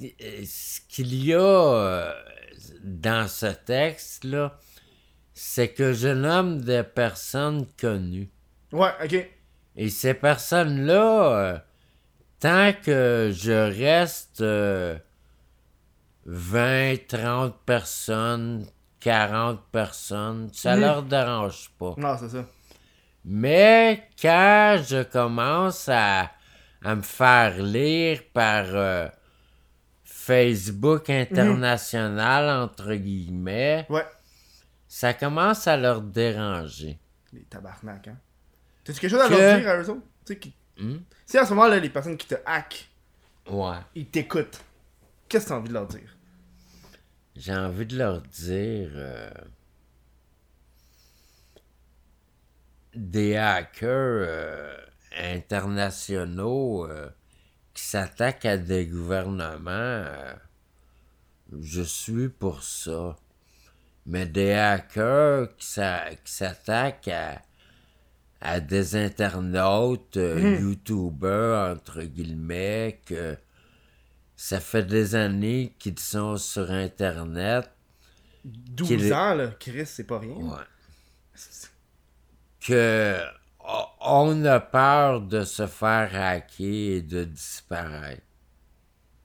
Ce 0.00 0.80
qu'il 0.88 1.14
y 1.24 1.32
a 1.32 1.38
euh, 1.40 2.12
dans 2.82 3.26
ce 3.28 3.46
texte-là, 3.46 4.58
c'est 5.32 5.68
que 5.68 5.92
je 5.94 6.08
nomme 6.08 6.60
des 6.60 6.82
personnes 6.82 7.66
connues. 7.80 8.28
Ouais, 8.72 8.90
ok. 9.02 9.26
Et 9.76 9.88
ces 9.90 10.14
personnes-là, 10.14 11.38
euh, 11.54 11.58
tant 12.40 12.72
que 12.74 13.30
je 13.34 13.52
reste 13.52 14.40
euh, 14.42 14.98
20, 16.26 16.96
30 17.08 17.58
personnes, 17.64 18.66
40 19.06 19.60
personnes, 19.70 20.50
ça 20.52 20.74
Mhm. 20.74 20.80
leur 20.80 21.02
dérange 21.04 21.70
pas. 21.78 21.94
Non, 21.96 22.16
c'est 22.18 22.28
ça. 22.28 22.44
Mais 23.24 24.08
quand 24.20 24.82
je 24.84 25.04
commence 25.04 25.88
à, 25.88 26.32
à 26.84 26.94
me 26.96 27.02
faire 27.02 27.62
lire 27.62 28.22
par 28.32 28.64
euh, 28.66 29.06
Facebook 30.04 31.08
international, 31.08 32.50
entre 32.64 32.94
guillemets, 32.94 33.86
Ouais. 33.88 34.04
ça 34.88 35.14
commence 35.14 35.68
à 35.68 35.76
leur 35.76 36.00
déranger. 36.00 36.98
Les 37.32 37.42
tabarnak, 37.44 38.08
hein. 38.08 38.16
T'as-tu 38.82 38.98
quelque 39.00 39.10
chose 39.12 39.20
à 39.20 39.28
Que- 39.28 39.34
leur 39.34 39.58
dire 39.60 39.68
à 39.68 39.76
eux 39.78 39.90
autres? 39.90 40.02
Tu 40.26 40.38
qui... 40.40 40.52
Hmm? 40.78 40.96
Si 41.24 41.38
à 41.38 41.44
ce 41.44 41.50
moment-là, 41.54 41.78
les 41.78 41.90
personnes 41.90 42.16
qui 42.16 42.26
te 42.26 42.34
hack, 42.44 42.88
Ouais. 43.50 43.76
ils 43.94 44.06
t'écoutent, 44.06 44.60
qu'est-ce 45.28 45.44
que 45.44 45.48
t'as 45.50 45.56
envie 45.56 45.68
de 45.68 45.74
leur 45.74 45.86
dire? 45.86 46.15
J'ai 47.36 47.54
envie 47.54 47.86
de 47.86 47.96
leur 47.98 48.20
dire. 48.22 48.90
euh, 48.94 49.30
des 52.94 53.36
hackers 53.36 54.26
euh, 54.28 54.76
internationaux 55.18 56.86
euh, 56.86 57.08
qui 57.74 57.82
s'attaquent 57.84 58.46
à 58.46 58.56
des 58.56 58.86
gouvernements, 58.86 60.04
je 61.60 61.82
suis 61.82 62.28
pour 62.28 62.62
ça. 62.62 63.16
Mais 64.06 64.26
des 64.26 64.52
hackers 64.52 65.54
qui 65.56 65.66
s'a- 65.66 66.14
qui 66.24 66.32
s'attaquent 66.32 67.08
à, 67.08 67.42
à 68.40 68.60
des 68.60 68.96
internautes, 68.96 70.16
euh, 70.16 70.40
YouTubers, 70.42 71.72
entre 71.76 72.02
guillemets, 72.02 73.00
que 73.06 73.36
ça 74.36 74.60
fait 74.60 74.84
des 74.84 75.14
années 75.14 75.74
qu'ils 75.78 75.98
sont 75.98 76.36
sur 76.36 76.70
Internet. 76.70 77.70
12 78.44 78.86
Qu'il 78.88 79.04
est- 79.06 79.12
ans, 79.12 79.34
là, 79.34 79.48
Chris, 79.58 79.86
c'est 79.86 80.04
pas 80.04 80.18
rien. 80.20 80.34
Ouais. 80.36 80.62
Que 82.60 83.18
on 84.00 84.44
a 84.44 84.60
peur 84.60 85.20
de 85.22 85.44
se 85.44 85.66
faire 85.66 86.10
hacker 86.14 86.66
et 86.66 87.02
de 87.02 87.24
disparaître. 87.24 88.22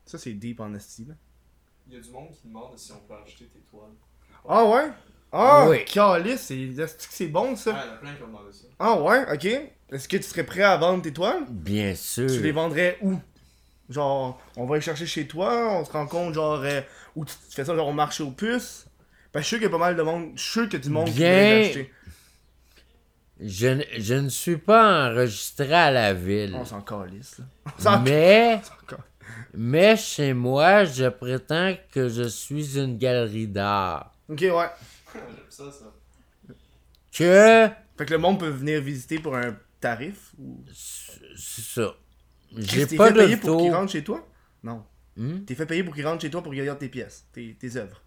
Ça, 0.06 0.18
c'est 0.18 0.34
deep 0.34 0.60
en 0.60 0.74
esti, 0.74 1.06
là. 1.06 1.14
Il 1.88 1.94
y 1.94 1.98
a 1.98 2.02
du 2.02 2.10
monde 2.10 2.30
qui 2.32 2.48
demande 2.48 2.78
si 2.78 2.92
on 2.92 3.00
peut 3.08 3.14
acheter 3.24 3.46
tes 3.46 3.60
toiles. 3.70 3.92
Ah 4.48 4.66
ouais? 4.66 4.92
Ah, 5.32 5.68
Oui. 5.70 5.86
calice, 5.86 6.42
c'est 6.42 6.58
est-ce 6.60 6.96
que 7.08 7.14
c'est 7.14 7.28
bon, 7.28 7.52
Ouais, 7.52 7.56
ça? 7.56 7.72
il 7.72 7.88
y 7.88 7.92
en 7.92 7.94
a 7.94 7.98
plein 7.98 8.14
qui 8.16 8.24
ont 8.24 8.28
demandé 8.28 8.52
ça. 8.52 8.66
Ah 8.80 9.00
ouais, 9.02 9.32
ok. 9.34 9.46
Est-ce 9.92 10.08
que 10.08 10.18
tu 10.18 10.24
serais 10.24 10.44
prêt 10.46 10.64
à 10.64 10.76
vendre 10.78 11.04
tes 11.04 11.14
toiles? 11.14 11.46
Bien 11.50 11.96
sûr. 11.96 12.28
Tu 12.28 12.42
les 12.42 12.52
vendrais 12.52 12.98
où? 13.02 13.18
Genre, 13.90 14.40
on 14.56 14.66
va 14.66 14.76
les 14.76 14.82
chercher 14.82 15.06
chez 15.06 15.28
toi, 15.28 15.80
on 15.80 15.84
se 15.86 15.92
rend 15.92 16.08
compte, 16.08 16.34
genre, 16.34 16.62
euh, 16.64 16.82
où 17.16 17.26
tu, 17.26 17.34
tu 17.50 17.56
fais 17.56 17.66
ça, 17.66 17.76
genre, 17.76 17.88
au 17.90 17.94
marché 17.94 18.24
aux 18.24 18.32
puces? 18.32 18.86
Parce 19.32 19.44
que 19.44 19.44
je 19.44 19.48
suis 19.48 19.50
sûr 19.50 19.58
qu'il 19.60 19.66
y 19.66 19.68
a 19.68 19.78
pas 19.78 19.78
mal 19.86 19.96
de 19.96 20.02
monde, 20.02 20.32
je 20.36 20.42
suis 20.42 20.52
sûr 20.52 20.64
qu'il 20.64 20.74
y 20.74 20.76
a 20.78 20.80
du 20.80 20.90
monde 20.90 21.08
qui 21.08 21.14
Bien. 21.14 21.30
veut 21.30 21.44
les 21.44 21.68
acheter. 21.68 21.94
Je, 23.40 23.68
ne- 23.68 23.84
je 23.98 24.14
ne 24.14 24.30
suis 24.30 24.58
pas 24.58 25.10
enregistré 25.10 25.74
à 25.74 25.90
la 25.92 26.14
ville. 26.14 26.54
On 26.56 26.64
s'en 26.64 26.82
calisse, 26.82 27.40
là. 27.40 27.46
On 27.98 28.00
Mais, 28.02 28.62
mais 29.54 29.98
chez 29.98 30.34
moi, 30.34 30.86
je 30.86 31.10
prétends 31.10 31.76
que 31.92 32.08
je 32.08 32.24
suis 32.24 32.78
une 32.78 32.98
galerie 32.98 33.48
d'art. 33.48 34.14
Ok, 34.30 34.42
ouais. 34.42 34.70
J'aime 35.14 35.24
ça, 35.50 35.72
ça. 35.72 35.86
Que 37.12 37.70
Fait 37.98 38.06
que 38.06 38.12
le 38.14 38.20
monde 38.20 38.40
peut 38.40 38.48
venir 38.50 38.80
visiter 38.82 39.20
pour 39.20 39.36
un 39.36 39.58
tarif 39.80 40.32
ou? 40.38 40.64
c'est 40.74 41.62
ça. 41.62 41.96
J'ai 42.58 42.86
pas 42.98 43.08
fait 43.08 43.14
payer 43.14 43.38
pour 43.38 43.58
qu'ils 43.58 43.70
taux. 43.72 43.76
rentrent 43.78 43.92
chez 43.92 44.04
toi? 44.04 44.28
Non. 44.64 44.84
Hmm? 45.18 45.40
T'es 45.46 45.56
fait 45.56 45.66
payer 45.66 45.84
pour 45.84 45.94
qu'ils 45.94 46.06
rentrent 46.08 46.22
chez 46.22 46.30
toi 46.30 46.42
pour 46.42 46.52
qu'ils 46.52 46.62
regardent 46.62 46.80
tes 46.80 46.90
pièces, 46.90 47.26
tes, 47.34 47.56
tes 47.60 47.76
œuvres. 47.78 48.02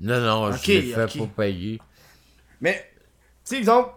Non, 0.00 0.20
non, 0.20 0.48
Ok, 0.50 0.56
je 0.64 0.72
l'ai 0.72 0.82
fait 0.92 1.18
pour 1.18 1.28
payer. 1.30 1.80
Mais, 2.60 2.90
tu 2.94 3.00
sais, 3.44 3.56
exemple, 3.58 3.94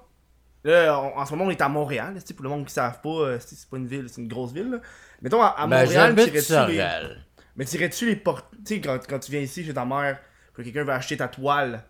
là, 0.63 0.99
on- 0.99 1.17
en 1.17 1.25
ce 1.25 1.31
moment, 1.31 1.45
on 1.45 1.49
est 1.49 1.61
à 1.61 1.69
Montréal. 1.69 2.15
Pour 2.35 2.43
le 2.43 2.49
monde 2.49 2.59
qui 2.61 2.65
ne 2.65 2.69
savent 2.71 3.01
pas, 3.01 3.09
euh, 3.09 3.39
c'est 3.39 3.67
pas 3.69 3.77
une 3.77 3.87
ville, 3.87 4.07
c'est 4.09 4.21
une 4.21 4.27
grosse 4.27 4.51
ville. 4.53 4.69
là. 4.69 4.77
Mettons, 5.21 5.41
à, 5.41 5.47
à 5.57 5.67
Ben, 5.67 5.81
Montréal, 5.83 6.15
t'irais-tu 6.25 6.53
les... 6.67 6.77
Mais 7.55 7.65
t'irais-tu 7.65 8.05
les 8.07 8.15
portes. 8.15 8.47
Tu 8.65 8.75
sais, 8.75 8.81
quand, 8.81 8.99
quand 9.07 9.19
tu 9.19 9.31
viens 9.31 9.39
ici 9.41 9.63
chez 9.63 9.73
ta 9.73 9.85
mère, 9.85 10.19
que 10.53 10.61
quelqu'un 10.61 10.83
veut 10.83 10.91
acheter 10.93 11.17
ta 11.17 11.27
toile, 11.27 11.83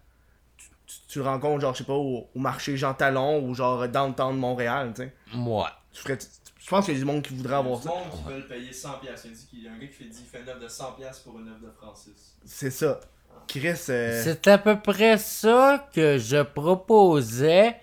tu, 0.58 0.68
tu- 0.86 0.96
tu 1.08 1.20
le 1.20 1.26
rencontres, 1.26 1.62
genre, 1.62 1.74
je 1.74 1.80
sais 1.80 1.84
pas, 1.84 1.94
au, 1.94 2.30
au 2.34 2.40
marché 2.40 2.78
Jean 2.78 2.94
Talon 2.94 3.44
ou 3.44 3.54
genre 3.54 3.88
dans 3.90 4.08
le 4.08 4.14
temps 4.14 4.32
de 4.34 4.38
Montréal, 4.38 4.92
tu 4.96 5.02
sais? 5.04 5.14
Moi. 5.34 5.72
Tu 5.92 6.02
ferais. 6.02 6.18
Je 6.66 6.70
pense 6.72 6.86
qu'il 6.86 6.96
y 6.96 6.98
a 6.98 7.00
du 7.00 7.06
monde 7.06 7.22
qui 7.22 7.36
voudrait 7.36 7.52
Il 7.52 7.54
y 7.54 7.56
a 7.56 7.60
avoir 7.60 7.78
du 7.78 7.84
ça. 7.84 7.90
monde 7.94 8.10
qui 8.12 8.24
veulent 8.24 8.48
payer 8.48 8.72
100$. 8.72 9.00
piastres. 9.00 9.28
Il 9.28 9.32
a 9.32 9.36
dit 9.36 9.46
qu'il 9.48 9.64
y 9.64 9.68
a 9.68 9.72
un 9.72 9.78
gars 9.78 9.86
qui 9.86 9.94
fait, 9.94 10.04
dit, 10.06 10.18
il 10.22 10.26
fait 10.26 10.42
une 10.42 10.50
œuvre 10.50 10.60
de 10.60 10.68
100$ 10.68 10.96
piastres 10.96 11.24
pour 11.24 11.40
une 11.40 11.48
œuvre 11.50 11.60
de 11.62 11.72
Francis. 11.80 12.36
C'est 12.44 12.72
ça. 12.72 13.00
Chris, 13.48 13.68
euh, 13.90 14.22
C'est 14.24 14.48
à 14.48 14.58
peu 14.58 14.80
près 14.80 15.20
ça 15.20 15.88
que 15.94 16.18
je 16.18 16.42
proposais 16.42 17.76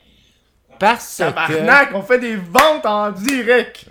parce 0.81 1.19
que 1.19 1.23
Tabarnak, 1.23 1.95
on 1.95 2.03
fait 2.03 2.19
des 2.19 2.35
ventes 2.35 2.85
en 2.85 3.13
direct. 3.13 3.87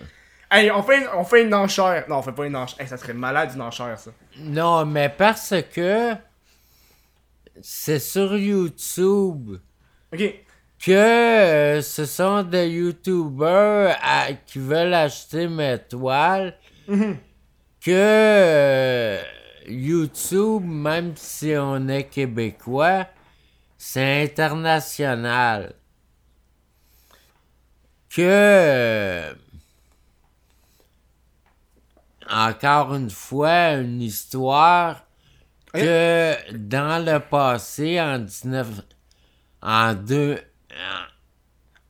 Hey, 0.52 0.70
on 0.70 0.84
fait, 0.84 0.98
une, 1.00 1.08
on 1.16 1.24
fait 1.24 1.44
une 1.44 1.54
enchère. 1.54 2.04
Non, 2.10 2.18
on 2.18 2.22
fait 2.22 2.34
pas 2.34 2.46
une 2.46 2.58
enchère. 2.58 2.82
Hey, 2.82 2.88
ça 2.90 2.98
serait 2.98 3.14
malade 3.14 3.52
une 3.56 3.62
enchère, 3.62 3.98
ça. 3.98 4.12
non 4.38 4.86
mais 4.86 5.08
parce 5.08 5.54
que 5.74 6.14
c'est 7.62 8.00
sur 8.00 8.36
YouTube 8.38 9.56
Ok. 10.14 10.22
Que 10.84 10.92
euh, 10.92 11.82
ce 11.82 12.06
sont 12.06 12.44
des 12.44 12.68
YouTubers 12.70 13.96
à- 14.02 14.34
qui 14.34 14.60
veulent 14.60 14.94
acheter 14.94 15.48
mes 15.48 15.78
toiles 15.78 16.58
Mhm. 16.88 17.18
que 17.80 17.92
euh, 17.92 19.22
YouTube 19.68 20.64
même 20.66 21.14
si 21.16 21.54
on 21.58 21.88
est 21.88 22.06
québécois 22.06 23.06
c'est 23.78 24.24
international 24.24 25.74
que 28.10 28.22
euh, 28.22 29.34
encore 32.30 32.96
une 32.96 33.10
fois 33.10 33.74
une 33.74 34.02
histoire 34.02 35.06
que 35.74 36.36
dans 36.54 37.04
le 37.06 37.20
passé 37.20 38.00
en 38.02 38.20
19 38.20 38.68
en 39.62 39.94
deux 39.94 40.40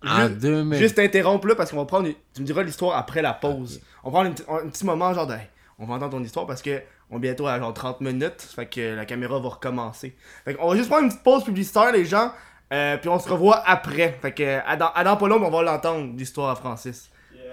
en, 0.04 0.08
en 0.08 0.28
Ju- 0.28 0.36
2000 0.36 0.80
Juste 0.80 0.96
t'interrompre 0.96 1.48
là 1.48 1.56
parce 1.56 1.72
qu'on 1.72 1.78
va 1.78 1.86
prendre. 1.86 2.08
une- 2.08 2.16
Tu 2.34 2.42
me 2.42 2.46
diras 2.46 2.64
l'histoire 2.64 2.98
après 2.98 3.22
la 3.22 3.34
pause. 3.34 3.82
On 4.04 4.10
va 4.10 4.22
prendre 4.24 4.36
un, 4.50 4.68
petit 4.70 4.86
moment, 4.86 5.14
genre 5.14 5.28
de. 5.28 5.36
On 5.80 5.86
va 5.86 5.96
entendre 5.96 6.12
ton 6.18 6.24
histoire 6.24 6.46
parce 6.48 6.62
que 6.62 6.82
on 7.10 7.18
est 7.18 7.22
bientôt 7.22 7.48
à 7.48 7.60
genre 7.60 7.74
30 7.74 8.02
minutes. 8.02 8.42
Fait 8.42 8.66
que 8.68 8.96
la 8.96 9.06
caméra 9.06 9.40
va 9.40 9.50
recommencer. 9.50 10.16
Fait 10.46 10.54
qu'on 10.56 10.70
va 10.70 10.76
juste 10.76 10.90
prendre 10.90 11.04
une 11.04 11.10
petite 11.10 11.24
pause 11.24 11.44
publicitaire, 11.44 11.92
les 11.92 12.06
gens. 12.06 12.32
euh, 12.74 12.98
puis 12.98 13.10
on 13.10 13.20
se 13.20 13.28
revoit 13.30 13.62
après. 13.68 14.18
Fait 14.22 14.32
que 14.34 14.60
à 14.66 14.76
dans, 14.78 14.92
à 14.94 15.04
dans 15.04 15.18
pas 15.18 15.28
long, 15.28 15.44
on 15.44 15.50
va 15.52 15.62
l'entendre, 15.62 16.14
l'histoire 16.18 16.50
à 16.52 16.56
Francis. 16.56 17.10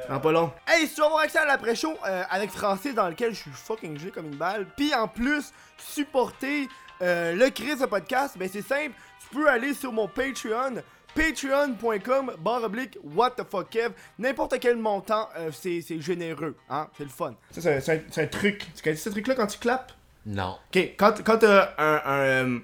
Dans 0.08 0.20
pas 0.20 0.32
long. 0.32 0.50
Hey, 0.66 0.86
si 0.86 0.94
tu 0.94 1.00
veux 1.00 1.06
avoir 1.06 1.22
accès 1.22 1.38
à 1.38 1.44
l'après-show 1.44 1.92
euh, 2.06 2.22
avec 2.30 2.50
Francis 2.50 2.94
dans 2.94 3.08
lequel 3.08 3.34
je 3.34 3.40
suis 3.40 3.50
fucking 3.50 3.98
joué 3.98 4.10
comme 4.10 4.26
une 4.26 4.36
balle, 4.36 4.64
puis 4.76 4.94
en 4.94 5.06
plus 5.08 5.52
supporter 5.76 6.68
euh, 7.02 7.34
le 7.34 7.50
Chris 7.50 7.76
de 7.76 7.84
podcast, 7.86 8.36
ben 8.38 8.48
c'est 8.50 8.62
simple, 8.62 8.92
tu 9.20 9.36
peux 9.36 9.48
aller 9.50 9.74
sur 9.74 9.92
mon 9.92 10.06
Patreon, 10.08 10.76
patreon.com 11.18 12.32
barre 12.38 12.64
oblique 12.64 12.98
what 13.14 13.30
the 13.32 13.44
fuck 13.48 13.68
Kev, 13.70 13.92
n'importe 14.18 14.58
quel 14.60 14.76
montant, 14.76 15.28
euh, 15.36 15.50
c'est 15.52 15.80
c'est 15.82 16.00
généreux, 16.00 16.56
hein, 16.70 16.88
c'est 16.96 17.04
le 17.04 17.10
fun. 17.10 17.34
Ça 17.50 17.60
c'est 17.60 17.76
un- 17.76 17.80
c'est 17.80 17.96
un, 17.96 18.00
c'est 18.10 18.22
un 18.22 18.26
truc, 18.26 18.66
tu 18.74 18.82
connais 18.82 18.96
ce 18.96 19.08
truc 19.10 19.26
là 19.26 19.34
quand 19.34 19.46
tu 19.46 19.58
clapes? 19.58 19.92
non 20.26 20.58
Ok, 20.74 20.76
quand, 20.98 21.22
quand 21.24 21.38
t'as 21.38 21.74
un, 21.78 22.02
un, 22.04 22.20
euh, 22.54 22.58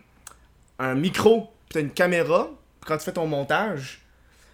un 0.79 0.95
micro, 0.95 1.43
pis 1.69 1.75
t'as 1.75 1.81
une 1.81 1.91
caméra, 1.91 2.49
pis 2.81 2.87
quand 2.87 2.97
tu 2.99 3.05
fais 3.05 3.13
ton 3.13 3.27
montage, 3.27 4.03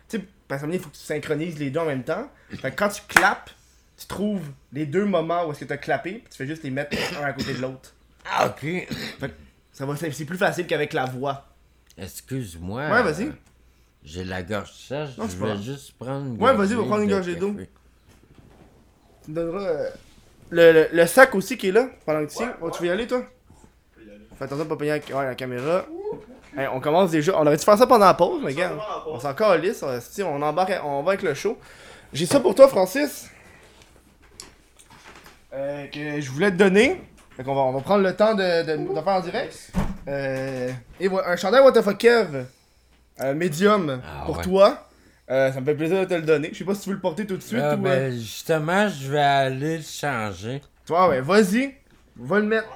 tu 0.09 0.19
sais, 0.19 0.25
parce 0.49 0.63
qu'il 0.63 0.79
faut 0.79 0.89
que 0.91 0.97
tu 0.97 1.03
synchronises 1.03 1.59
les 1.59 1.71
deux 1.71 1.81
en 1.81 1.87
même 1.87 2.05
temps. 2.05 2.29
Fait 2.61 2.71
que 2.71 2.77
quand 2.77 2.89
tu 2.89 3.03
clapes, 3.09 3.51
tu 3.99 4.07
trouves 4.07 4.43
les 4.73 4.87
deux 4.87 5.05
moments 5.05 5.47
où 5.47 5.53
est-ce 5.53 5.61
que 5.61 5.65
t'as 5.67 5.77
clappé, 5.77 6.15
pis 6.15 6.31
tu 6.31 6.37
fais 6.37 6.47
juste 6.47 6.63
les 6.63 6.71
mettre 6.71 6.97
un 7.21 7.25
à 7.25 7.33
côté 7.33 7.55
de 7.55 7.61
l'autre. 7.61 7.95
Ah, 8.25 8.47
ok 8.49 8.89
Ça 9.73 9.87
va, 9.87 9.97
c'est 9.97 10.11
c'est 10.13 10.25
plus 10.25 10.39
facile 10.39 10.67
qu'avavec 10.67 10.93
la 10.93 11.07
voix. 11.07 11.47
excuse-moi 11.99 12.83
Ouais, 12.91 13.03
vas-y. 13.03 13.33
J'ai 14.03 14.25
la 14.25 14.43
gorge 14.43 14.73
sèche 14.73 15.17
Non, 15.19 15.27
je 15.29 15.37
vais 15.37 15.57
juste 15.63 15.93
prendre 15.99 16.27
une 16.27 16.43
Ouais, 16.43 16.55
vas-y, 16.55 16.69
gorgée 16.69 16.75
va 16.77 16.85
prendre 16.85 17.03
une 17.03 17.11
gorgée 17.11 17.37
d'eau. 17.37 17.55
Tu 19.25 19.31
me 19.31 19.35
donneras 19.37 19.65
euh, 19.65 19.91
le, 20.51 20.73
le, 20.73 20.89
le 20.93 21.07
sac 21.07 21.35
aussi 21.35 21.59
qui 21.59 21.69
est 21.69 21.73
là 21.73 21.89
pendant 22.07 22.25
que 22.25 22.31
tu 22.31 22.37
tiens. 22.37 22.55
Oh, 22.63 22.71
tu 22.71 22.83
veux 22.83 22.89
y 22.89 22.91
aller 22.91 23.07
toi? 23.07 23.23
Fais 24.37 24.45
attention 24.45 24.65
de 24.65 24.69
pas 24.71 24.77
payer 24.77 25.03
la, 25.09 25.17
ouais, 25.17 25.25
la 25.27 25.35
caméra. 25.35 25.85
Hey, 26.57 26.67
on 26.73 26.81
commence 26.81 27.11
déjà. 27.11 27.39
On 27.39 27.47
aurait 27.47 27.57
dû 27.59 27.65
faire 27.65 27.77
ça 27.77 27.87
pendant 27.87 28.07
la 28.07 28.15
pause, 28.15 28.41
mais 28.43 28.55
gars. 28.55 28.73
On 29.07 29.21
s'en 29.21 29.35
calisse. 29.35 29.83
On, 29.83 30.01
si, 30.01 30.23
on 30.23 30.41
embarque, 30.41 30.73
on 30.83 31.03
va 31.03 31.13
avec 31.13 31.23
le 31.23 31.35
show. 31.35 31.59
J'ai 32.13 32.27
ça 32.27 32.41
pour 32.41 32.55
toi, 32.55 32.67
Francis. 32.69 33.29
Euh, 35.53 35.87
que 35.89 36.21
je 36.21 36.31
voulais 36.31 36.51
te 36.51 36.57
donner. 36.57 37.03
Fait 37.37 37.45
qu'on 37.45 37.55
va, 37.55 37.61
on 37.61 37.73
va 37.73 37.81
prendre 37.81 38.03
le 38.03 38.17
temps 38.17 38.35
de, 38.35 38.63
de, 38.65 38.95
de 38.95 39.01
faire 39.01 39.13
en 39.13 39.21
direct. 39.21 39.73
Euh, 40.09 40.73
et 40.99 41.07
voilà, 41.09 41.29
un 41.29 41.37
chandail 41.37 41.61
What 41.61 41.73
the 41.73 41.83
fuck 41.83 41.99
Kev. 41.99 42.47
Euh, 43.23 43.35
médium 43.35 44.01
Ah, 44.05 44.23
pour 44.27 44.39
ouais. 44.39 44.45
toi. 44.45 44.89
Euh, 45.31 45.53
ça 45.53 45.61
me 45.61 45.65
fait 45.67 45.75
plaisir 45.75 46.01
de 46.01 46.05
te 46.07 46.15
le 46.15 46.23
donner. 46.23 46.51
Je 46.53 46.59
sais 46.59 46.65
pas 46.65 46.75
si 46.75 46.83
tu 46.83 46.89
veux 46.89 46.97
le 46.97 47.01
porter 47.01 47.25
tout 47.27 47.37
de 47.37 47.43
suite 47.43 47.61
Ah, 47.63 47.71
ou. 47.77 47.87
euh, 47.87 48.09
ben, 48.11 48.13
justement 48.13 48.89
je 48.89 49.11
vais 49.13 49.19
aller 49.21 49.77
le 49.79 49.83
changer 49.85 50.61
Toi, 50.87 51.09
ouais, 51.09 51.21
vas-y. 51.21 51.77
Va 52.17 52.39
le 52.41 52.47
mettre. 52.47 52.69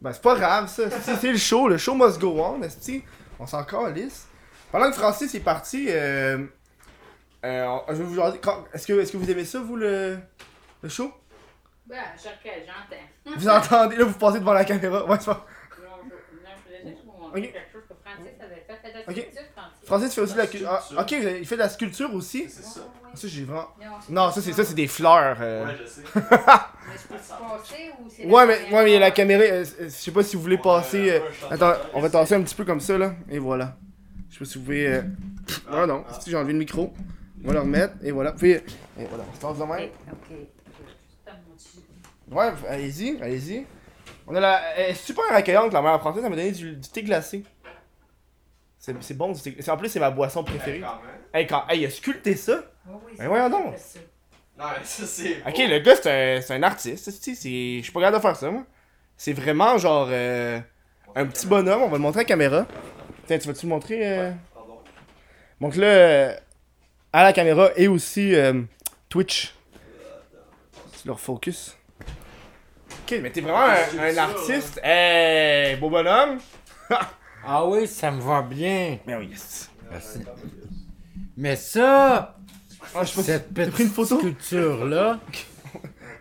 Ben, 0.00 0.12
c'est 0.12 0.22
pas 0.22 0.34
grave, 0.34 0.68
ça. 0.68 0.84
C'est 0.90 1.14
c'est 1.16 1.30
le 1.32 1.38
show. 1.38 1.68
Le 1.68 1.76
show 1.78 1.94
must 1.94 2.18
go 2.18 2.40
on, 2.42 2.62
esti. 2.62 3.04
On 3.38 3.46
s'en 3.46 3.62
calisse. 3.64 4.26
Pendant 4.72 4.88
que 4.90 4.96
Francis 4.96 5.34
est 5.34 5.40
parti, 5.40 5.86
euh, 5.90 6.38
euh, 7.44 7.78
je 7.90 7.94
vais 7.94 8.04
vous 8.04 8.20
est-ce 8.72 8.86
que, 8.86 9.00
est-ce 9.00 9.12
que 9.12 9.16
vous 9.18 9.30
aimez 9.30 9.44
ça, 9.44 9.60
vous, 9.60 9.76
le, 9.76 10.16
le 10.82 10.88
show? 10.88 11.12
Ben, 11.86 11.98
j'entends. 12.16 13.36
Vous 13.36 13.48
entendez, 13.48 13.96
là, 13.96 14.04
vous 14.04 14.18
passez 14.18 14.40
devant 14.40 14.54
la 14.54 14.64
caméra. 14.64 15.04
Ouais, 15.06 15.16
c'est 15.20 15.26
pas... 15.26 15.44
Non, 15.82 15.88
je, 16.82 16.88
non, 16.88 17.20
montrer 17.20 17.42
quelque 17.42 17.72
chose 17.72 17.82
Francis 19.04 19.24
fait 19.24 19.40
Francis. 19.86 20.18
Aussi 20.18 20.32
de 20.34 20.38
la 20.38 20.46
sculpture. 20.46 20.80
ok, 20.98 21.10
il 21.40 21.46
fait 21.46 21.54
de 21.56 21.60
la 21.60 21.68
sculpture 21.68 22.14
aussi? 22.14 22.46
C'est 22.48 22.62
ça. 22.62 22.80
Ça, 23.14 23.28
j'ai 23.28 23.44
vraiment. 23.44 23.68
Non, 24.08 24.30
ça, 24.30 24.40
c'est 24.40 24.52
ça, 24.52 24.64
c'est 24.64 24.74
des 24.74 24.86
fleurs. 24.86 25.36
euh. 25.40 25.66
Ouais, 25.66 25.76
je 25.82 25.86
sais. 25.86 26.00
Mais 26.14 26.20
je 26.22 27.08
peux 27.08 27.14
passer 27.14 27.90
ou 28.00 28.08
c'est. 28.08 28.24
Ouais, 28.26 28.46
la 28.46 28.46
mais, 28.46 28.74
ouais, 28.74 28.84
mais 28.84 28.90
il 28.90 28.94
y 28.94 28.96
a 28.96 29.00
la 29.00 29.10
caméra. 29.10 29.42
euh, 29.42 29.64
euh, 29.80 29.84
je 29.84 29.88
sais 29.88 30.10
pas 30.10 30.22
si 30.22 30.34
vous 30.36 30.42
voulez 30.42 30.56
passer. 30.58 31.10
euh, 31.10 31.20
Attends, 31.50 31.74
on 31.92 32.00
va 32.00 32.08
tasser 32.08 32.34
un 32.36 32.42
petit 32.42 32.54
peu 32.54 32.64
comme 32.64 32.80
ça, 32.80 32.96
là. 32.96 33.14
Et 33.30 33.38
voilà. 33.38 33.76
Je 34.30 34.34
sais 34.34 34.38
pas 34.38 34.44
si 34.46 34.58
vous 34.58 34.64
pouvez. 34.64 34.86
euh, 34.86 35.02
Ah, 35.70 35.80
Ah 35.82 35.86
non, 35.86 36.04
ah. 36.08 36.18
si 36.20 36.30
j'ai 36.30 36.36
enlevé 36.36 36.52
le 36.54 36.58
micro. 36.60 36.92
On 37.44 37.48
va 37.48 37.52
le 37.54 37.60
remettre. 37.60 37.94
Et 38.02 38.12
voilà. 38.12 38.32
Puis, 38.32 38.52
et 38.52 38.62
voilà, 38.96 39.24
on 39.30 39.34
se 39.34 39.40
tasse 39.40 39.58
de 39.58 39.62
Ok, 39.62 39.68
même. 39.68 39.90
Ouais, 42.30 42.50
allez-y, 42.68 43.20
allez-y. 43.20 43.66
On 44.26 44.34
a 44.34 44.40
la. 44.40 44.60
Elle 44.76 44.90
est 44.92 44.94
super 44.94 45.24
accueillante, 45.32 45.72
la 45.72 45.82
mère 45.82 45.98
française. 46.00 46.22
Elle 46.24 46.30
m'a 46.30 46.36
donné 46.36 46.52
du, 46.52 46.76
du 46.76 46.88
thé 46.88 47.02
glacé. 47.02 47.44
C'est 48.84 49.00
c'est 49.00 49.14
bon, 49.16 49.32
c'est- 49.32 49.68
en 49.70 49.76
plus, 49.76 49.88
c'est 49.88 50.00
ma 50.00 50.10
boisson 50.10 50.42
préférée. 50.42 50.80
Quand 50.80 50.96
même. 50.96 51.20
Hey, 51.32 51.46
quand. 51.46 51.62
Hey, 51.68 51.82
il 51.82 51.86
a 51.86 51.90
sculpté 51.90 52.34
ça? 52.34 52.64
Oui, 52.88 52.94
oui, 53.06 53.12
Ben 53.16 53.28
voyons 53.28 53.48
donc. 53.48 53.74
ça. 53.78 54.00
Non, 54.58 54.64
mais 54.76 54.84
ça, 54.84 55.06
c'est. 55.06 55.36
Ok, 55.46 55.56
le 55.56 55.78
gars, 55.78 55.94
c'est 55.94 56.10
un, 56.38 56.40
c'est 56.40 56.54
un 56.54 56.62
artiste. 56.64 57.08
Je 57.08 57.32
suis 57.80 57.92
pas 57.94 58.00
capable 58.00 58.16
de 58.16 58.22
faire 58.22 58.34
ça, 58.34 58.50
moi. 58.50 58.64
C'est 59.16 59.34
vraiment 59.34 59.78
genre. 59.78 60.08
euh, 60.10 60.58
un 61.14 61.26
petit 61.26 61.46
bonhomme, 61.46 61.82
on 61.82 61.88
va 61.88 61.96
le 61.96 62.02
montrer 62.02 62.20
à 62.20 62.22
la 62.24 62.28
caméra. 62.28 62.66
Tiens, 63.28 63.38
tu 63.38 63.46
vas-tu 63.46 63.66
le 63.66 63.70
montrer 63.70 64.00
euh... 64.18 64.32
Pardon. 64.52 64.80
Donc 65.60 65.76
là, 65.76 65.86
euh, 65.86 66.34
à 67.12 67.22
la 67.22 67.32
caméra 67.32 67.70
et 67.76 67.86
aussi 67.86 68.34
euh, 68.34 68.62
Twitch. 69.08 69.54
Tu 71.00 71.06
leur 71.06 71.20
focus. 71.20 71.76
Ok, 73.04 73.18
mais 73.22 73.30
t'es 73.30 73.42
vraiment 73.42 73.60
un, 73.60 73.98
un 74.00 74.16
artiste. 74.16 74.80
Hey, 74.82 75.76
beau 75.76 75.88
bonhomme. 75.88 76.40
Ah 77.44 77.66
oui, 77.66 77.86
ça 77.86 78.10
me 78.10 78.20
va 78.20 78.42
bien. 78.42 78.98
Mais 79.06 79.16
oui, 79.16 79.26
yes. 79.30 79.70
Merci. 79.90 80.18
Mais 81.36 81.56
ça, 81.56 82.36
Ah, 82.94 83.04
je 83.04 83.20
cette 83.20 83.52
t'as 83.54 83.62
pris 83.70 83.84
une 83.84 83.90
petite 83.90 83.92
photo? 83.92 84.18
sculpture-là, 84.18 85.20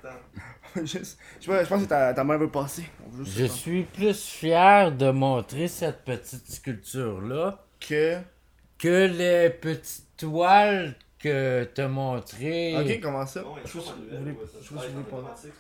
Attends. 0.04 0.86
je, 0.86 1.68
pense 1.68 1.84
que 1.84 1.88
ta, 1.88 2.14
ta 2.14 2.24
main 2.24 2.38
veut 2.38 2.50
passer. 2.50 2.86
Je 3.24 3.46
suis 3.46 3.84
plus 3.84 4.20
fier 4.26 4.92
de 4.92 5.12
montrer 5.12 5.68
cette 5.68 6.04
petite 6.06 6.50
sculpture-là 6.50 7.66
Que? 7.80 8.18
que 8.78 9.06
les 9.08 9.50
petites 9.50 10.06
toiles 10.18 10.96
que 11.22 11.64
t'as 11.74 11.88
montrées. 11.88 12.76
Ok, 12.80 13.00
comment 13.02 13.26
ça? 13.26 13.44
Je 13.66 13.72
vous 13.74 13.80
level, 14.12 14.36
je 14.64 14.74
ouais, 14.76 14.88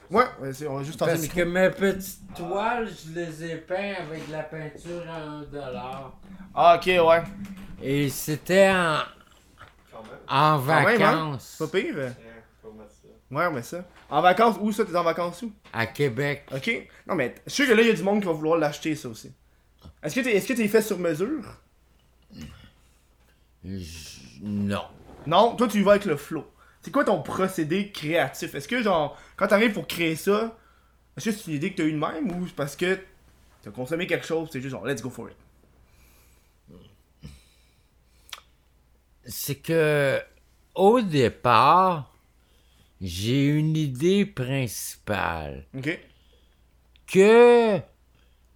vous 0.10 0.17
Ouais, 0.17 0.24
ouais, 0.41 0.54
c'est- 0.54 0.67
on 0.67 0.78
va 0.78 0.84
juste 0.84 1.00
Parce 1.00 1.28
que 1.28 1.41
mes 1.41 1.69
petites 1.69 2.34
toiles, 2.36 2.89
je 2.89 3.19
les 3.19 3.43
ai 3.52 3.56
peints 3.58 3.93
avec 4.00 4.28
de 4.28 4.32
la 4.32 4.43
peinture 4.43 5.04
à 5.10 5.19
1$. 5.41 6.12
Ah, 6.56 6.78
ok, 6.78 6.86
ouais. 7.08 7.24
Et 7.82 8.10
c'était 8.10 8.69
en, 8.69 9.00
en 10.28 10.58
même, 10.60 10.69
hein? 10.69 10.84
vacances 10.84 11.56
Pas 11.60 11.67
pire. 11.67 11.95
ça. 11.95 12.13
Ouais, 13.32 13.50
mais 13.50 13.62
ça. 13.63 13.86
En 14.10 14.21
vacances, 14.21 14.58
où 14.60 14.71
ça? 14.74 14.84
T'es 14.84 14.95
en 14.95 15.04
vacances 15.04 15.41
où? 15.43 15.52
à 15.71 15.86
Québec. 15.88 16.43
Ok. 16.54 16.88
Non, 17.08 17.15
mais 17.15 17.34
je 17.47 17.52
suis 17.52 17.65
que 17.65 17.71
là, 17.71 17.82
il 17.82 17.88
y 17.88 17.91
a 17.91 17.93
du 17.93 18.04
monde 18.04 18.19
qui 18.19 18.26
va 18.28 18.34
vouloir 18.34 18.58
l'acheter, 18.60 18.93
ça 18.95 19.08
aussi. 19.08 19.32
Est-ce 20.04 20.15
que 20.15 20.19
t'es 20.19 20.36
est-ce 20.36 20.47
que 20.47 20.54
t'es 20.54 20.67
fait 20.67 20.82
sur 20.82 21.00
mesure? 21.00 21.43
Je- 23.63 24.41
Non. 24.43 24.84
Non, 25.28 25.56
toi, 25.56 25.68
tu 25.68 25.80
y 25.80 25.84
vas 25.84 25.92
avec 25.92 26.06
le 26.06 26.18
flow. 26.18 26.46
C'est 26.82 26.92
quoi 26.92 27.04
ton 27.06 27.22
procédé 27.22 27.92
créatif? 27.92 28.56
Est-ce 28.56 28.68
que, 28.68 28.82
genre, 28.82 29.18
quand 29.36 29.48
t'arrives 29.48 29.74
pour 29.74 29.86
créer 29.88 30.16
ça, 30.16 30.58
est-ce 31.16 31.26
que 31.30 31.36
c'est 31.36 31.48
une 31.52 31.58
idée 31.58 31.72
que 31.72 31.78
t'as 31.78 31.84
eu 31.84 31.92
de 31.94 31.98
même 31.98 32.32
ou 32.32 32.48
c'est 32.48 32.56
parce 32.56 32.76
que 32.76 33.00
t'as 33.62 33.72
consommé 33.72 34.08
quelque 34.08 34.26
chose, 34.26 34.50
c'est 34.52 34.60
juste 34.62 34.72
genre, 34.72 34.86
let's 34.86 35.02
go 35.02 35.10
for 35.10 35.30
it? 35.30 35.36
C'est 39.26 39.56
que 39.56 40.20
au 40.74 41.02
départ, 41.02 42.16
j'ai 43.00 43.46
une 43.48 43.78
idée 43.78 44.26
principale 44.26 45.66
Ok? 45.78 46.00
que 47.08 47.78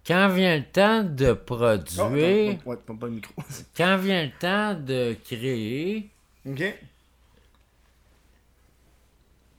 quand 0.06 0.28
vient 0.28 0.56
le 0.56 0.64
temps 0.64 1.04
de 1.04 1.30
Oh, 1.30 1.36
produire, 1.36 2.04
attends, 2.06 2.70
ouais, 2.70 2.76
pas, 2.76 2.94
pas 2.94 3.06
le 3.06 3.12
micro. 3.12 3.34
quand 3.76 3.96
vient 3.98 4.24
le 4.24 4.32
temps 4.38 4.74
de 4.74 5.16
créer, 5.24 6.10
ok? 6.46 6.62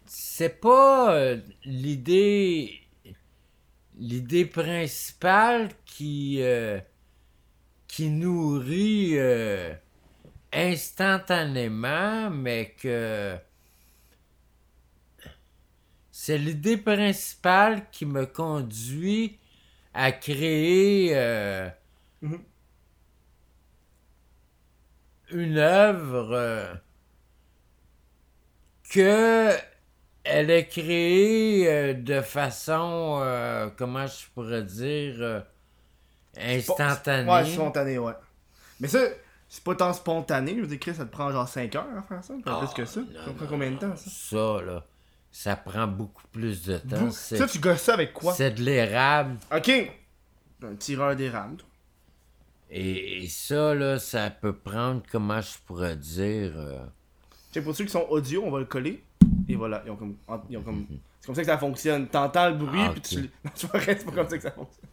c'est 0.06 0.60
pas 0.60 1.14
euh, 1.16 1.38
l'idée 1.66 2.82
l'idée 3.98 4.46
principale 4.46 5.70
qui 5.86 6.42
euh, 6.42 6.80
qui 7.88 8.10
nourrit 8.10 9.18
euh, 9.18 9.74
instantanément 10.54 12.30
mais 12.30 12.76
que 12.82 13.38
c'est 16.12 16.38
l'idée 16.38 16.78
principale 16.78 17.90
qui 17.92 18.06
me 18.06 18.26
conduit 18.26 19.38
à 19.94 20.12
créer 20.12 21.16
euh, 21.16 21.70
Mhm. 22.22 22.57
Une 25.32 25.58
œuvre 25.58 26.30
euh, 26.34 26.74
que 28.90 29.52
elle 30.24 30.50
est 30.50 30.68
créée 30.68 31.68
euh, 31.68 31.94
de 31.94 32.22
façon 32.22 33.20
euh, 33.22 33.70
comment 33.78 34.06
je 34.08 34.26
pourrais 34.34 34.64
dire 34.64 35.16
euh, 35.20 35.40
instantanée. 36.38 37.32
Ouais, 37.32 37.46
spontané, 37.46 37.98
ouais. 37.98 38.14
Mais 38.80 38.88
ça, 38.88 39.00
c'est 39.48 39.64
pas 39.64 39.76
tant 39.76 39.94
spontané. 39.94 40.56
Je 40.56 40.62
veux 40.62 40.68
dire, 40.68 40.80
Chris, 40.80 40.96
ça 40.96 41.06
te 41.06 41.12
prend 41.12 41.32
genre 41.32 41.48
5 41.48 41.74
heures 41.76 41.86
à 41.98 42.02
faire 42.02 42.24
ça? 42.24 42.34
Pas 42.44 42.60
plus 42.60 42.74
que 42.74 42.86
ça. 42.86 43.00
Ah, 43.04 43.20
non, 43.20 43.26
Ça 43.26 43.32
prend 43.34 43.44
non, 43.46 43.50
combien 43.50 43.72
de 43.72 43.78
temps, 43.78 43.96
ça? 43.96 44.10
Ça 44.10 44.62
là, 44.66 44.86
ça 45.32 45.56
prend 45.56 45.88
beaucoup 45.88 46.28
plus 46.32 46.64
de 46.66 46.78
temps. 46.78 47.10
Ça, 47.12 47.48
tu 47.48 47.60
gosses 47.60 47.82
ça 47.82 47.94
avec 47.94 48.14
quoi? 48.14 48.34
c'est 48.34 48.52
de 48.52 48.62
l'érable. 48.64 49.38
Ok. 49.56 49.72
Un 50.64 50.76
tireur 50.76 51.16
d'érable. 51.16 51.58
Et, 52.70 53.24
et 53.24 53.28
ça 53.28 53.74
là, 53.74 53.98
ça 54.00 54.30
peut 54.30 54.54
prendre 54.54 55.02
comment 55.12 55.40
je 55.42 55.58
pourrais 55.66 55.96
dire. 55.96 56.52
euh, 56.58 56.86
Tiens, 57.52 57.62
pour 57.62 57.76
ceux 57.76 57.86
qui 57.86 57.92
sont 57.92 58.06
audio, 58.10 58.44
on 58.46 58.52
va 58.52 58.60
le 58.60 58.66
coller. 58.66 59.04
Et 59.48 59.56
voilà, 59.56 59.82
ils 59.86 59.92
ont 59.92 59.96
comme. 59.96 60.16
Ils 60.50 60.58
ont 60.58 60.62
comme... 60.64 60.86
C'est 61.20 61.26
comme 61.28 61.36
ça 61.36 61.42
que 61.42 61.48
ça 61.48 61.58
fonctionne. 61.58 62.08
T'entends 62.08 62.50
le 62.50 62.56
bruit, 62.56 62.80
Ah, 62.84 62.92
puis 62.92 63.02
tu. 63.02 63.22
Non, 63.22 63.52
tu 63.56 63.68
vois, 63.68 63.80
c'est 63.82 64.06
pas 64.06 64.12
comme 64.12 64.28
ça 64.30 64.38
que 64.38 64.44
ça 64.44 64.52
fonctionne. 64.52 64.90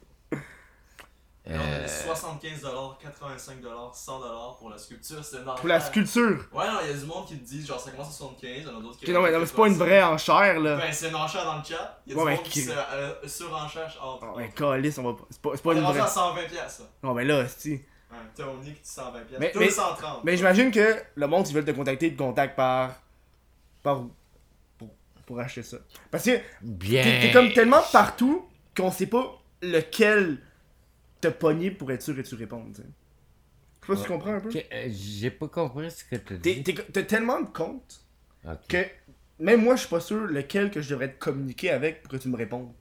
Non, 1.47 1.55
euh, 1.61 1.81
mais 1.81 2.11
75$, 2.13 2.59
85$, 2.59 3.93
100$ 3.93 4.57
pour 4.57 4.69
la 4.71 4.77
sculpture, 4.79 5.23
c'est 5.23 5.37
normal. 5.37 5.55
Pour 5.57 5.67
la 5.69 5.79
sculpture? 5.79 6.43
Ouais, 6.51 6.65
non, 6.67 6.79
il 6.83 6.89
y 6.89 6.93
a 6.93 6.97
du 6.97 7.05
monde 7.05 7.27
qui 7.27 7.37
te 7.37 7.43
dit 7.47 7.63
genre 7.65 7.79
ça 7.79 7.91
commence 7.91 8.19
à 8.19 8.23
75$, 8.25 8.35
il 8.43 8.63
y 8.63 8.67
en 8.67 8.77
a 8.79 8.81
d'autres 8.81 8.97
qui. 8.97 9.11
Non, 9.11 9.21
mais, 9.21 9.31
non, 9.31 9.39
mais 9.39 9.45
c'est 9.45 9.55
pas 9.55 9.67
une 9.67 9.75
vraie 9.75 10.01
enchère, 10.01 10.59
là. 10.59 10.77
Ben, 10.77 10.91
c'est 10.91 11.09
une 11.09 11.15
enchère 11.15 11.45
dans 11.45 11.57
le 11.57 11.63
chat. 11.63 12.01
Il 12.07 12.13
y 12.13 12.15
a 12.15 12.17
Ouais, 12.17 12.23
du 12.23 12.29
mais 12.31 12.35
monde 12.37 12.45
qui 12.45 12.61
se 12.61 12.71
euh, 12.71 13.27
surenchère. 13.27 13.95
Oh, 14.03 14.19
Oh, 14.23 14.33
mais 14.37 14.49
calice, 14.49 14.97
on 14.97 15.03
va 15.03 15.13
pas. 15.13 15.25
C'est 15.29 15.41
pas, 15.41 15.49
c'est 15.53 15.61
pas 15.61 15.69
on 15.69 15.73
est 15.73 15.77
une 15.79 15.83
vraie. 15.85 15.99
à 15.99 16.05
120$, 16.07 16.69
ça. 16.69 16.83
Non, 17.03 17.13
mais 17.13 17.25
là, 17.25 17.47
c'est. 17.47 17.69
Ouais, 17.69 18.17
Tony 18.35 18.73
qui 18.73 18.81
dit 18.81 18.89
120$. 18.89 19.37
Mais- 19.39 19.51
Toi, 19.51 19.61
mais- 19.61 19.69
130$. 19.69 20.21
Mais 20.23 20.37
j'imagine 20.37 20.71
que 20.71 20.95
le 21.13 21.27
monde, 21.27 21.47
ils 21.47 21.53
veulent 21.53 21.65
te 21.65 21.71
contacter, 21.71 22.11
te 22.11 22.17
contactent 22.17 22.55
par. 22.55 22.91
par 23.83 23.99
où? 24.01 24.11
Pour, 24.79 24.89
pour 25.27 25.39
acheter 25.39 25.61
ça. 25.63 25.77
Parce 26.09 26.23
que 26.23 26.39
bien. 26.61 27.03
t'es 27.03 27.19
t'es 27.21 27.31
comme 27.31 27.53
tellement 27.53 27.83
partout 27.91 28.47
qu'on 28.75 28.91
sait 28.91 29.05
pas 29.07 29.37
lequel 29.61 30.39
te 31.21 31.27
pogner 31.27 31.71
pour 31.71 31.91
être 31.91 32.01
sûr 32.01 32.17
et 32.19 32.23
tu 32.23 32.35
réponds. 32.35 32.65
Je 32.71 32.77
sais 32.77 32.83
pas 33.87 33.95
si 33.97 34.03
tu 34.03 34.07
comprends 34.09 34.33
un 34.33 34.39
peu. 34.39 34.49
Que- 34.49 34.57
euh, 34.73 34.87
J'ai 34.89 35.31
pas 35.31 35.47
compris 35.47 35.91
ce 35.91 36.03
que 36.03 36.15
tu 36.15 36.37
dis. 36.37 36.63
T'as 36.91 37.03
tellement 37.03 37.41
de 37.41 37.47
comptes 37.49 38.01
que 38.67 38.77
même 39.39 39.63
moi, 39.63 39.75
je 39.75 39.81
suis 39.81 39.89
pas 39.89 39.99
sûr 39.99 40.21
lequel 40.25 40.71
que 40.71 40.81
je 40.81 40.89
devrais 40.89 41.11
te 41.11 41.19
communiquer 41.19 41.69
avec 41.71 42.01
pour 42.01 42.11
que 42.11 42.17
tu 42.17 42.29
me 42.29 42.37
répondes. 42.37 42.71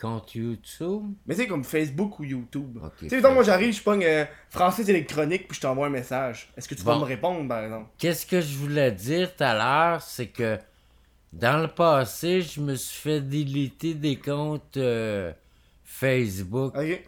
Compte 0.00 0.34
YouTube? 0.34 1.12
Mais 1.26 1.34
c'est 1.34 1.46
comme 1.46 1.62
Facebook 1.62 2.18
ou 2.20 2.24
YouTube. 2.24 2.78
Tu 2.98 3.10
sais, 3.10 3.20
moi 3.20 3.42
j'arrive, 3.42 3.74
je 3.74 3.82
pogne 3.82 4.02
euh, 4.04 4.24
Francis 4.48 4.88
électronique 4.88 5.46
puis 5.46 5.56
je 5.56 5.60
t'envoie 5.60 5.88
un 5.88 5.90
message. 5.90 6.50
Est-ce 6.56 6.66
que 6.66 6.74
tu 6.74 6.82
vas 6.82 6.98
me 6.98 7.04
répondre 7.04 7.46
par 7.46 7.62
exemple? 7.64 7.90
Qu'est-ce 7.98 8.24
que 8.24 8.40
je 8.40 8.56
voulais 8.56 8.92
dire 8.92 9.36
tout 9.36 9.44
à 9.44 9.54
l'heure, 9.54 10.00
c'est 10.00 10.28
que 10.28 10.58
dans 11.34 11.60
le 11.60 11.68
passé, 11.68 12.40
je 12.40 12.62
me 12.62 12.76
suis 12.76 12.98
fait 12.98 13.20
déliter 13.20 13.92
des 13.92 14.16
comptes 14.16 14.78
euh, 14.78 15.32
Facebook. 15.84 16.74
Ok. 16.74 17.02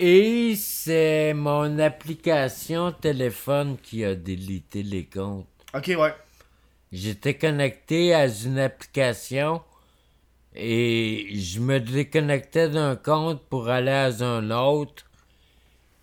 Et 0.00 0.56
c'est 0.56 1.32
mon 1.32 1.78
application 1.78 2.90
téléphone 2.90 3.76
qui 3.80 4.04
a 4.04 4.16
délité 4.16 4.82
les 4.82 5.04
comptes. 5.06 5.46
Ok, 5.74 5.86
ouais. 5.96 6.14
J'étais 6.92 7.34
connecté 7.36 8.14
à 8.14 8.26
une 8.28 8.58
application 8.60 9.62
et 10.54 11.28
je 11.34 11.60
me 11.60 11.80
déconnectais 11.80 12.68
d'un 12.70 12.96
compte 12.96 13.42
pour 13.48 13.68
aller 13.68 13.90
à 13.90 14.06
un 14.24 14.50
autre. 14.50 15.04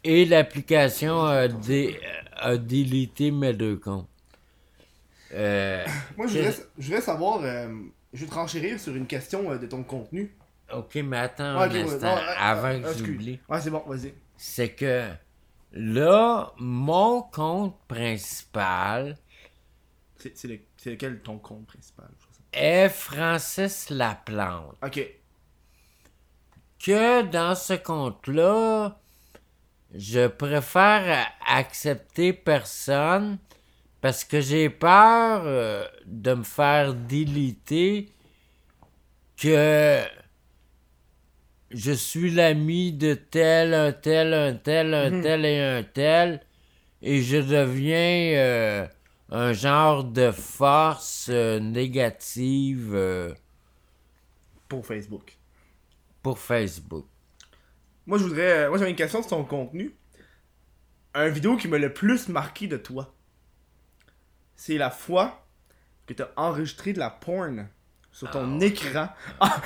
Et 0.03 0.25
l'application 0.25 1.23
a, 1.25 1.47
dé- 1.47 1.99
a 2.35 2.57
délité 2.57 3.29
mes 3.31 3.53
deux 3.53 3.77
comptes. 3.77 4.09
Euh, 5.33 5.85
Moi, 6.17 6.27
je 6.27 6.33
voudrais, 6.37 6.55
je 6.77 6.85
voudrais 6.85 7.01
savoir, 7.01 7.41
euh, 7.43 7.67
je 8.13 8.23
veux 8.23 8.29
te 8.29 8.33
renchérir 8.35 8.79
sur 8.79 8.95
une 8.95 9.07
question 9.07 9.51
euh, 9.51 9.57
de 9.57 9.67
ton 9.67 9.83
contenu. 9.83 10.35
Ok, 10.73 10.95
mais 10.95 11.17
attends 11.17 11.43
un 11.43 11.69
instant, 11.71 12.15
non, 12.15 12.21
avant 12.37 12.81
que 12.81 12.93
j'oublie. 12.93 13.39
Ouais, 13.49 13.61
c'est 13.61 13.69
bon, 13.69 13.83
vas-y. 13.87 14.13
C'est 14.35 14.69
que 14.73 15.09
Là, 15.73 16.53
mon 16.57 17.21
compte 17.23 17.77
principal 17.87 19.17
C'est 20.17 20.41
le- 20.45 20.59
lequel 20.85 21.19
ton 21.21 21.37
compte 21.39 21.67
principal? 21.67 22.07
est 22.53 22.89
Francis 22.89 23.89
Laplante. 23.89 24.75
Ok. 24.83 25.05
Que 26.83 27.23
dans 27.23 27.53
ce 27.53 27.73
compte-là, 27.73 28.97
je 29.93 30.27
préfère 30.27 31.27
accepter 31.47 32.33
personne 32.33 33.37
parce 34.01 34.23
que 34.23 34.39
j'ai 34.41 34.69
peur 34.69 35.41
euh, 35.45 35.85
de 36.05 36.33
me 36.33 36.43
faire 36.43 36.93
déliter 36.93 38.09
que 39.35 40.01
je 41.77 41.91
suis 41.91 42.31
l'ami 42.31 42.91
de 42.91 43.13
tel, 43.13 43.73
un 43.73 43.91
tel, 43.91 44.33
un 44.33 44.53
tel, 44.55 44.93
un 44.93 45.09
Mhm. 45.11 45.21
tel 45.21 45.45
et 45.45 45.59
un 45.59 45.83
tel, 45.83 46.41
et 47.01 47.21
je 47.21 47.37
deviens 47.37 48.33
euh, 48.37 48.87
un 49.29 49.53
genre 49.53 50.03
de 50.03 50.31
force 50.31 51.29
euh, 51.29 51.59
négative 51.59 52.93
euh, 52.95 53.33
Pour 54.67 54.85
Facebook. 54.85 55.37
pour 56.23 56.39
Facebook. 56.39 57.05
Moi, 58.05 58.17
je 58.17 58.23
voudrais. 58.23 58.67
Moi, 58.69 58.77
j'avais 58.77 58.89
une 58.91 58.95
question 58.95 59.21
sur 59.21 59.29
ton 59.29 59.43
contenu. 59.45 59.93
Un 61.13 61.29
vidéo 61.29 61.57
qui 61.57 61.67
m'a 61.67 61.77
le 61.77 61.93
plus 61.93 62.27
marqué 62.29 62.67
de 62.67 62.77
toi. 62.77 63.13
C'est 64.55 64.77
la 64.77 64.89
fois 64.89 65.45
que 66.05 66.13
t'as 66.13 66.29
enregistré 66.35 66.93
de 66.93 66.99
la 66.99 67.09
porn 67.09 67.67
sur 68.17 68.29
ton 68.31 68.59
écran. 68.59 69.09
Ah, 69.39 69.61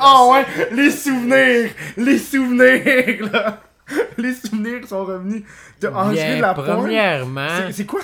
ah 0.00 0.26
ouais, 0.30 0.46
les 0.72 0.90
souvenirs! 0.90 1.70
Les 1.96 2.18
souvenirs, 2.18 3.32
là! 3.32 3.62
Les 4.18 4.34
souvenirs 4.34 4.86
sont 4.86 5.04
revenus. 5.04 5.44
T'as 5.80 5.90
enregistré 5.92 6.28
Bien, 6.28 6.36
de 6.36 6.42
la 6.42 6.54
porn. 6.54 6.66
premièrement, 6.66 7.48
C'est- 7.66 7.72
C'est 7.72 7.86
quoi 7.86 8.00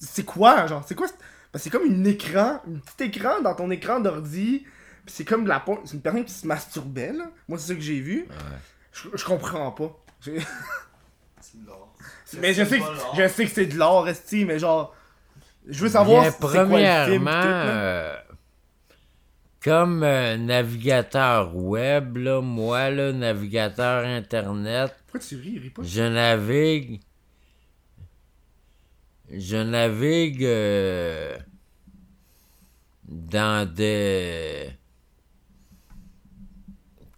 C'est 0.00 0.24
quoi, 0.24 0.66
genre? 0.66 0.84
C'est 0.86 0.94
quoi? 0.94 1.06
cette- 1.08 1.18
Parce 1.52 1.64
que 1.64 1.70
c'est 1.70 1.78
comme 1.78 1.90
un 1.90 2.04
écran, 2.04 2.60
un 2.66 2.78
petit 2.96 3.04
écran 3.04 3.40
dans 3.42 3.54
ton 3.54 3.70
écran 3.70 4.00
d'ordi. 4.00 4.64
Puis 5.06 5.14
c'est 5.16 5.24
comme 5.24 5.44
de 5.44 5.48
la 5.48 5.60
porn. 5.60 5.80
C'est 5.84 5.94
une 5.94 6.02
personne 6.02 6.24
qui 6.24 6.32
se 6.32 6.46
masturbait, 6.46 7.12
là. 7.12 7.24
Moi, 7.48 7.58
c'est 7.58 7.68
ça 7.68 7.74
que 7.74 7.80
j'ai 7.80 8.00
vu. 8.00 8.26
Je, 8.92 9.08
je 9.14 9.24
comprends 9.24 9.70
pas. 9.72 9.96
C'est 11.40 11.62
de 11.62 11.66
l'or. 11.66 11.94
mais 12.40 12.52
je 12.52 12.64
sais, 12.64 12.78
que, 12.78 12.84
l'or. 12.84 13.14
je 13.16 13.28
sais 13.28 13.44
que 13.46 13.50
c'est 13.50 13.66
de 13.66 13.76
l'or, 13.78 14.08
esti, 14.08 14.44
mais 14.44 14.58
genre. 14.58 14.94
Je 15.66 15.82
veux 15.82 15.88
savoir 15.90 16.22
bien, 16.22 16.30
c'est 16.30 16.38
quoi 16.40 16.50
le 16.52 16.58
film. 16.58 16.68
premièrement, 16.68 17.30
euh, 17.44 18.14
comme 19.62 20.02
euh, 20.02 20.36
navigateur 20.36 21.54
web, 21.56 22.16
là, 22.16 22.40
moi, 22.40 22.90
là, 22.90 23.12
navigateur 23.12 24.04
internet, 24.04 24.94
Pourquoi 25.06 25.20
tu 25.20 25.36
ris, 25.36 25.58
ris 25.58 25.70
pas? 25.70 25.82
je 25.82 26.02
navigue. 26.02 27.00
Je 29.30 29.56
navigue 29.56 30.44
euh, 30.44 31.36
dans 33.04 33.70
des. 33.70 34.70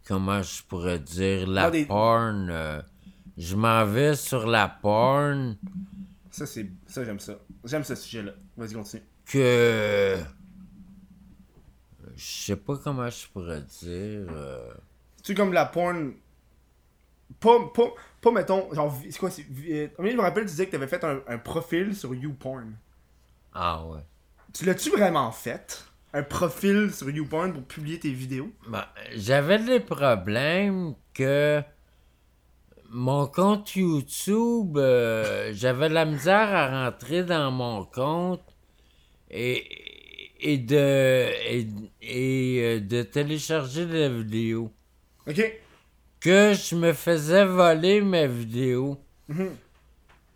Comment 0.07 0.42
je 0.42 0.62
pourrais 0.64 0.98
dire 0.98 1.46
La 1.46 1.70
des- 1.70 1.85
porn. 1.85 2.48
euh, 2.50 2.83
je 3.38 3.55
m'en 3.55 3.85
vais 3.87 4.16
sur 4.16 4.46
la 4.48 4.68
porn 4.68 5.57
Ça, 6.33 6.46
c'est. 6.46 6.68
Ça, 6.87 7.05
j'aime 7.05 7.20
ça. 7.20 7.35
J'aime 7.64 7.85
ce 7.85 7.94
sujet-là. 7.94 8.33
Vas-y, 8.57 8.72
continue. 8.74 9.03
que. 9.26 10.16
Je 12.20 12.44
sais 12.44 12.56
pas 12.56 12.76
comment 12.76 13.09
je 13.09 13.26
pourrais 13.28 13.62
dire. 13.62 14.26
euh, 14.30 14.74
Tu 15.22 15.35
comme 15.35 15.54
la 15.54 15.64
porn. 15.64 16.12
Pas, 17.38 17.59
pas, 17.74 17.94
pas 18.20 18.30
mettons. 18.30 18.72
Genre, 18.74 18.94
c'est 19.09 19.18
quoi 19.18 19.30
c'est. 19.30 19.46
euh, 19.70 19.88
Je 19.98 20.02
me 20.16 20.20
rappelle, 20.20 20.42
tu 20.44 20.50
disais 20.50 20.66
que 20.66 20.72
t'avais 20.72 20.87
fait 20.87 21.02
un, 21.02 21.20
un 21.26 21.38
profil 21.38 21.96
sur 21.96 22.14
YouPorn. 22.14 22.74
Ah 23.54 23.87
ouais. 23.87 24.00
Tu 24.52 24.66
l'as-tu 24.66 24.90
vraiment 24.90 25.30
fait? 25.33 25.83
Un 26.12 26.24
profil 26.24 26.92
sur 26.92 27.09
YouPorn 27.09 27.52
pour 27.54 27.62
publier 27.62 27.98
tes 27.98 28.11
vidéos? 28.12 28.50
Ben, 28.68 28.85
J'avais 29.14 29.59
des 29.61 29.80
problèmes 29.80 30.94
que 31.14 31.62
mon 32.90 33.26
compte 33.28 33.74
YouTube, 33.76 34.76
euh, 34.76 35.52
j'avais 35.54 35.88
de 35.88 35.94
la 35.94 36.04
misère 36.04 36.52
à 36.52 36.85
rentrer 36.85 37.22
dans 37.22 37.50
mon 37.52 37.85
compte 37.85 38.42
et, 39.30 39.64
et 40.42 40.59
de 40.59 41.29
et, 41.48 41.66
et, 42.03 42.62
euh, 42.62 42.81
de 42.81 43.03
télécharger 43.03 43.87
des 43.87 44.09
vidéos. 44.09 44.72
Ok. 45.26 45.61
Que 46.20 46.55
je 46.55 46.74
me 46.74 46.92
faisais 46.92 47.44
voler 47.44 48.00
mes 48.00 48.26
vidéos. 48.26 48.98
Mhm. 49.29 49.50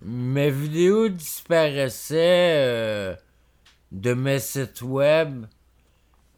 Mes 0.07 0.51
vidéos 0.51 1.09
disparaissaient 1.09 2.57
euh, 2.59 3.17
de 3.91 4.13
mes 4.13 4.39
sites 4.39 4.83
web 4.83 5.47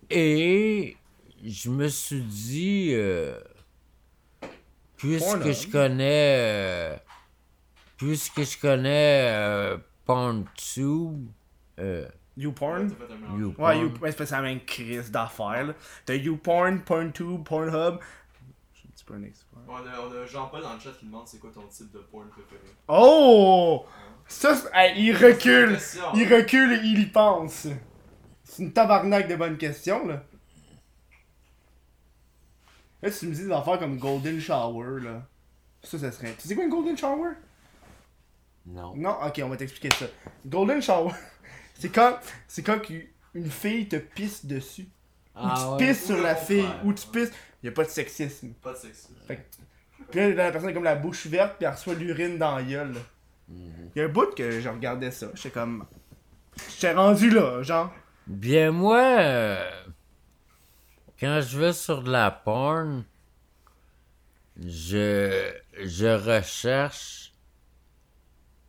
et 0.09 0.96
je 1.44 1.70
me 1.70 1.88
suis 1.88 2.20
dit, 2.20 2.90
euh, 2.92 3.40
puisque 4.96 5.50
je 5.50 5.68
connais, 5.68 6.37
euh, 6.38 6.96
puisque 7.96 8.42
je 8.42 8.59
connais 8.61 9.76
PornTube, 10.05 11.26
YouPorn? 12.37 12.88
Mélange. 12.88 13.40
YouPorn, 13.40 13.68
Ouais, 13.68 13.79
you, 13.81 13.92
ouais, 14.01 14.12
c'est 14.12 14.31
la 14.31 14.42
même 14.42 14.61
crise 14.64 15.11
d'affaires. 15.11 15.66
là. 15.66 15.75
T'as 16.05 16.14
YouPorn, 16.14 16.81
PornTube, 16.81 17.44
Pornhub. 17.44 17.99
Je 18.72 18.79
suis 18.81 18.88
un 18.88 18.92
petit 18.92 19.05
peu 19.05 19.14
un 19.14 19.22
expert. 19.22 19.59
On 19.68 19.75
a, 19.77 19.81
on 20.01 20.22
a 20.22 20.27
Jean-Paul 20.27 20.62
dans 20.62 20.75
le 20.75 20.81
chat 20.81 20.90
qui 20.99 21.07
demande 21.07 21.27
c'est 21.27 21.38
quoi 21.38 21.51
ton 21.53 21.66
type 21.66 21.90
de 21.92 21.99
porn 21.99 22.29
préféré. 22.29 22.61
Oh! 22.88 23.85
Ça, 24.29 24.55
hey, 24.75 25.03
il 25.07 25.12
recule! 25.16 25.79
Il 26.14 26.33
recule 26.35 26.72
et 26.75 26.81
il 26.85 27.01
y 27.01 27.07
pense. 27.07 27.66
C'est 28.44 28.62
une 28.62 28.72
tabarnak 28.72 29.29
de 29.29 29.37
bonnes 29.37 29.57
questions, 29.57 30.07
là. 30.07 30.22
Là, 33.03 33.11
tu 33.11 33.27
me 33.29 33.35
dis 33.35 33.42
des 33.44 33.53
affaires 33.53 33.79
comme 33.79 33.99
Golden 33.99 34.40
Shower, 34.40 35.01
là. 35.03 35.27
Ça, 35.83 35.99
ça 35.99 36.11
serait. 36.11 36.35
Tu 36.40 36.49
sais 36.49 36.55
quoi 36.55 36.64
une 36.64 36.70
Golden 36.70 36.96
Shower? 36.96 37.31
non. 38.66 38.94
Non? 38.96 39.16
Ok, 39.25 39.40
on 39.44 39.49
va 39.49 39.57
t'expliquer 39.57 39.90
ça. 39.94 40.07
Golden 40.44 40.83
Shower, 40.83 41.12
c'est 41.78 41.90
quand, 41.90 42.18
c'est 42.48 42.62
quand 42.62 42.80
une 43.34 43.50
fille 43.50 43.88
te 43.88 43.96
pisse 43.96 44.44
dessus. 44.46 44.88
Ou 45.34 45.38
Ah 45.40 45.54
tu 45.58 45.84
ouais. 45.84 45.88
pisses 45.92 46.06
sur 46.06 46.20
la 46.22 46.32
le 46.32 46.38
fille, 46.38 46.66
ou 46.84 46.92
tu 46.92 47.06
pisses. 47.08 47.30
Y 47.62 47.68
a 47.68 47.72
pas 47.72 47.84
de 47.84 47.90
sexisme. 47.90 48.52
Pas 48.62 48.72
de 48.72 48.78
sexe. 48.78 49.08
Puis 50.10 50.20
là, 50.20 50.28
la 50.30 50.52
personne 50.52 50.70
a 50.70 50.72
comme 50.72 50.84
la 50.84 50.94
bouche 50.94 51.26
verte, 51.26 51.56
puis 51.58 51.66
elle 51.66 51.72
reçoit 51.72 51.94
l'urine 51.94 52.38
dans 52.38 52.56
la 52.56 52.62
gueule. 52.62 52.94
là. 52.94 53.00
Y 53.94 54.00
a 54.00 54.04
un 54.04 54.08
bout 54.08 54.34
que 54.34 54.60
je 54.60 54.68
regardais 54.68 55.10
ça. 55.10 55.28
J'étais 55.34 55.50
comme. 55.50 55.84
J'étais 56.70 56.92
rendu 56.94 57.30
là, 57.30 57.62
genre. 57.62 57.92
Bien, 58.26 58.72
moi, 58.72 59.02
euh, 59.20 59.70
quand 61.20 61.40
je 61.42 61.58
vais 61.58 61.72
sur 61.72 62.02
de 62.02 62.10
la 62.10 62.30
porn, 62.30 63.04
je, 64.58 65.52
je 65.84 66.06
recherche 66.06 67.32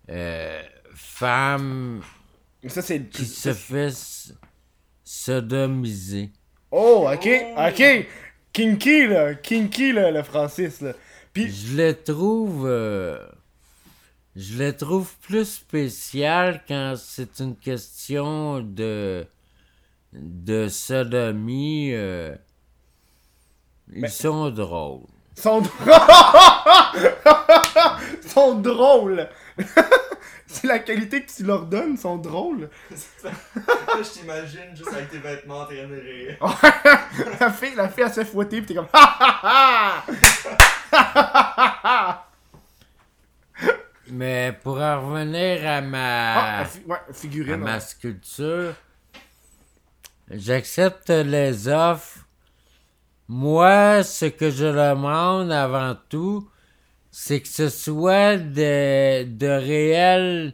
euh, 0.10 0.62
femme 0.94 2.02
Ça, 2.68 2.82
c'est. 2.82 3.08
qui 3.10 3.26
se 3.26 3.54
fait 3.54 3.94
sodomiser. 5.04 6.32
Oh, 6.72 7.08
ok, 7.14 7.30
Oh. 7.56 7.68
ok. 7.70 8.06
Kinky, 8.52 9.08
là. 9.08 9.36
Kinky, 9.36 9.94
là, 9.94 10.12
le 10.12 10.24
Francis, 10.24 10.82
là. 10.82 10.94
Puis. 11.34 11.52
Je 11.52 11.78
les 11.78 11.94
trouve. 11.96 12.66
euh, 12.68 13.20
je 14.36 14.58
les 14.58 14.74
trouve 14.74 15.12
plus 15.22 15.46
spéciales 15.46 16.64
quand 16.68 16.96
c'est 16.98 17.40
une 17.40 17.56
question 17.56 18.60
de. 18.62 19.26
de 20.14 20.68
sodomie. 20.68 21.92
euh, 21.94 22.36
ils 23.94 24.02
Mais- 24.02 24.08
sont 24.10 24.50
drôles. 24.50 25.06
sont 25.36 25.62
drôles. 25.62 25.94
sont 28.28 28.56
drôles. 28.56 29.30
C'est 30.62 30.68
la 30.68 30.80
qualité 30.80 31.24
que 31.24 31.32
tu 31.32 31.44
leur 31.44 31.66
donnes, 31.66 31.98
sont 31.98 32.18
drôles. 32.18 32.70
Là, 33.24 33.32
je 33.98 34.10
t'imagine 34.20 34.76
juste 34.76 34.92
avec 34.94 35.10
tes 35.10 35.20
vêtements 35.20 35.60
en 35.60 35.66
train 35.66 35.88
de 35.88 36.00
rire. 36.00 36.38
la 37.40 37.52
fille, 37.52 37.76
la 37.76 37.90
fille, 37.90 38.04
elle 38.04 38.10
se 38.10 38.16
fait 38.22 38.26
fouetter, 38.26 38.62
pis 38.62 38.68
t'es 38.68 38.76
comme. 38.76 38.88
Ha 38.94 39.18
ha 39.20 40.06
ha! 41.84 42.24
Mais 44.10 44.58
pour 44.64 44.80
en 44.80 45.02
revenir 45.10 45.68
à 45.68 45.78
Ah, 45.78 45.82
ma, 45.82 46.58
la 46.60 46.66
fi- 46.66 46.80
ouais, 46.86 46.98
à 47.10 47.14
figurine. 47.14 47.58
ma 47.58 47.80
sculpture, 47.82 48.74
j'accepte 50.32 51.10
les 51.10 51.68
offres. 51.68 52.20
Moi, 53.28 54.04
ce 54.04 54.26
que 54.26 54.50
je 54.50 54.66
demande 54.66 55.52
avant 55.52 55.96
tout, 56.08 56.50
c'est 57.20 57.42
que 57.42 57.48
ce 57.48 57.68
soit 57.70 58.38
de, 58.38 59.24
de 59.24 59.48
réels 59.48 60.54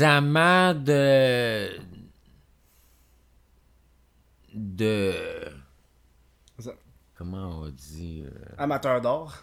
amants 0.00 0.72
de. 0.72 1.68
de. 4.54 5.12
Comment 7.16 7.62
on 7.62 7.68
dit 7.70 8.22
euh, 8.24 8.30
Amateur 8.56 9.00
d'or. 9.00 9.36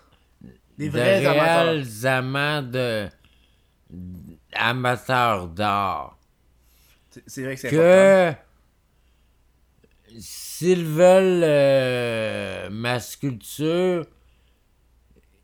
Des 0.77 0.87
de 0.87 0.91
vrais 0.91 1.25
amateurs. 1.25 1.65
réels 1.65 2.07
amants 2.07 2.61
de 2.61 3.09
amateurs 4.53 5.47
d'art. 5.49 6.17
C'est- 7.27 7.43
vrai 7.43 7.55
que 7.55 7.61
c'est. 7.61 7.69
Que 7.71 8.33
s'ils 10.17 10.85
veulent 10.85 11.43
euh, 11.43 12.69
ma 12.69 13.01
sculpture, 13.01 14.05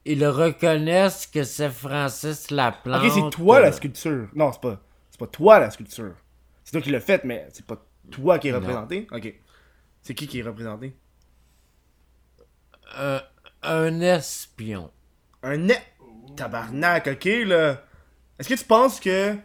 ils 0.06 0.26
reconnaissent 0.26 1.28
que 1.28 1.44
c'est 1.44 1.70
Francis 1.70 2.52
Laplante. 2.52 3.04
Ok, 3.04 3.12
c'est 3.12 3.30
toi 3.32 3.60
la 3.60 3.72
sculpture. 3.72 4.28
Non, 4.36 4.52
c'est 4.54 4.62
pas. 4.62 4.80
C'est 5.10 5.20
pas 5.20 5.28
toi 5.28 5.60
la 5.60 5.72
sculpture. 5.72 6.14
C'est 6.64 6.72
toi 6.72 6.82
qui 6.82 6.92
l'as 6.92 7.00
faite, 7.00 7.24
mais 7.24 7.48
c'est 7.52 7.66
pas 7.66 7.84
toi 8.12 8.38
qui 8.40 8.48
est 8.50 8.52
Non. 8.52 8.60
représenté. 8.60 9.08
Ok. 9.12 9.34
C'est 10.02 10.14
qui 10.14 10.28
qui 10.28 10.40
est 10.40 10.44
représenté? 10.44 10.96
Un, 12.98 13.22
un 13.64 14.00
espion. 14.02 14.92
Un 15.44 15.58
net. 15.58 15.82
Tabarnak, 16.36 17.08
ok, 17.08 17.26
là. 17.46 17.84
Est-ce 18.38 18.50
que 18.50 18.54
tu 18.56 18.66
penses 18.66 19.00
que. 19.00 19.36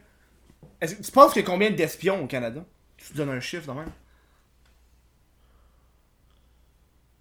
Est-ce 0.80 0.96
que 0.96 1.02
tu 1.02 1.12
penses 1.12 1.32
qu'il 1.32 1.42
y 1.42 1.44
a 1.44 1.48
combien 1.48 1.70
d'espions 1.70 2.22
au 2.22 2.26
Canada? 2.26 2.64
Tu 2.96 3.12
te 3.12 3.16
donnes 3.16 3.30
un 3.30 3.40
chiffre, 3.40 3.66
quand 3.66 3.74
même? 3.74 3.92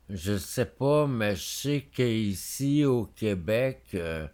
Je 0.09 0.37
sais 0.37 0.65
pas, 0.65 1.07
mais 1.07 1.35
je 1.35 1.41
sais 1.43 1.81
qu'ici 1.91 2.83
au 2.85 3.05
Québec, 3.05 3.81
euh, 3.93 4.27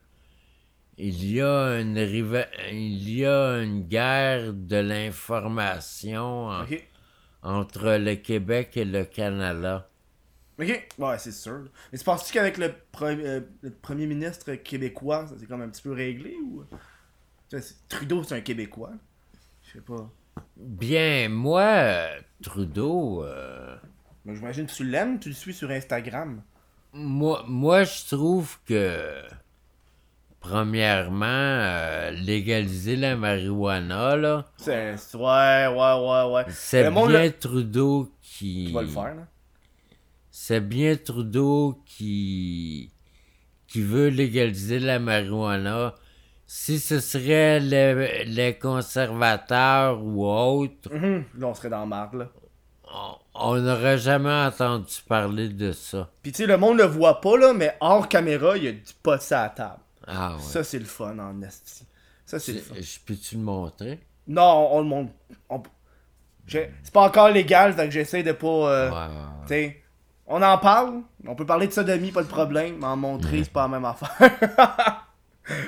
il 0.98 1.30
y 1.32 1.42
a 1.42 1.80
une 1.80 1.98
riva- 2.00 2.48
il 2.72 3.10
y 3.10 3.26
a 3.26 3.62
une 3.62 3.84
guerre 3.84 4.54
de 4.54 4.78
l'information 4.78 6.48
en- 6.50 6.66
entre 7.44 7.98
le 7.98 8.16
Québec 8.16 8.78
et 8.78 8.86
le 8.86 9.06
Canada. 9.06 9.90
Ok. 10.58 10.88
Ouais, 11.00 11.18
c'est 11.20 11.34
sûr. 11.34 11.66
Mais 11.92 11.98
tu 11.98 12.06
penses-tu 12.06 12.32
qu'avec 12.34 12.58
le, 12.58 12.70
pre- 12.94 13.20
euh, 13.20 13.42
le 13.62 13.72
premier 13.72 14.08
ministre 14.08 14.54
québécois, 14.56 15.28
ça 15.28 15.36
c'est 15.38 15.48
comme 15.48 15.62
un 15.62 15.70
petit 15.70 15.82
peu 15.82 15.92
réglé 15.92 16.38
ou? 16.46 16.64
Trudeau, 17.90 18.24
c'est 18.24 18.36
un 18.36 18.42
Québécois. 18.42 18.92
Je 19.64 19.74
sais 19.74 19.82
pas. 19.82 20.10
Bien, 20.58 21.30
moi, 21.30 22.08
Trudeau, 22.42 23.24
euh, 23.24 23.78
Mais 24.26 24.36
j'imagine 24.36 24.66
que 24.66 24.72
tu 24.74 24.84
l'aimes, 24.84 25.20
tu 25.20 25.30
le 25.30 25.36
suis 25.36 25.54
sur 25.54 25.70
Instagram. 25.70 26.42
moi, 26.94 27.44
moi 27.48 27.84
je 27.84 28.08
trouve 28.16 28.58
que, 28.66 29.22
premièrement, 30.40 31.26
euh, 31.26 32.12
légaliser 32.12 32.96
la 32.96 33.16
marijuana, 33.16 34.16
là, 34.16 34.46
C'est. 34.58 34.96
Ouais, 35.16 35.68
ouais, 35.68 35.74
ouais, 35.76 36.34
ouais. 36.34 36.46
c'est 36.50 36.90
bien 36.90 37.10
là, 37.10 37.30
Trudeau 37.32 38.12
qui... 38.22 38.66
Tu 38.68 38.74
vas 38.74 38.82
le 38.82 38.88
faire, 38.88 39.16
là. 39.16 39.28
C'est 40.32 40.60
bien 40.62 40.96
Trudeau 40.98 41.82
qui, 41.86 42.92
qui 43.68 43.82
veut 43.82 44.10
légaliser 44.10 44.80
la 44.80 45.00
marijuana. 45.00 45.96
Si 46.48 46.78
ce 46.80 47.00
serait 47.00 47.60
les, 47.60 48.26
les 48.26 48.56
conservateurs 48.58 50.04
ou 50.04 50.26
autres, 50.26 50.94
Mhm. 50.94 51.24
Là, 51.40 51.48
on 51.48 51.54
serait 51.54 51.70
dans 51.70 51.80
la 51.80 51.86
marde, 51.86 52.16
là. 52.16 52.30
on- 52.94 53.18
on 53.38 53.56
n'aurait 53.58 53.98
jamais 53.98 54.32
entendu 54.48 54.94
parler 55.08 55.50
de 55.50 55.72
ça. 55.72 56.10
Pis 56.24 56.32
tu 56.32 56.38
sais, 56.38 56.46
le 56.48 56.58
monde 56.58 56.78
le 56.78 56.86
voit 56.86 57.22
pas, 57.22 57.38
là, 57.38 57.54
mais 57.54 57.76
hors 57.80 58.08
caméra, 58.08 58.58
il 58.58 58.64
y 58.64 58.68
a 58.68 58.72
du 58.72 58.82
pot 59.04 59.12
à 59.32 59.42
la 59.44 59.50
table. 59.50 59.80
Ah 60.08 60.36
ouais. 60.36 60.42
Ça, 60.42 60.64
c'est 60.64 60.80
le 60.80 60.86
fun 60.86 61.18
en 61.20 61.42
esti. 61.42 61.86
Ça, 62.26 62.40
c'est 62.40 62.54
le 62.54 62.60
fun. 62.60 62.76
Je 62.80 63.00
peux-tu 63.06 63.36
le 63.36 63.42
montrer? 63.42 64.00
Non, 64.28 64.42
on, 64.72 64.78
on 64.78 64.80
le 64.82 64.88
montre. 64.88 65.12
on- 65.50 65.64
C'est 66.48 66.72
pas 66.94 67.02
encore 67.08 67.30
légal, 67.30 67.76
que 67.76 67.90
j'essaie 67.92 68.24
de 68.24 68.32
pas. 68.32 68.48
euh, 68.48 68.90
Ouais, 68.90 68.96
ouais, 68.96 69.00
ouais. 69.08 69.42
Tu 69.44 69.48
sais, 69.50 69.84
on 70.28 70.42
en 70.42 70.58
parle. 70.58 71.02
On 71.28 71.36
peut 71.36 71.46
parler 71.46 71.68
de 71.68 71.72
sodomie, 71.74 72.12
pas 72.12 72.24
de 72.24 72.28
problème. 72.28 72.78
Mais 72.80 72.86
en 72.88 72.96
montrer, 72.98 73.44
c'est 73.44 73.52
pas 73.54 73.64
la 73.64 73.68
même 73.68 73.86
affaire. 73.86 74.10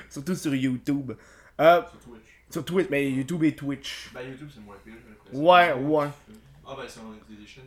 Surtout 0.09 0.35
sur 0.35 0.53
YouTube. 0.55 1.11
Euh, 1.59 1.81
Sur 1.81 1.99
Twitch. 1.99 2.23
sur 2.49 2.65
Twitch, 2.65 2.87
mais 2.89 3.11
YouTube 3.11 3.43
et 3.43 3.55
Twitch. 3.55 4.11
Ben, 4.13 4.21
YouTube, 4.29 4.49
c'est 4.53 4.63
moins 4.63 4.75
pire. 4.83 4.93
Ouais, 5.33 5.73
ouais. 5.73 6.07
Ah, 6.67 6.75
ben, 6.75 6.83
c'est 6.87 6.99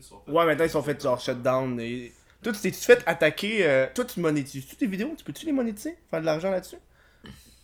sont 0.03 0.21
faites. 0.25 0.35
Ouais, 0.35 0.45
maintenant 0.47 0.65
ils 0.65 0.71
sont 0.71 0.83
fait 0.83 1.03
genre 1.03 1.21
shutdown. 1.21 1.81
Et... 1.81 2.13
Toi, 2.43 2.53
tu 2.53 2.61
t'es-tu 2.61 2.79
fait 2.81 3.03
attaquer. 3.07 3.67
euh, 3.67 3.87
Toi, 3.95 4.05
tu 4.05 4.21
monétises-tu 4.21 4.77
tes 4.77 4.87
vidéos? 4.87 5.15
Tu 5.17 5.25
peux-tu 5.25 5.47
les 5.47 5.53
monétiser? 5.53 5.97
Faire 6.11 6.21
de 6.21 6.27
l'argent 6.27 6.51
là-dessus? 6.51 6.77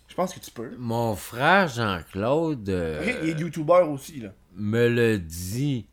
Je 0.09 0.15
pense 0.15 0.33
que 0.33 0.41
tu 0.41 0.51
peux. 0.51 0.71
Mon 0.79 1.15
frère 1.17 1.69
Jean-Claude 1.69 2.69
euh, 2.71 3.19
il 3.23 3.31
est 3.31 3.41
youtubeur 3.41 3.91
aussi, 3.91 4.21
là. 4.21 4.31
me 4.55 4.89
le 4.89 5.19
dit. 5.19 5.87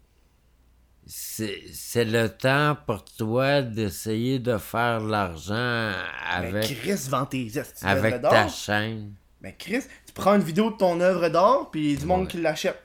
C'est 1.06 1.62
c'est 1.74 2.06
le 2.06 2.30
temps 2.30 2.78
pour 2.88 3.04
toi 3.04 3.62
d'essayer 3.62 4.40
de 4.40 4.58
faire 4.58 5.02
de 5.02 5.10
l'argent 5.12 5.92
Mais 6.40 6.48
avec, 6.48 6.64
Chris 6.78 7.08
vend 7.10 7.26
tes 7.26 7.52
avec 7.82 8.22
ta 8.22 8.48
chaîne. 8.48 9.14
Mais 9.42 9.54
Chris, 9.58 9.82
tu 10.06 10.14
prends 10.14 10.36
une 10.36 10.44
vidéo 10.44 10.72
de 10.72 10.78
ton 10.78 11.02
œuvre 11.02 11.28
d'or, 11.28 11.70
puis 11.72 11.86
il 11.88 11.94
y 11.94 11.98
a 11.98 12.00
du 12.00 12.06
monde 12.06 12.22
Ouais. 12.22 12.28
qui 12.28 12.38
l'achète. 12.42 12.82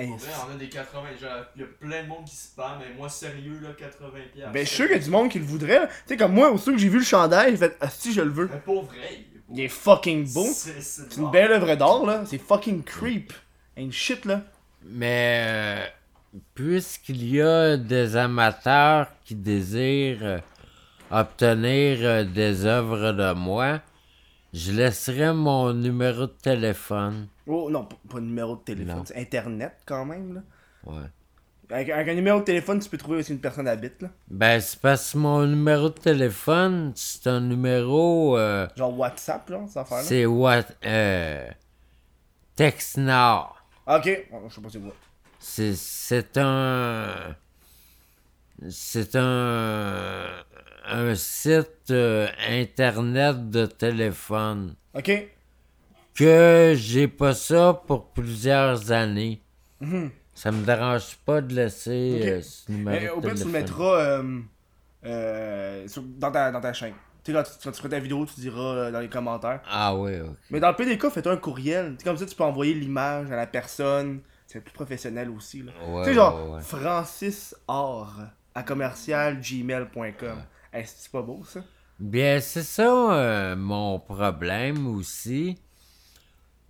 Hey, 0.00 0.06
vrai, 0.10 0.30
on 0.48 0.54
a 0.54 0.56
des 0.56 0.68
80. 0.68 1.00
genre, 1.20 1.30
Il 1.56 1.62
y 1.62 1.64
a 1.64 1.66
plein 1.80 2.04
de 2.04 2.08
monde 2.08 2.24
qui 2.24 2.36
spam, 2.36 2.78
mais 2.78 2.94
moi, 2.96 3.08
sérieux, 3.08 3.58
là, 3.60 3.70
80$. 3.70 4.30
piastres. 4.32 4.52
Ben, 4.52 4.62
je 4.64 4.68
suis 4.68 4.76
sûr 4.76 4.86
qu'il 4.86 4.96
y 4.96 5.00
a 5.00 5.02
du 5.02 5.10
monde 5.10 5.28
qui 5.28 5.38
le 5.40 5.44
voudrait. 5.44 5.80
là. 5.80 5.86
Tu 5.88 5.92
sais, 6.06 6.16
comme 6.16 6.34
moi, 6.34 6.52
aussitôt 6.52 6.70
que 6.72 6.78
j'ai 6.78 6.88
vu 6.88 6.98
le 6.98 7.04
chandail, 7.04 7.50
j'ai 7.50 7.56
fait 7.56 7.76
Ah, 7.80 7.90
si, 7.90 8.12
je 8.12 8.20
le 8.20 8.30
veux. 8.30 8.48
Mais 8.52 8.60
pour 8.60 8.84
vrai, 8.84 8.96
il 9.12 9.36
est 9.36 9.40
beau. 9.48 9.54
Il 9.54 9.60
est 9.60 9.68
fucking 9.68 10.32
beau. 10.32 10.46
C'est 10.52 10.80
c'est 10.80 11.12
C'est 11.12 11.20
une 11.20 11.30
belle 11.32 11.50
œuvre 11.50 11.74
d'or, 11.74 12.06
là. 12.06 12.22
C'est 12.26 12.38
fucking 12.38 12.84
creep. 12.84 13.32
Ain't 13.76 13.90
shit, 13.90 14.24
là. 14.24 14.42
Mais 14.84 15.42
euh, 15.44 15.86
puisqu'il 16.54 17.28
y 17.28 17.40
a 17.42 17.76
des 17.76 18.14
amateurs 18.16 19.08
qui 19.24 19.34
désirent 19.34 20.22
euh, 20.24 20.38
obtenir 21.10 21.98
euh, 22.02 22.22
des 22.24 22.64
œuvres 22.66 23.10
de 23.12 23.32
moi, 23.32 23.80
je 24.52 24.70
laisserai 24.72 25.32
mon 25.32 25.72
numéro 25.72 26.22
de 26.26 26.34
téléphone. 26.42 27.26
Oh, 27.48 27.70
non, 27.70 27.84
pas, 27.86 28.20
numéro 28.20 28.56
de 28.56 28.60
téléphone. 28.62 29.02
C'est 29.06 29.16
Internet, 29.16 29.72
quand 29.86 30.04
même, 30.04 30.34
là. 30.34 30.40
Ouais. 30.84 31.06
Avec, 31.70 31.90
avec 31.90 32.08
un 32.08 32.14
numéro 32.14 32.38
de 32.40 32.44
téléphone, 32.44 32.78
tu 32.78 32.88
peux 32.88 32.96
trouver 32.96 33.18
aussi 33.18 33.32
une 33.32 33.40
personne 33.40 33.66
habite, 33.68 34.00
là. 34.02 34.08
Ben, 34.30 34.60
c'est 34.60 34.80
parce 34.80 35.12
que 35.12 35.18
mon 35.18 35.44
numéro 35.46 35.88
de 35.88 35.94
téléphone, 35.94 36.92
c'est 36.94 37.26
un 37.26 37.40
numéro. 37.40 38.38
euh, 38.38 38.66
Genre 38.76 38.98
WhatsApp, 38.98 39.48
là, 39.50 39.64
cette 39.66 39.76
affaire-là? 39.78 40.04
c'est 40.04 40.24
what. 40.26 40.62
Euh. 40.84 41.48
Ok, 43.86 44.04
je 44.04 44.54
sais 44.54 44.60
pas 44.60 44.68
c'est 44.70 44.80
quoi. 44.80 44.94
C'est, 45.38 45.74
c'est 45.76 46.36
un. 46.38 47.34
C'est 48.68 49.16
un. 49.16 50.26
Un 50.90 51.14
site 51.14 51.90
euh, 51.90 52.28
internet 52.48 53.50
de 53.50 53.66
téléphone. 53.66 54.74
Ok. 54.94 55.28
Que 56.18 56.74
j'ai 56.76 57.06
pas 57.06 57.32
ça 57.32 57.80
pour 57.86 58.10
plusieurs 58.10 58.90
années. 58.90 59.40
Mhm. 59.80 60.10
Ça 60.34 60.50
me 60.50 60.64
dérange 60.64 61.16
pas 61.24 61.40
de 61.40 61.54
laisser 61.54 62.20
euh, 62.24 62.42
ce 62.42 62.72
numéro 62.72 62.90
Mais 62.98 63.06
de 63.06 63.10
au 63.10 63.20
pire, 63.20 63.34
tu 63.34 63.44
le 63.44 63.50
mettras 63.52 64.00
euh, 64.00 64.40
euh, 65.04 65.86
sur- 65.86 66.02
dans, 66.02 66.32
ta, 66.32 66.50
dans 66.50 66.60
ta 66.60 66.72
chaîne. 66.72 66.94
Tu 67.22 67.30
sais, 67.30 67.38
quand 67.38 67.44
tu, 67.44 67.50
quand 67.62 67.70
tu 67.70 67.76
feras 67.78 67.88
ta 67.88 68.00
vidéo, 68.00 68.26
tu 68.26 68.40
diras 68.40 68.90
dans 68.90 68.98
les 68.98 69.08
commentaires. 69.08 69.60
Ah 69.70 69.94
oui, 69.94 70.20
ok. 70.20 70.36
Mais 70.50 70.58
dans 70.58 70.74
le 70.76 70.96
cas, 70.96 71.08
fais-toi 71.08 71.34
un 71.34 71.36
courriel. 71.36 71.96
Comme 72.02 72.16
ça, 72.16 72.26
tu 72.26 72.34
peux 72.34 72.42
envoyer 72.42 72.74
l'image 72.74 73.30
à 73.30 73.36
la 73.36 73.46
personne. 73.46 74.22
C'est 74.48 74.60
plus 74.60 74.72
professionnel 74.72 75.30
aussi. 75.30 75.62
Là. 75.62 75.70
Ouais, 75.86 76.02
tu 76.02 76.08
sais, 76.10 76.14
genre, 76.16 76.48
ouais, 76.50 76.56
ouais. 76.56 76.62
Francis 76.62 77.54
Or 77.68 78.12
à 78.56 78.64
commercial 78.64 79.40
gmail.com. 79.40 80.42
Hey, 80.72 80.84
c'est 80.84 81.12
pas 81.12 81.22
beau 81.22 81.44
ça? 81.44 81.60
Bien, 82.00 82.40
c'est 82.40 82.64
ça 82.64 83.12
euh, 83.12 83.54
mon 83.54 84.00
problème 84.00 84.88
aussi. 84.88 85.56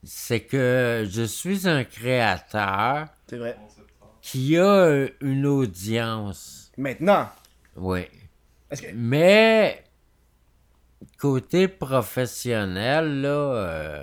C'est 0.04 0.40
que 0.40 1.04
je 1.08 1.22
suis 1.22 1.68
un 1.68 1.84
créateur 1.84 3.06
vrai. 3.32 3.56
Qui 4.22 4.56
a 4.58 5.06
une 5.20 5.46
audience. 5.46 6.70
Maintenant, 6.76 7.28
Oui. 7.76 8.06
que. 8.70 8.86
Mais 8.94 9.82
côté 11.18 11.66
professionnel, 11.68 13.22
là, 13.22 13.28
euh, 13.28 14.02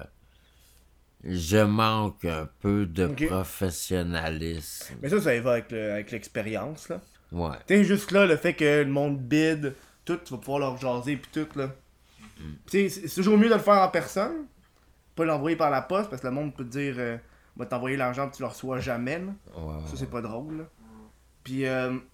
je 1.23 1.57
manque 1.57 2.25
un 2.25 2.47
peu 2.59 2.85
de 2.85 3.07
professionnalisme. 3.27 4.95
Mais 5.01 5.09
ça, 5.09 5.21
ça 5.21 5.39
va 5.41 5.51
avec, 5.53 5.71
le- 5.71 6.03
l'expérience 6.11 6.89
là. 6.89 7.01
Ouais. 7.31 7.55
Tu 7.67 7.75
sais, 7.75 7.83
juste 7.83 8.11
là, 8.11 8.25
le 8.25 8.37
fait 8.37 8.53
que 8.53 8.83
le 8.83 8.89
monde 8.91 9.19
bide, 9.19 9.75
tout, 10.03 10.17
tu 10.23 10.33
vas 10.33 10.39
pouvoir 10.39 10.59
leur 10.59 10.77
jaser 10.77 11.17
pis 11.17 11.29
tout 11.31 11.47
là. 11.57 11.69
Tu 12.67 12.89
sais, 12.89 12.89
c'est 12.89 13.07
c'est 13.07 13.15
toujours 13.21 13.37
mieux 13.37 13.49
de 13.49 13.53
le 13.53 13.59
faire 13.59 13.81
en 13.81 13.89
personne. 13.89 14.45
Pas 15.15 15.25
l'envoyer 15.25 15.55
par 15.55 15.69
la 15.69 15.81
poste 15.81 16.09
parce 16.09 16.21
que 16.21 16.27
le 16.27 16.33
monde 16.33 16.53
peut 16.55 16.65
te 16.65 16.69
dire 16.69 16.95
euh, 16.97 17.17
va 17.55 17.65
t'envoyer 17.65 17.97
l'argent 17.97 18.29
tu 18.29 18.41
le 18.41 18.47
reçois 18.47 18.79
jamais 18.79 19.19
là. 19.19 19.33
ouais. 19.57 19.81
Ça, 19.87 19.95
c'est 19.95 20.09
pas 20.09 20.21
drôle, 20.21 20.57
là. 20.57 20.63
Puis, 21.43 21.65
euh... 21.65 21.97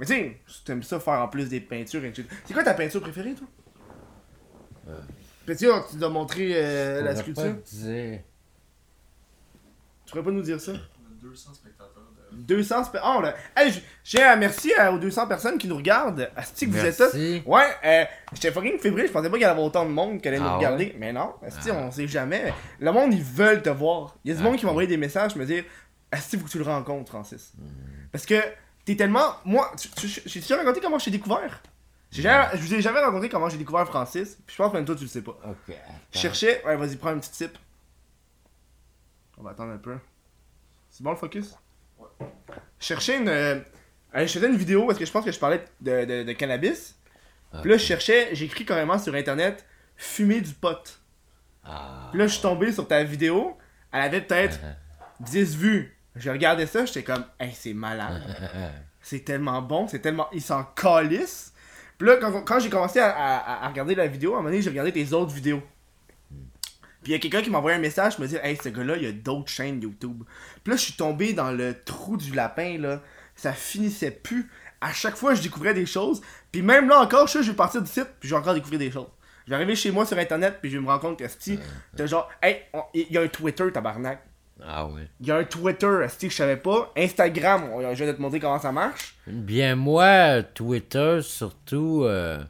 Mais 0.00 0.06
tu 0.06 0.12
sais, 0.12 0.40
t'aimes 0.64 0.82
ça 0.82 0.98
faire 0.98 1.20
en 1.20 1.28
plus 1.28 1.48
des 1.48 1.60
peintures 1.60 2.04
et 2.04 2.12
tout. 2.12 2.24
C'est 2.44 2.52
quoi 2.52 2.64
ta 2.64 2.74
peinture 2.74 3.00
préférée, 3.00 3.34
toi? 3.34 3.46
Petit, 5.46 5.66
tu 5.90 5.96
dois 5.96 6.08
montrer 6.08 6.52
euh, 6.54 7.02
la 7.02 7.14
sculpture. 7.14 7.44
pas 7.44 7.60
te 7.60 7.70
dire. 7.70 8.20
Tu 10.04 10.10
pourrais 10.10 10.24
pas 10.24 10.30
nous 10.30 10.42
dire 10.42 10.60
ça? 10.60 10.72
On 10.72 10.74
a 10.74 11.20
200 11.20 11.54
spectateurs. 11.54 11.93
200 12.36 12.84
spe- 12.84 12.98
Ah, 13.02 13.16
on 13.18 13.24
a- 13.24 13.34
Hey, 13.56 13.82
j'ai 14.04 14.22
un 14.22 14.36
merci 14.36 14.72
euh, 14.78 14.92
aux 14.92 14.98
200 14.98 15.26
personnes 15.26 15.58
qui 15.58 15.66
nous 15.68 15.76
regardent. 15.76 16.30
Asti 16.36 16.66
que 16.66 16.72
vous 16.72 16.84
êtes 16.84 16.98
là. 16.98 17.08
Ouais, 17.46 17.66
euh, 17.84 18.04
j'étais 18.32 18.50
fucking 18.52 18.78
fébrile, 18.78 19.06
je 19.06 19.12
pensais 19.12 19.28
pas 19.30 19.36
qu'il 19.36 19.42
y 19.46 19.48
avait 19.48 19.60
autant 19.62 19.84
de 19.84 19.90
monde 19.90 20.20
qui 20.20 20.28
allait 20.28 20.38
nous 20.38 20.46
Ah 20.46 20.56
regarder. 20.56 20.94
Mais 20.98 21.12
non, 21.12 21.34
Asti, 21.46 21.70
Ah. 21.70 21.74
on 21.76 21.90
sait 21.90 22.06
jamais. 22.08 22.52
Le 22.80 22.92
monde, 22.92 23.14
ils 23.14 23.22
veulent 23.22 23.62
te 23.62 23.70
voir. 23.70 24.16
Il 24.24 24.30
y 24.30 24.34
a 24.34 24.36
du 24.36 24.42
monde 24.42 24.56
qui 24.56 24.64
m'a 24.64 24.70
envoyé 24.70 24.88
des 24.88 24.96
messages, 24.96 25.34
me 25.36 25.44
dire 25.46 25.64
Asti, 26.12 26.38
faut 26.38 26.44
que 26.44 26.50
tu 26.50 26.58
le 26.58 26.64
rencontres, 26.64 27.10
Francis. 27.10 27.52
Hmm. 27.58 27.64
Parce 28.12 28.26
que 28.26 28.34
t'es 28.84 28.94
tellement. 28.96 29.34
Moi, 29.44 29.70
j'ai 30.26 30.40
déjà 30.40 30.56
raconté 30.56 30.80
comment 30.80 30.98
je 30.98 31.06
t'ai 31.06 31.10
découvert? 31.10 31.60
J'ai 32.12 32.22
jamais- 32.22 32.46
Je 32.54 32.58
vous 32.58 32.74
ai 32.74 32.80
jamais 32.80 33.00
raconté 33.00 33.28
comment 33.28 33.48
j'ai 33.48 33.56
découvert 33.58 33.84
Francis. 33.86 34.36
Puis 34.46 34.54
je 34.54 34.62
pense 34.62 34.70
que 34.70 34.76
même 34.76 34.84
toi, 34.84 34.94
tu 34.94 35.02
le 35.02 35.08
sais 35.08 35.22
pas. 35.22 35.36
Ok. 35.44 35.74
Je 36.12 36.18
cherchais. 36.20 36.62
Ouais, 36.64 36.76
vas-y, 36.76 36.94
prends 36.94 37.08
un 37.10 37.18
petit 37.18 37.32
tip. 37.32 37.58
On 39.36 39.42
va 39.42 39.50
attendre 39.50 39.72
un 39.72 39.78
peu. 39.78 39.96
C'est 40.90 41.02
bon 41.02 41.10
le 41.10 41.16
focus? 41.16 41.56
Cherchais 42.78 43.18
une. 43.18 43.28
euh, 43.28 43.60
je 44.14 44.26
faisais 44.26 44.46
une 44.46 44.56
vidéo 44.56 44.86
parce 44.86 44.98
que 44.98 45.04
je 45.06 45.10
pense 45.10 45.24
que 45.24 45.32
je 45.32 45.38
parlais 45.38 45.64
de, 45.80 46.04
de- 46.04 46.22
de 46.24 46.32
cannabis. 46.32 46.96
Puis 47.62 47.70
là, 47.70 47.76
je 47.76 47.84
cherchais, 47.84 48.30
j'ai 48.32 48.46
écrit 48.46 48.64
carrément 48.64 48.98
sur 48.98 49.14
internet 49.14 49.64
fumer 49.96 50.40
du 50.40 50.52
pot. 50.54 51.00
Ah. 51.64 52.08
Puis 52.10 52.18
là, 52.18 52.26
je 52.26 52.32
suis 52.32 52.42
tombé 52.42 52.72
sur 52.72 52.86
ta 52.88 53.02
vidéo. 53.04 53.56
Elle 53.92 54.00
avait 54.02 54.20
peut-être 54.20 54.58
10 55.20 55.56
vues. 55.56 55.96
Je 56.16 56.30
regardais 56.30 56.66
ça, 56.66 56.84
j'étais 56.84 57.02
comme, 57.04 57.24
hey, 57.40 57.52
c'est 57.52 57.74
malade. 57.74 58.22
C'est 59.06 59.20
tellement 59.22 59.60
bon, 59.60 59.86
c'est 59.86 59.98
tellement. 59.98 60.28
Il 60.32 60.40
s'en 60.40 60.64
calisse. 60.64 61.52
Puis 61.98 62.08
là, 62.08 62.16
quand, 62.16 62.40
quand 62.42 62.58
j'ai 62.58 62.70
commencé 62.70 62.98
à, 63.00 63.10
à- 63.10 63.66
à 63.66 63.68
regarder 63.68 63.94
la 63.94 64.06
vidéo, 64.06 64.30
à 64.32 64.36
un 64.36 64.38
moment 64.38 64.48
donné, 64.48 64.62
j'ai 64.62 64.70
regardé 64.70 64.92
tes 64.92 65.12
autres 65.12 65.30
vidéos. 65.34 65.62
Puis 67.04 67.12
il 67.12 67.14
y 67.14 67.16
a 67.16 67.20
quelqu'un 67.20 67.42
qui 67.42 67.50
m'a 67.50 67.58
envoyé 67.58 67.76
un 67.76 67.80
message, 67.80 68.18
me 68.18 68.26
dit 68.26 68.36
Hey, 68.42 68.56
ce 68.60 68.68
gars-là, 68.70 68.96
il 68.96 69.04
y 69.04 69.06
a 69.06 69.12
d'autres 69.12 69.48
chaînes 69.50 69.80
YouTube. 69.80 70.24
Puis 70.64 70.70
là, 70.72 70.76
je 70.76 70.82
suis 70.82 70.94
tombé 70.94 71.32
dans 71.34 71.52
le 71.52 71.76
trou 71.84 72.16
du 72.16 72.32
lapin, 72.32 72.78
là. 72.78 73.00
Ça 73.36 73.52
finissait 73.52 74.10
plus. 74.10 74.50
À 74.80 74.92
chaque 74.92 75.16
fois, 75.16 75.34
je 75.34 75.42
découvrais 75.42 75.74
des 75.74 75.86
choses. 75.86 76.20
Puis 76.50 76.62
même 76.62 76.88
là 76.88 76.98
encore, 77.00 77.26
je 77.28 77.34
sais, 77.34 77.42
je 77.42 77.50
vais 77.50 77.56
partir 77.56 77.80
du 77.82 77.90
site, 77.90 78.08
puis 78.18 78.28
je 78.28 78.34
vais 78.34 78.40
encore 78.40 78.54
découvrir 78.54 78.78
des 78.80 78.90
choses. 78.90 79.06
Je 79.44 79.50
vais 79.50 79.56
arriver 79.56 79.76
chez 79.76 79.90
moi 79.90 80.06
sur 80.06 80.16
internet, 80.18 80.58
puis 80.60 80.70
je 80.70 80.76
vais 80.78 80.82
me 80.82 80.88
rendre 80.88 81.00
compte 81.02 81.18
que 81.18 81.24
si 81.38 81.58
t'as 81.96 82.06
genre, 82.06 82.28
hey, 82.42 82.62
il 82.94 83.10
y 83.12 83.18
a 83.18 83.20
un 83.22 83.28
Twitter, 83.28 83.70
tabarnak. 83.72 84.22
Ah 84.64 84.86
oui. 84.86 85.02
Il 85.20 85.26
y 85.26 85.30
a 85.32 85.36
un 85.36 85.44
Twitter, 85.44 86.06
si 86.16 86.30
je 86.30 86.34
savais 86.34 86.56
pas. 86.56 86.92
Instagram, 86.96 87.64
on- 87.72 87.94
je 87.94 88.04
vais 88.04 88.14
te 88.14 88.22
montrer 88.22 88.38
comment 88.40 88.58
ça 88.60 88.72
marche. 88.72 89.16
Bien, 89.26 89.74
moi, 89.74 90.42
Twitter, 90.54 91.18
surtout, 91.22 92.04
euh, 92.04 92.42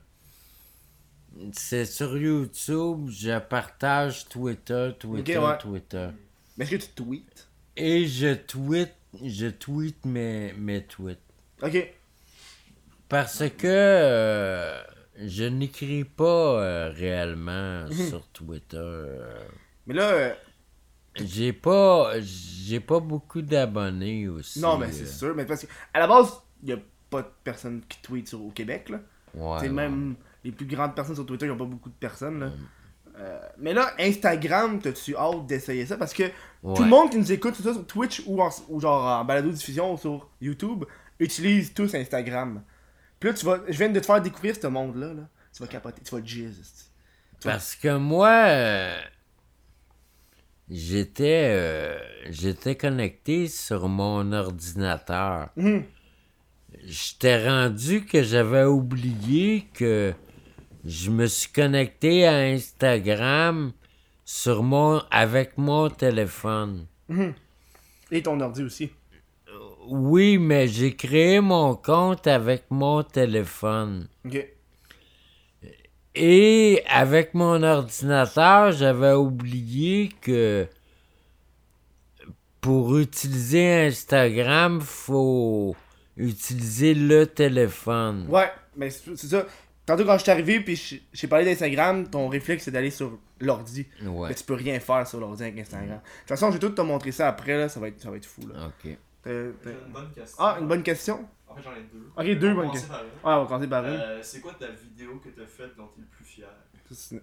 c'est 1.53 1.85
sur 1.85 2.17
YouTube, 2.17 3.09
je 3.11 3.39
partage 3.41 4.29
Twitter, 4.29 4.91
Twitter, 4.99 5.39
ouais. 5.39 5.59
Twitter. 5.59 6.09
Mais 6.57 6.65
est-ce 6.65 6.71
que 6.73 6.77
tu 6.83 6.89
tweets? 6.95 7.49
Et 7.77 8.07
je 8.07 8.35
tweet, 8.35 8.93
je 9.23 9.47
tweet 9.49 10.05
mes, 10.07 10.53
mes 10.55 10.85
tweets. 10.85 11.19
Ok. 11.63 11.93
Parce 13.09 13.49
que 13.51 13.67
euh, 13.67 14.83
je 15.17 15.45
n'écris 15.45 16.05
pas 16.05 16.61
euh, 16.63 16.91
réellement 16.91 17.87
sur 18.09 18.27
Twitter. 18.29 18.77
euh. 18.79 19.39
Mais 19.87 19.95
là, 19.95 20.35
J'ai 21.17 21.53
pas 21.53 22.13
j'ai 22.21 22.81
pas 22.81 23.01
beaucoup 23.01 23.43
d'abonnés 23.43 24.29
aussi. 24.29 24.61
non, 24.61 24.79
mais 24.79 24.91
c'est 24.93 25.07
sûr. 25.07 25.35
Mais 25.35 25.45
parce 25.45 25.63
que, 25.63 25.67
à 25.93 25.99
la 26.01 26.07
base, 26.07 26.33
il 26.63 26.71
y 26.71 26.73
a 26.73 26.79
pas 27.11 27.23
de 27.23 27.29
personnes 27.45 27.83
qui 27.89 28.27
sur, 28.27 28.43
au 28.43 28.51
Québec, 28.51 28.89
là. 28.89 29.01
Ouais, 29.35 29.59
C'est 29.61 29.67
ouais. 29.67 29.73
même 29.73 30.15
les 30.45 30.53
plus 30.53 30.67
grandes 30.67 30.95
personnes 30.95 31.15
sur 31.17 31.27
Twitter, 31.27 31.47
ils 31.47 31.53
ont 31.53 31.57
pas 31.57 31.65
beaucoup 31.65 31.89
de 31.89 31.95
personnes, 31.95 32.37
Mm. 32.37 32.41
là. 32.41 32.51
Euh, 33.17 33.39
mais 33.59 33.73
là, 33.73 33.95
Instagram, 34.01 34.81
t'as-tu 34.81 35.17
hâte 35.17 35.47
d'essayer 35.47 35.87
ça? 35.87 35.97
Parce 35.97 36.13
que 36.13 36.25
Ouais. 36.65 36.75
tout 36.75 36.83
le 36.83 36.89
monde 36.89 37.11
qui 37.11 37.17
nous 37.19 37.31
écoute, 37.33 37.55
soit 37.55 37.73
sur 37.73 37.87
Twitch 37.87 38.23
ou, 38.27 38.43
en, 38.43 38.51
ou 38.69 38.81
genre 38.81 39.05
en 39.21 39.25
balado-diffusion 39.25 39.95
ou 39.95 39.97
sur 39.99 40.29
YouTube, 40.41 40.85
utilise 41.21 41.73
tous 41.73 41.95
Instagram. 41.95 42.63
Puis 43.21 43.29
là, 43.31 43.35
tu 43.37 43.47
vas, 43.47 43.61
je 43.69 43.79
viens 43.79 43.89
de 43.89 44.01
te 44.01 44.05
faire 44.07 44.21
découvrir 44.21 44.57
ce 44.61 44.67
monde-là. 44.67 45.15
Là. 45.15 45.29
Tu 45.55 45.63
vas 45.63 45.69
capoter, 45.69 46.03
tu 46.03 46.13
vas 46.15 46.25
jizz. 46.25 46.91
Parce 47.43 47.77
que 47.77 47.97
moi, 47.97 48.31
euh, 48.49 48.99
j'étais 50.69 51.51
euh, 51.53 51.99
j'étais 52.31 52.75
connecté 52.75 53.49
sur 53.49 53.89
mon 53.89 54.33
ordinateur. 54.33 55.51
Mhm. 55.57 55.85
J'étais 56.85 57.49
rendu 57.49 58.05
que 58.05 58.23
j'avais 58.23 58.65
oublié 58.65 59.69
que 59.73 60.13
je 60.85 61.11
me 61.11 61.27
suis 61.27 61.51
connecté 61.51 62.27
à 62.27 62.37
Instagram 62.37 63.73
sur 64.25 64.63
mon 64.63 65.03
avec 65.11 65.57
mon 65.57 65.89
téléphone. 65.89 66.87
Et 68.11 68.23
ton 68.23 68.41
ordi 68.41 68.63
aussi. 68.63 68.91
Oui, 69.87 70.39
mais 70.39 70.69
j'ai 70.69 70.95
créé 70.95 71.41
mon 71.41 71.75
compte 71.75 72.27
avec 72.27 72.65
mon 72.71 73.03
téléphone. 73.03 74.09
Ok. 74.25 74.47
Et 76.15 76.83
avec 76.89 77.35
mon 77.35 77.63
ordinateur, 77.63 78.73
j'avais 78.73 79.15
oublié 79.15 80.11
que 80.21 80.67
pour 82.61 82.97
utiliser 82.97 83.87
Instagram, 83.87 84.81
faut 84.81 85.75
utiliser 86.17 86.95
le 86.95 87.27
téléphone. 87.27 88.27
Ouais, 88.29 88.51
mais 88.77 88.91
c'est 88.91 89.17
c'est 89.17 89.27
ça. 89.27 89.47
Tantôt, 89.87 90.05
quand 90.05 90.17
je 90.17 90.23
suis 90.23 90.31
arrivé 90.31 90.61
puis 90.61 90.77
je- 90.77 90.97
j'ai 91.13 91.27
parlé 91.29 91.45
d'Instagram, 91.45 92.09
ton 92.09 92.29
réflexe 92.29 92.65
c'est 92.65 92.71
d'aller 92.71 92.91
sur 92.91 93.19
l'ordi. 93.41 93.87
Ouais. 94.03 94.29
Mais 94.29 94.35
tu 94.35 94.45
peux 94.45 94.55
rien 94.55 94.81
faire 94.81 95.07
sur 95.07 95.21
l'ordi 95.21 95.43
avec 95.43 95.59
Instagram. 95.59 95.89
De 95.89 95.95
toute 96.21 96.29
façon, 96.29 96.49
je 96.49 96.55
vais 96.55 96.59
tout 96.59 96.71
te 96.71 96.81
montrer 96.81 97.13
ça 97.13 97.29
après, 97.29 97.57
là, 97.59 97.69
ça 97.69 97.81
va 97.81 97.89
être, 97.89 98.01
ça 98.01 98.11
va 98.11 98.17
être 98.17 98.25
fou. 98.27 98.47
Là. 98.47 98.67
Ok. 98.69 98.97
J'ai 99.27 99.31
une 99.33 99.53
bonne 99.93 100.11
question. 100.15 100.37
Ah, 100.39 100.57
une 100.61 100.69
bonne 100.69 100.83
question? 100.83 101.29
En 101.49 101.55
fait, 101.57 101.63
j'en 101.63 101.73
ai 101.73 101.83
deux. 101.93 102.11
Ok, 102.17 102.39
deux 102.41 102.47
On 102.49 102.51
va 102.51 102.55
bonnes 102.55 102.67
commencer 102.71 102.81
questions. 102.81 102.95
Ouais, 102.97 103.33
on 103.35 103.41
va 103.43 103.47
commencer 103.47 103.69
par 103.69 103.85
une. 103.87 103.91
Euh, 103.95 104.23
c'est 104.23 104.41
quoi 104.41 104.53
ta 104.59 104.69
vidéo 104.69 105.21
que 105.23 105.29
t'as 105.29 105.47
faite 105.47 105.77
dont 105.77 105.87
t'es 105.87 106.01
le 106.01 106.07
plus 106.07 106.25
fier? 106.25 106.49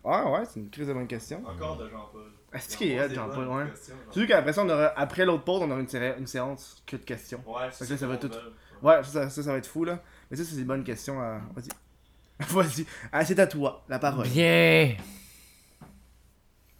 Ah 0.03 0.30
ouais, 0.32 0.39
c'est 0.45 0.59
une 0.59 0.70
crise 0.70 0.88
de 0.88 0.93
bonne 0.93 1.07
question. 1.07 1.43
Encore 1.45 1.78
de 1.78 1.88
Jean-Paul. 1.89 2.32
Est-ce 2.53 2.74
Il 2.74 2.78
qu'il 2.78 2.99
hot, 2.99 3.07
des 3.07 3.16
Jean-Paul, 3.16 3.47
ouais. 3.47 3.66
Tu 4.12 4.22
sais 4.22 4.28
qu'après 4.28 4.53
ça, 4.53 4.64
on 4.64 4.70
aura, 4.70 4.88
après 4.97 5.26
l'autre 5.26 5.43
pause, 5.43 5.62
on 5.62 5.70
aura 5.70 5.80
une, 5.80 5.88
sé- 5.88 6.16
une 6.18 6.28
séance 6.28 6.82
que 6.86 6.95
de 6.97 7.03
questions. 7.03 7.41
Ouais, 7.45 7.68
c'est 7.72 7.86
que 7.86 7.91
là, 7.93 7.97
ça 7.97 8.07
va 8.07 8.18
tout- 8.18 8.28
veut. 8.30 8.53
Ouais, 8.82 9.03
ça, 9.03 9.30
ça, 9.30 9.43
ça 9.43 9.51
va 9.51 9.57
être 9.59 9.68
fou 9.68 9.86
là. 9.86 10.01
Mais 10.30 10.38
ça, 10.38 10.43
c'est 10.43 10.55
des 10.55 10.64
bonnes 10.64 10.84
questions 10.84 11.22
à. 11.22 11.39
Vas-y. 11.55 11.70
Vas-y. 12.50 12.86
Ah, 13.12 13.26
c'est 13.26 13.39
à 13.39 13.48
toi, 13.48 13.84
la 13.89 14.00
parole. 14.00 14.28
Bien, 14.28 14.96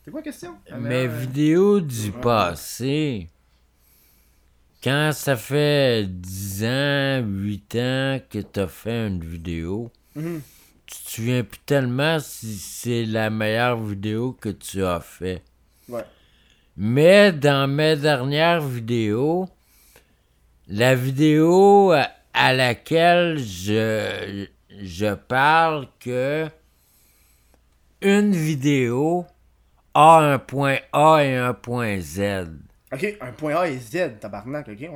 C'est 0.04 0.12
quoi 0.12 0.22
la 0.22 0.24
question? 0.24 0.56
La 0.70 0.78
mes 0.78 1.06
euh, 1.06 1.08
vidéos 1.08 1.80
du 1.80 2.12
passé, 2.12 3.30
quand 4.84 5.12
ça 5.14 5.36
fait 5.36 6.08
10 6.08 6.64
ans, 6.66 7.24
8 7.26 7.76
ans 7.76 8.20
que 8.30 8.40
t'as 8.40 8.68
fait 8.68 9.08
une 9.08 9.24
vidéo, 9.24 9.92
mhm. 10.16 10.42
tu 10.86 11.04
te 11.04 11.10
souviens 11.12 11.44
plus 11.44 11.60
tellement 11.60 12.20
si 12.20 12.56
c'est 12.58 13.06
la 13.06 13.30
meilleure 13.30 13.82
vidéo 13.82 14.34
que 14.40 14.50
tu 14.50 14.84
as 14.84 15.02
fait. 15.02 15.44
Ouais. 15.88 16.06
Mais 16.78 17.32
dans 17.32 17.68
mes 17.68 17.96
dernières 17.96 18.62
vidéos, 18.62 19.50
la 20.68 20.96
vidéo 20.96 21.94
à 22.34 22.54
laquelle 22.54 23.38
je, 23.38 24.48
je 24.80 25.14
parle 25.14 25.88
que 26.00 26.48
une 28.02 28.32
vidéo 28.32 29.26
a 29.94 30.20
un 30.20 30.40
point 30.40 30.78
A 30.94 31.24
et 31.24 31.36
un 31.36 31.54
point 31.54 32.00
Z. 32.00 32.50
Ok, 32.92 33.18
un 33.22 33.32
point 33.32 33.56
A 33.56 33.68
et 33.68 33.78
Z, 33.78 34.20
tabarnak, 34.20 34.68
ok, 34.68 34.80
ouais. 34.80 34.90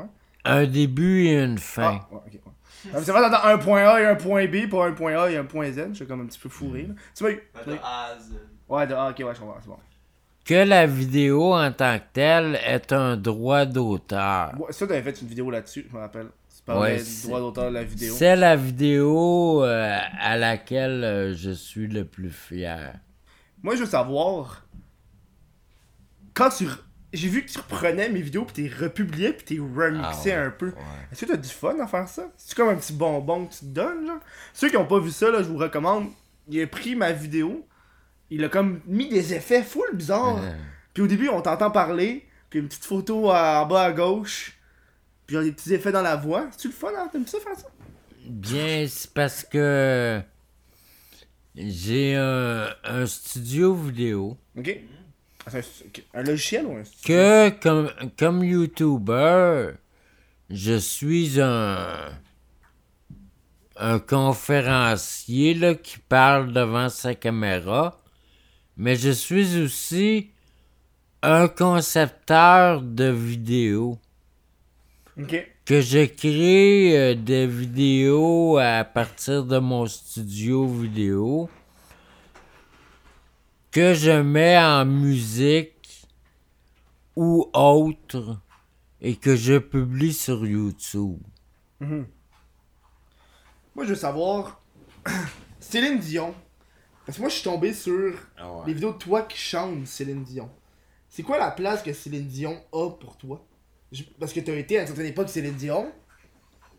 Un 0.43 0.65
début 0.65 1.25
et 1.25 1.41
une 1.41 1.57
fin. 1.57 1.99
Ah, 2.01 2.13
ouais, 2.13 2.21
ok, 2.27 2.33
ouais. 2.33 3.01
C'est 3.03 3.11
vrai, 3.11 3.21
t'entends 3.21 3.45
un 3.45 3.57
point 3.57 3.87
A 3.87 4.01
et 4.01 4.05
un 4.05 4.15
point 4.15 4.45
B 4.47 4.67
pour 4.69 4.83
un 4.83 4.91
point 4.91 5.17
A 5.19 5.29
et 5.29 5.37
un 5.37 5.45
point 5.45 5.71
Z. 5.71 5.89
Je 5.89 5.93
suis 5.95 6.07
comme 6.07 6.21
un 6.21 6.25
petit 6.25 6.39
peu 6.39 6.49
fourré 6.49 6.83
là. 6.83 6.93
Tu 7.15 7.23
tu 7.23 7.23
m'as 7.23 7.63
de. 7.63 7.79
A 7.81 8.05
à 8.05 8.19
Z. 8.19 8.33
Ouais, 8.67 8.87
de 8.87 8.93
A, 8.93 9.09
ok, 9.09 9.19
ouais, 9.19 9.33
je 9.33 9.39
comprends, 9.39 9.57
c'est 9.61 9.67
bon. 9.67 9.77
Que 10.43 10.67
la 10.67 10.85
vidéo 10.85 11.55
en 11.55 11.71
tant 11.71 11.97
que 11.97 12.03
telle 12.13 12.59
est 12.63 12.93
un 12.93 13.17
droit 13.17 13.65
d'auteur. 13.65 14.53
Ouais, 14.59 14.71
ça, 14.71 14.85
t'avais 14.85 15.01
fait 15.01 15.19
une 15.21 15.27
vidéo 15.27 15.49
là-dessus, 15.49 15.87
je 15.89 15.95
me 15.95 16.01
rappelle. 16.01 16.27
Ouais, 16.67 16.97
du 16.97 17.03
c'est- 17.03 17.27
droit 17.27 17.39
d'auteur 17.39 17.69
de 17.69 17.75
la 17.75 17.83
vidéo. 17.83 18.13
C'est 18.17 18.35
la 18.35 18.55
vidéo 18.55 19.63
euh, 19.63 19.97
à 20.19 20.37
laquelle 20.37 21.03
euh, 21.03 21.33
je 21.35 21.51
suis 21.51 21.87
le 21.87 22.05
plus 22.05 22.31
fier. 22.31 22.95
Moi, 23.61 23.75
je 23.75 23.81
veux 23.81 23.85
savoir. 23.89 24.63
Quand 26.33 26.49
tu. 26.49 26.65
re- 26.65 26.77
J'ai 27.13 27.29
vu 27.29 27.45
que 27.45 27.51
tu 27.51 27.59
reprenais 27.59 28.09
mes 28.09 28.21
vidéos, 28.21 28.45
puis 28.45 28.67
t'es 28.67 28.75
republié, 28.75 29.31
puis 29.33 29.45
t'es 29.45 29.61
remixé 29.61 30.31
Ah 30.33 30.41
ouais, 30.41 30.47
un 30.47 30.51
peu. 30.51 30.67
ouais. 30.67 30.73
Est-ce 31.11 31.25
que 31.25 31.31
t'as 31.31 31.37
du 31.37 31.47
fun 31.49 31.79
à 31.79 31.87
faire 31.87 32.07
ça? 32.09 32.23
C'est 32.35 32.55
comme 32.55 32.69
un 32.69 32.75
petit 32.75 32.93
bonbon 32.93 33.45
que 33.45 33.53
tu 33.53 33.59
te 33.59 33.65
donnes, 33.65 34.05
genre? 34.05 34.19
Ceux 34.53 34.69
qui 34.69 34.75
ont 34.77 34.85
pas 34.85 34.99
vu 34.99 35.11
ça, 35.11 35.31
là, 35.31 35.41
je 35.41 35.47
vous 35.47 35.57
recommande. 35.57 36.07
Il 36.49 36.61
a 36.61 36.67
pris 36.67 36.95
ma 36.95 37.11
vidéo, 37.13 37.65
il 38.29 38.43
a 38.43 38.49
comme 38.49 38.81
mis 38.85 39.07
des 39.07 39.33
effets 39.33 39.63
full 39.63 39.87
bizarres. 39.93 40.41
Puis 40.93 41.03
au 41.03 41.07
début, 41.07 41.29
on 41.29 41.41
t'entend 41.41 41.71
parler, 41.71 42.25
puis 42.49 42.59
une 42.59 42.67
petite 42.67 42.85
photo 42.85 43.29
en 43.31 43.65
bas 43.65 43.83
à 43.83 43.91
gauche, 43.91 44.54
puis 45.25 45.37
a 45.37 45.43
des 45.43 45.51
petits 45.51 45.73
effets 45.73 45.91
dans 45.91 46.01
la 46.01 46.15
voix. 46.15 46.47
C'est-tu 46.51 46.67
le 46.67 46.73
fun, 46.73 46.89
hein? 46.97 47.07
T'aimes 47.11 47.27
ça 47.27 47.39
faire 47.39 47.55
ça? 47.57 47.67
Bien, 48.27 48.85
c'est 48.87 49.11
parce 49.13 49.43
que 49.43 50.21
j'ai 51.55 52.15
un, 52.15 52.67
un 52.83 53.05
studio 53.05 53.73
vidéo 53.75 54.37
Ok. 54.57 54.79
Ah, 55.45 55.51
un, 55.57 55.59
ok. 55.59 56.03
Un 56.13 56.23
logiciel 56.23 56.65
ou 56.65 56.75
un. 56.75 56.83
que, 57.05 57.49
comme, 57.61 57.91
comme 58.17 58.43
YouTuber, 58.43 59.71
je 60.49 60.73
suis 60.77 61.39
un, 61.39 62.09
un 63.77 63.99
conférencier 63.99 65.53
là, 65.53 65.75
qui 65.75 65.99
parle 65.99 66.51
devant 66.51 66.89
sa 66.89 67.13
caméra, 67.15 67.99
mais 68.77 68.95
je 68.95 69.11
suis 69.11 69.61
aussi 69.61 70.31
un 71.21 71.47
concepteur 71.47 72.81
de 72.81 73.05
vidéos. 73.05 73.99
Que 75.17 75.79
je 75.79 76.05
crée 76.05 76.97
euh, 76.97 77.15
des 77.15 77.47
vidéos 77.47 78.57
à 78.57 78.83
partir 78.83 79.45
de 79.45 79.59
mon 79.59 79.85
studio 79.85 80.67
vidéo. 80.67 81.49
Que 83.71 83.93
je 83.93 84.11
mets 84.11 84.57
en 84.57 84.83
musique 84.83 86.05
ou 87.15 87.49
autre 87.53 88.41
et 88.99 89.15
que 89.15 89.37
je 89.37 89.57
publie 89.57 90.13
sur 90.13 90.45
YouTube. 90.45 91.19
Mhm. 91.79 92.07
Moi, 93.73 93.85
je 93.85 93.89
veux 93.91 93.95
savoir. 93.95 94.61
Céline 95.61 95.99
Dion. 95.99 96.35
Parce 97.05 97.17
que 97.17 97.21
moi, 97.21 97.29
je 97.29 97.35
suis 97.35 97.43
tombé 97.43 97.73
sur 97.73 98.13
les 98.67 98.73
vidéos 98.73 98.91
de 98.91 98.97
toi 98.97 99.21
qui 99.21 99.37
chantent 99.37 99.87
Céline 99.87 100.23
Dion. 100.23 100.49
C'est 101.07 101.23
quoi 101.23 101.37
la 101.37 101.51
place 101.51 101.81
que 101.81 101.93
Céline 101.93 102.27
Dion 102.27 102.61
a 102.73 102.89
pour 102.89 103.15
toi? 103.17 103.45
Parce 104.19 104.33
que 104.33 104.39
t'as 104.39 104.53
été 104.53 104.77
à 104.77 104.81
une 104.81 104.87
certaine 104.87 105.05
époque 105.07 105.29
Céline 105.29 105.55
Dion. 105.55 105.91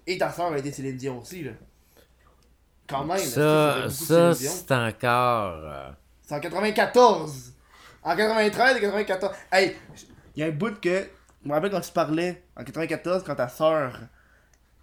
Et 0.07 0.19
ta 0.19 0.31
soeur 0.33 0.53
a 0.53 0.59
été 0.59 0.71
Céline 0.73 0.97
Dion 0.97 1.19
aussi, 1.19 1.43
là. 1.45 1.53
Quand 2.89 3.05
même. 3.05 3.19
Ça, 3.19 3.89
ça 3.91 4.35
c'est 4.35 4.73
encore. 4.73 5.61
euh, 5.65 5.91
C'est 6.23 6.35
en 6.35 6.41
94. 6.41 7.53
En 8.05 8.15
93 8.17 8.77
et 8.77 8.81
94. 8.81 9.35
Hey, 9.51 9.77
il 10.37 10.41
y 10.41 10.43
a 10.45 10.47
un 10.47 10.51
bout 10.51 10.81
que. 10.81 11.09
Je 11.43 11.49
me 11.49 11.55
rappelle 11.55 11.71
quand 11.71 11.81
tu 11.81 11.93
parlais 11.93 12.45
en 12.57 12.65
94, 12.65 13.23
quand 13.25 13.35
ta 13.35 13.49
soeur 13.49 14.01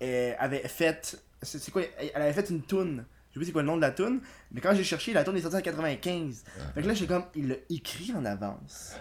avait 0.02 0.68
fait. 0.68 1.18
C'est 1.42 1.72
quoi 1.72 1.82
Elle 1.98 2.12
elle 2.16 2.22
avait 2.24 2.34
fait 2.34 2.50
une 2.50 2.62
toune. 2.62 3.06
Je 3.32 3.36
sais 3.36 3.40
pas 3.40 3.46
c'est 3.48 3.52
quoi 3.52 3.62
le 3.64 3.68
nom 3.68 3.78
de 3.78 3.82
la 3.82 3.92
toune. 3.92 4.22
Mais 4.52 4.62
quand 4.62 4.76
j'ai 4.76 4.84
cherché, 4.84 5.12
la 5.14 5.24
toune 5.24 5.38
est 5.38 5.42
sortie 5.42 5.58
en 5.58 5.62
95. 5.62 6.44
Fait 6.76 6.82
que 6.82 6.88
là, 6.88 6.94
j'étais 6.94 7.14
comme. 7.14 7.26
Il 7.36 7.48
l'a 7.48 7.56
écrit 7.70 8.14
en 8.16 8.24
avance. 8.26 8.96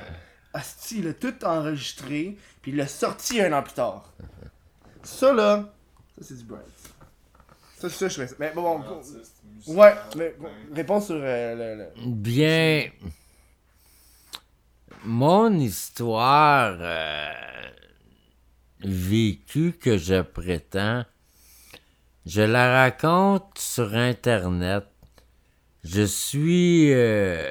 Asti, 0.55 0.99
il 1.01 1.09
a 1.09 1.15
tout 1.15 1.35
enregistré. 1.45 2.37
Puis 2.61 2.73
il 2.73 2.77
l'a 2.77 2.87
sorti 2.87 3.41
un 3.41 3.53
an 3.53 3.63
plus 3.63 3.73
tard. 3.75 4.13
Ça 5.03 5.33
là. 5.33 5.73
Ça 6.17 6.23
c'est 6.25 6.37
du 6.39 6.45
Bright. 6.45 6.63
Ça, 7.79 7.89
ça, 7.91 8.07
je 8.09 8.15
fais 8.15 8.29
ça. 8.29 8.37
Mais 8.39 8.53
bon, 8.55 8.79
bon. 8.79 9.01
Ouais, 9.67 9.95
mais 10.17 10.37
ben, 10.41 10.51
réponse 10.73 11.07
sur 11.07 11.17
euh, 11.19 11.55
le- 11.77 11.85
le, 12.05 12.11
Bien. 12.15 12.85
Mon 15.05 15.53
histoire 15.59 16.77
euh, 16.81 17.33
vécue 18.81 19.73
que 19.73 19.99
je 19.99 20.21
prétends, 20.23 21.05
je 22.25 22.43
la 22.43 22.83
raconte 22.83 23.59
sur 23.59 23.95
Internet. 23.95 24.85
Je 25.83 26.03
suis. 26.03 26.93
euh, 26.93 27.51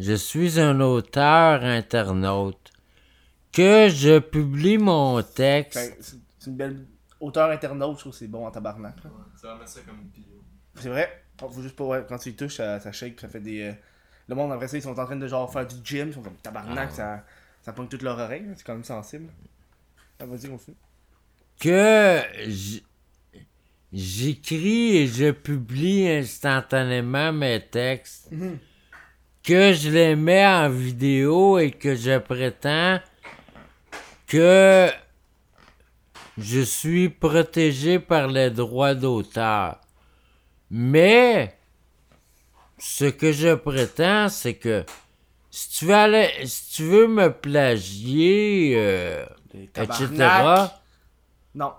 je 0.00 0.14
suis 0.14 0.58
un 0.58 0.80
auteur 0.80 1.62
internaute. 1.62 2.72
Que 3.52 3.88
je 3.88 4.18
publie 4.18 4.78
mon 4.78 5.22
texte. 5.22 5.96
Que 5.98 6.04
C'est 6.38 6.50
une 6.50 6.56
belle 6.56 6.86
auteur 7.20 7.50
internaute, 7.50 7.96
je 7.96 8.00
trouve 8.00 8.12
que 8.12 8.18
c'est 8.18 8.26
bon 8.28 8.46
en 8.46 8.50
tabarnak. 8.50 8.96
ouais, 9.04 9.10
Tu 9.40 9.46
vas 9.46 9.54
mettre 9.56 9.68
ça 9.70 9.80
comme 9.82 9.98
une 10.00 10.08
bio. 10.08 10.24
C'est 10.76 10.88
vrai. 10.88 11.24
Oh, 11.42 11.48
Faut 11.48 11.62
juste 11.62 11.76
pas, 11.76 11.84
ouais, 11.84 12.04
quand 12.08 12.18
tu 12.18 12.30
y 12.30 12.34
touches, 12.34 12.56
ça, 12.56 12.80
ça 12.80 12.92
shake, 12.92 13.20
ça 13.20 13.28
fait 13.28 13.40
des. 13.40 13.62
euh, 13.62 13.72
Le 14.28 14.34
monde, 14.34 14.52
après 14.52 14.68
ça, 14.68 14.76
ils 14.76 14.82
sont 14.82 14.98
en 14.98 15.04
train 15.04 15.16
de 15.16 15.26
genre 15.28 15.52
faire 15.52 15.66
du 15.66 15.74
gym, 15.84 16.08
ils 16.08 16.14
sont 16.14 16.22
comme 16.22 16.36
tabarnak, 16.36 16.90
Ah. 16.92 16.94
ça, 16.94 17.24
ça 17.62 17.72
pogne 17.72 17.88
toute 17.88 18.02
leur 18.02 18.18
oreille, 18.18 18.46
c'est 18.56 18.64
quand 18.64 18.74
même 18.74 18.84
sensible. 18.84 19.28
Ah, 20.20 20.26
vas-y, 20.26 20.48
continue. 20.48 20.76
que 21.58 22.20
j'écris 23.92 24.96
et 24.98 25.06
je 25.06 25.30
publie 25.32 26.08
instantanément 26.08 27.32
mes 27.32 27.60
textes, 27.60 28.28
Mhm. 28.30 28.58
Que 29.42 29.72
je 29.72 29.90
les 29.90 30.16
mets 30.16 30.46
en 30.46 30.68
vidéo 30.68 31.58
et 31.58 31.70
que 31.70 31.94
je 31.94 32.18
prétends 32.18 33.00
que 34.26 34.88
je 36.38 36.60
suis 36.60 37.08
protégé 37.08 37.98
par 37.98 38.28
les 38.28 38.50
droits 38.50 38.94
d'auteur. 38.94 39.78
Mais 40.70 41.58
ce 42.78 43.06
que 43.06 43.32
je 43.32 43.54
prétends, 43.54 44.28
c'est 44.28 44.54
que 44.54 44.84
si 45.50 45.68
tu 45.70 45.86
veux 45.86 45.94
aller, 45.94 46.30
si 46.44 46.70
tu 46.76 46.84
veux 46.84 47.08
me 47.08 47.32
plagier, 47.32 48.74
euh, 48.76 49.26
etc.. 49.52 50.70
Non. 51.52 51.72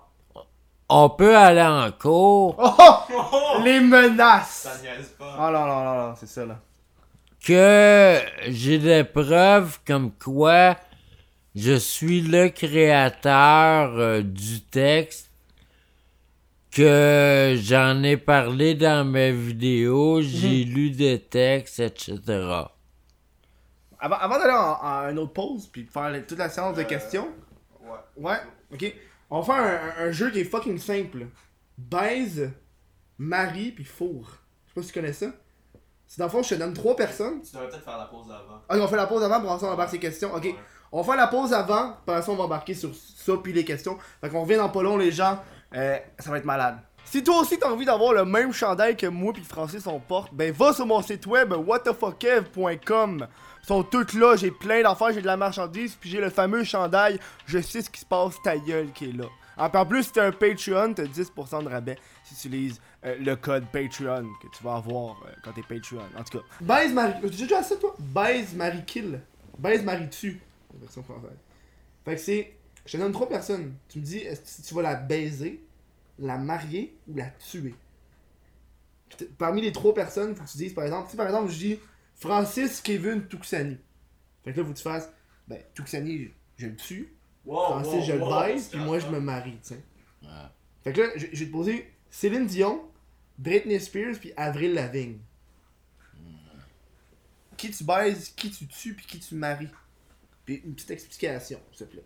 on 0.90 1.08
peut 1.08 1.34
aller 1.34 1.62
en 1.62 1.90
cours 1.90 2.56
Oh, 2.58 2.74
oh! 3.10 3.62
Les 3.64 3.80
menaces! 3.80 4.68
Ça 4.68 4.82
niaise 4.82 5.14
pas. 5.18 5.36
Oh 5.38 5.50
non, 5.50 5.66
non, 5.66 5.84
non, 5.84 6.08
non, 6.08 6.14
c'est 6.14 6.26
ça 6.26 6.44
là. 6.44 6.58
Que 7.44 8.18
j'ai 8.48 8.78
des 8.78 9.04
preuves 9.04 9.78
comme 9.86 10.12
quoi 10.12 10.76
je 11.54 11.74
suis 11.76 12.22
le 12.22 12.48
créateur 12.48 13.98
euh, 13.98 14.22
du 14.22 14.62
texte, 14.62 15.30
que 16.70 17.54
j'en 17.62 18.02
ai 18.02 18.16
parlé 18.16 18.74
dans 18.74 19.04
mes 19.04 19.32
vidéos, 19.32 20.22
j'ai 20.22 20.64
lu 20.64 20.90
des 20.90 21.18
textes, 21.20 21.80
etc. 21.80 22.18
Avant, 23.98 24.16
avant 24.16 24.38
d'aller 24.38 24.54
en, 24.54 24.78
en 24.82 25.10
une 25.10 25.18
autre 25.18 25.34
pause, 25.34 25.66
puis 25.66 25.84
de 25.84 25.90
faire 25.90 26.10
toute 26.26 26.38
la 26.38 26.48
séance 26.48 26.76
de 26.76 26.82
Euh, 26.82 26.84
questions, 26.84 27.28
Ouais. 27.82 27.98
Ouais, 28.30 28.38
ok. 28.72 28.94
On 29.28 29.40
va 29.40 29.54
faire 29.54 29.64
un, 29.64 30.04
un- 30.04 30.08
un 30.08 30.12
jeu 30.12 30.30
qui 30.30 30.40
est 30.40 30.44
fucking 30.44 30.78
simple. 30.78 31.26
Baise, 31.76 32.50
marie, 33.18 33.72
puis 33.72 33.84
four. 33.84 34.38
Je 34.66 34.70
sais 34.70 34.74
pas 34.74 34.82
si 34.82 34.88
tu 34.88 34.94
connais 34.94 35.12
ça. 35.12 35.26
C'est 36.12 36.18
dans 36.18 36.26
le 36.26 36.30
fond, 36.30 36.42
je 36.42 36.50
te 36.50 36.54
donne 36.56 36.74
trois 36.74 36.94
personnes. 36.94 37.40
Tu 37.40 37.52
devrais 37.54 37.70
peut-être 37.70 37.84
faire 37.84 37.96
la 37.96 38.04
pause 38.04 38.26
avant. 38.26 38.56
Ok, 38.68 38.84
on 38.84 38.86
fait 38.86 38.96
la 38.96 39.06
pause 39.06 39.22
avant 39.22 39.40
pour 39.40 39.50
ensuite 39.50 39.66
on 39.70 39.72
embarque 39.72 39.88
ces 39.88 39.98
questions. 39.98 40.34
Ok. 40.34 40.44
Ouais. 40.44 40.54
On 40.92 41.00
va 41.00 41.04
faire 41.04 41.16
la 41.16 41.26
pause 41.26 41.54
avant, 41.54 41.94
par 42.04 42.22
ça 42.22 42.30
on 42.30 42.36
va 42.36 42.44
embarquer 42.44 42.74
sur 42.74 42.90
ça 42.94 43.32
puis 43.42 43.54
les 43.54 43.64
questions. 43.64 43.96
Fait 44.20 44.28
qu'on 44.28 44.42
revient 44.42 44.56
dans 44.56 44.68
pas 44.68 44.82
long 44.82 44.98
les 44.98 45.10
gens, 45.10 45.38
Euh, 45.74 45.96
ça 46.18 46.30
va 46.30 46.36
être 46.36 46.44
malade. 46.44 46.76
Si 47.06 47.24
toi 47.24 47.40
aussi 47.40 47.58
t'as 47.58 47.70
envie 47.70 47.86
d'avoir 47.86 48.12
le 48.12 48.26
même 48.26 48.52
chandail 48.52 48.94
que 48.94 49.06
moi 49.06 49.32
puis 49.32 49.42
Francis 49.42 49.86
on 49.86 50.00
porte, 50.00 50.34
ben 50.34 50.52
va 50.52 50.74
sur 50.74 50.84
mon 50.84 51.00
site 51.00 51.24
web 51.24 51.54
whatthefuckev.com. 51.54 53.26
Ils 53.62 53.66
sont 53.66 53.82
toutes 53.82 54.12
là, 54.12 54.36
j'ai 54.36 54.50
plein 54.50 54.82
d'affaires, 54.82 55.14
j'ai 55.14 55.22
de 55.22 55.26
la 55.26 55.38
marchandise, 55.38 55.96
puis 55.98 56.10
j'ai 56.10 56.20
le 56.20 56.28
fameux 56.28 56.62
chandail 56.62 57.18
Je 57.46 57.58
sais 57.58 57.80
ce 57.80 57.88
qui 57.88 58.00
se 58.00 58.06
passe, 58.06 58.34
ta 58.44 58.58
gueule 58.58 58.92
qui 58.92 59.08
est 59.08 59.16
là. 59.16 59.24
En 59.56 59.86
plus, 59.86 60.04
si 60.04 60.12
t'as 60.12 60.26
un 60.26 60.32
Patreon, 60.32 60.94
t'as 60.94 61.04
10% 61.04 61.64
de 61.64 61.68
rabais 61.68 61.98
si 62.24 62.34
tu 62.34 62.48
utilises 62.48 62.80
euh, 63.04 63.16
le 63.18 63.36
code 63.36 63.64
Patreon 63.72 64.26
que 64.40 64.48
tu 64.56 64.62
vas 64.62 64.76
avoir 64.76 65.22
euh, 65.26 65.30
quand 65.42 65.52
t'es 65.52 65.62
Patreon. 65.62 66.02
En 66.16 66.24
tout 66.24 66.38
cas, 66.38 66.44
baise 66.60 66.92
Marie. 66.92 67.20
Tu 67.20 67.26
as 67.26 67.30
déjà 67.30 67.62
dit 67.62 67.68
ça 67.68 67.76
toi? 67.76 67.94
Baise 67.98 68.54
Marie 68.54 68.84
Kill. 68.84 69.20
Baise 69.58 69.82
Marie 69.82 70.08
tue. 70.08 70.40
La 70.72 70.80
version 70.80 71.02
française. 71.02 71.30
Fait 72.04 72.14
que 72.14 72.20
c'est. 72.20 72.52
Je 72.86 72.92
te 72.92 72.96
donne 72.96 73.12
trois 73.12 73.28
personnes. 73.28 73.74
Tu 73.88 74.00
me 74.00 74.04
dis 74.04 74.18
est-ce 74.18 74.40
que 74.40 74.48
si 74.48 74.62
tu 74.62 74.74
vas 74.74 74.82
la 74.82 74.94
baiser, 74.94 75.62
la 76.18 76.38
marier 76.38 76.96
ou 77.08 77.16
la 77.16 77.26
tuer? 77.26 77.74
Parmi 79.38 79.60
les 79.60 79.72
trois 79.72 79.94
personnes, 79.94 80.34
faut 80.34 80.44
que 80.44 80.50
tu 80.50 80.58
dises 80.58 80.74
par 80.74 80.84
exemple. 80.84 81.10
Si 81.10 81.16
par 81.16 81.26
exemple 81.26 81.50
je 81.50 81.58
dis 81.58 81.78
Francis 82.14 82.80
Kevin 82.80 83.26
Tuxani. 83.26 83.78
Fait 84.44 84.52
que 84.52 84.60
là, 84.60 84.66
faut 84.66 84.72
que 84.72 84.78
tu 84.78 84.82
fasses. 84.82 85.12
Ben, 85.48 85.60
Tuxani, 85.74 86.30
je 86.56 86.66
le 86.66 86.76
tue. 86.76 87.12
Wow, 87.44 87.66
Francis, 87.66 87.94
wow, 87.94 88.02
je 88.02 88.12
le 88.12 88.20
wow, 88.20 88.40
baise, 88.40 88.68
puis 88.68 88.78
moi, 88.80 88.98
je 89.00 89.06
me 89.08 89.18
marie, 89.18 89.58
tu 89.62 89.74
sais. 89.74 89.82
Fait 90.84 90.92
que 90.92 91.00
là, 91.00 91.08
je, 91.16 91.26
je 91.32 91.40
vais 91.40 91.46
te 91.46 91.52
poser 91.52 91.92
Céline 92.10 92.46
Dion, 92.46 92.80
Britney 93.38 93.80
Spears, 93.80 94.18
puis 94.18 94.32
Avril 94.36 94.74
Lavigne. 94.74 95.18
Qui 97.56 97.70
tu 97.70 97.84
baises, 97.84 98.30
qui 98.30 98.50
tu 98.50 98.66
tues, 98.66 98.94
puis 98.94 99.06
qui 99.06 99.20
tu 99.20 99.34
maries? 99.34 99.68
Puis 100.44 100.62
une 100.64 100.74
petite 100.74 100.90
explication, 100.90 101.60
s'il 101.72 101.86
te 101.86 101.92
plaît. 101.92 102.04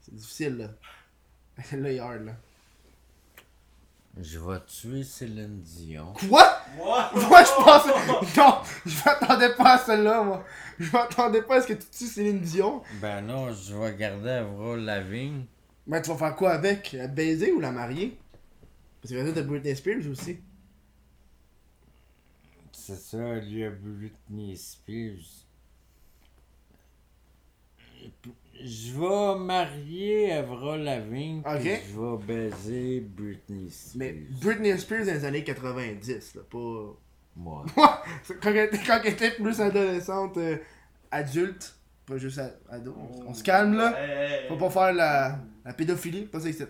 C'est 0.00 0.14
difficile, 0.14 0.56
là. 0.56 0.68
là, 1.76 1.92
il 1.92 1.96
est 1.96 1.98
hard, 1.98 2.24
là. 2.24 2.36
Je 4.20 4.38
vais 4.40 4.58
tuer 4.66 5.04
Céline 5.04 5.60
Dion. 5.60 6.12
Quoi? 6.28 6.60
Moi, 6.76 7.10
je 7.14 7.62
pensais... 7.62 8.36
Non! 8.36 8.58
Je 8.84 9.04
m'attendais 9.04 9.54
pas 9.54 9.74
à 9.74 9.78
celle-là, 9.78 10.22
moi. 10.22 10.44
Je 10.78 10.90
m'attendais 10.90 11.42
pas 11.42 11.56
à 11.56 11.62
ce 11.62 11.68
que 11.68 11.74
tu 11.74 11.86
tues 11.86 12.06
Céline 12.06 12.40
Dion. 12.40 12.82
Ben 13.00 13.20
non, 13.20 13.52
je 13.52 13.76
vais 13.76 13.94
garder 13.94 14.30
Avril 14.30 14.84
Lavigne. 14.84 15.44
Mais 15.88 16.02
tu 16.02 16.10
vas 16.10 16.16
faire 16.16 16.36
quoi 16.36 16.50
avec? 16.52 16.92
La 16.92 17.08
baiser 17.08 17.50
ou 17.52 17.60
la 17.60 17.72
marier? 17.72 18.16
Parce 19.00 19.14
que 19.14 19.30
t'as 19.30 19.42
Britney 19.42 19.74
Spears 19.74 20.06
aussi. 20.10 20.38
C'est 22.72 22.96
ça, 22.96 23.36
lui 23.36 23.64
a 23.64 23.70
Britney 23.70 24.56
Spears. 24.56 25.46
Je 28.60 28.92
vais 28.92 29.38
marier 29.38 30.32
Avril 30.32 30.84
Lavigne, 30.84 31.38
Ok. 31.40 31.60
puis 31.60 31.70
je 31.92 32.00
vais 32.00 32.26
baiser 32.26 33.00
Britney 33.00 33.70
Spears. 33.70 33.96
Mais 33.96 34.12
Britney 34.42 34.78
Spears 34.78 35.06
dans 35.06 35.12
les 35.12 35.24
années 35.24 35.44
90, 35.44 36.34
là, 36.34 36.42
pas... 36.50 36.96
Moi. 37.36 37.64
quand, 38.42 38.50
elle 38.50 38.56
était, 38.66 38.78
quand 38.84 39.00
elle 39.04 39.12
était 39.12 39.30
plus 39.30 39.60
adolescente, 39.60 40.36
euh, 40.38 40.56
adulte, 41.10 41.76
pas 42.04 42.18
juste 42.18 42.40
ado. 42.68 42.96
On, 42.98 43.28
on 43.28 43.34
se 43.34 43.44
calme 43.44 43.74
là. 43.76 43.96
Faut 44.48 44.56
pas 44.56 44.70
faire 44.70 44.92
la, 44.92 45.38
la 45.68 45.74
pédophilie, 45.74 46.22
pas 46.24 46.40
ça 46.40 46.48
ici. 46.48 46.62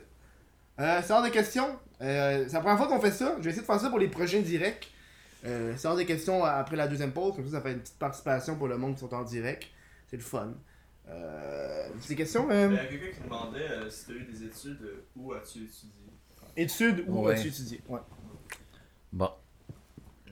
Euh, 0.81 1.01
c'est 1.05 1.13
hors 1.13 1.23
des 1.23 1.31
questions. 1.31 1.79
Euh, 2.03 2.45
c'est 2.49 2.53
la 2.55 2.61
première 2.61 2.79
fois 2.79 2.89
qu'on 2.89 3.01
fait 3.01 3.13
ça. 3.13 3.35
Je 3.39 3.43
vais 3.45 3.51
essayer 3.51 3.63
de 3.63 3.67
faire 3.67 3.81
ça 3.81 3.91
pour 3.91 3.99
les 4.01 4.09
prochains 4.09 4.41
directs. 4.41 4.91
Euh, 5.47 5.73
c'est 5.77 5.87
hors 5.87 5.97
des 5.97 6.05
questions 6.05 6.45
après 6.45 6.75
la 6.77 6.89
deuxième 6.89 7.13
pause. 7.13 7.35
Comme 7.37 7.45
ça, 7.47 7.53
ça 7.53 7.61
fait 7.61 7.73
une 7.73 7.81
petite 7.81 7.99
participation 7.99 8.57
pour 8.57 8.67
le 8.67 8.77
monde 8.77 8.95
qui 8.95 9.01
sont 9.01 9.15
en 9.15 9.23
direct. 9.23 9.69
C'est 10.09 10.17
le 10.17 10.23
fun. 10.23 10.53
Euh, 11.09 11.89
c'est 12.01 12.09
des 12.11 12.17
questions. 12.17 12.47
Il 12.51 12.55
Euh, 12.57 12.73
y 12.75 12.79
a 12.79 12.85
quelqu'un 12.87 13.17
qui 13.17 13.23
demandait 13.25 13.69
euh, 13.71 13.89
si 13.89 14.07
tu 14.07 14.13
as 14.13 14.15
eu 14.17 14.25
des 14.25 14.43
études, 14.45 14.83
euh, 14.83 15.05
où 15.17 15.33
as-tu 15.33 15.59
étudié? 15.61 15.93
Études 16.57 17.05
Ouais. 17.09 17.35
as-tu 17.35 17.49
étudié? 17.49 17.81
Ouais. 17.89 18.01
Bon. 19.13 19.31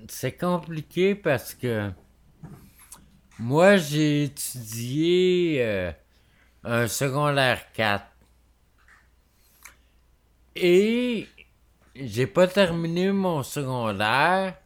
C'est 0.08 0.32
compliqué 0.36 1.14
parce 1.14 1.54
que 1.54 1.90
moi, 3.38 3.76
j'ai 3.76 4.24
étudié 4.24 5.62
euh, 5.64 5.92
un 6.64 6.86
secondaire 6.88 7.72
4. 7.72 8.04
Et 10.56 11.28
j'ai 11.94 12.26
pas 12.26 12.46
terminé 12.46 13.12
mon 13.12 13.42
secondaire 13.42 14.56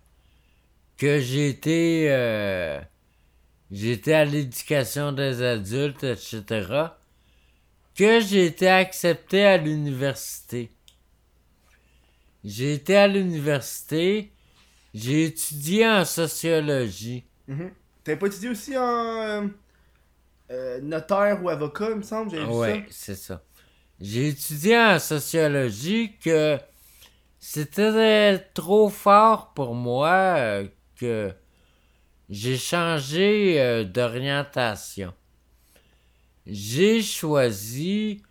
que 0.97 1.19
j'ai 1.19 1.49
été, 1.49 2.07
euh, 2.11 2.81
j'étais 3.71 4.13
à 4.13 4.25
l'éducation 4.25 5.13
des 5.13 5.43
adultes, 5.43 6.05
etc. 6.05 6.43
Que 7.97 8.21
j'ai 8.21 8.47
été 8.47 8.69
accepté 8.69 9.45
à 9.45 9.57
l'université. 9.57 10.71
J'ai 12.45 12.75
été 12.75 12.97
à 12.97 13.09
l'université, 13.09 14.33
j'ai 14.95 15.25
étudié 15.25 15.89
en 15.89 16.05
sociologie. 16.05 17.25
Mhm. 17.49 17.71
T'avais 18.05 18.19
pas 18.19 18.27
étudié 18.29 18.49
aussi 18.49 18.79
en 18.79 18.83
euh, 18.83 19.47
euh, 20.51 20.81
notaire 20.81 21.43
ou 21.43 21.49
avocat, 21.49 21.91
il 21.91 21.97
me 21.97 22.03
semble 22.03 22.31
J'avais 22.31 22.45
Ouais, 22.45 22.87
c'est 22.91 23.15
ça. 23.15 23.43
J'ai 24.01 24.29
étudié 24.29 24.79
en 24.79 24.99
sociologie 24.99 26.17
que 26.25 26.59
c'était 27.39 28.39
trop 28.55 28.89
fort 28.89 29.53
pour 29.53 29.75
moi 29.75 30.37
euh, 30.39 30.69
que 30.97 31.35
j'ai 32.31 32.57
changé 32.57 33.61
euh, 33.61 33.85
d'orientation. 33.85 35.13
J'ai 36.47 37.03
choisi 37.03 38.23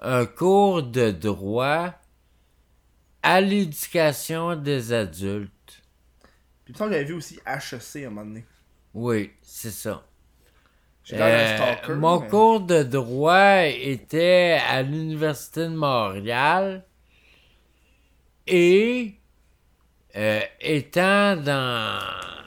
un 0.00 0.26
cours 0.26 0.82
de 0.82 1.10
droit 1.10 1.94
à 3.22 3.40
l'éducation 3.40 4.54
des 4.54 4.92
adultes. 4.92 5.82
Puis 6.64 6.68
il 6.68 6.72
me 6.72 6.78
semble 6.78 6.90
que 6.90 6.96
j'avais 6.96 7.08
vu 7.08 7.14
aussi 7.14 7.40
HEC 7.46 8.04
à 8.04 8.06
un 8.06 8.10
moment 8.10 8.24
donné. 8.26 8.44
Oui, 8.92 9.30
c'est 9.40 9.70
ça. 9.70 10.06
Euh, 11.12 11.56
stalker, 11.56 11.94
mon 11.94 12.20
mais- 12.20 12.28
cours 12.28 12.60
de 12.60 12.82
droit 12.82 13.62
était 13.64 14.58
à 14.68 14.82
l'Université 14.82 15.60
de 15.62 15.74
Montréal 15.74 16.84
et 18.46 19.14
euh, 20.16 20.40
étant 20.60 21.36
dans, 21.36 22.00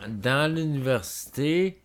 dans 0.09 0.53
l'université, 0.53 1.81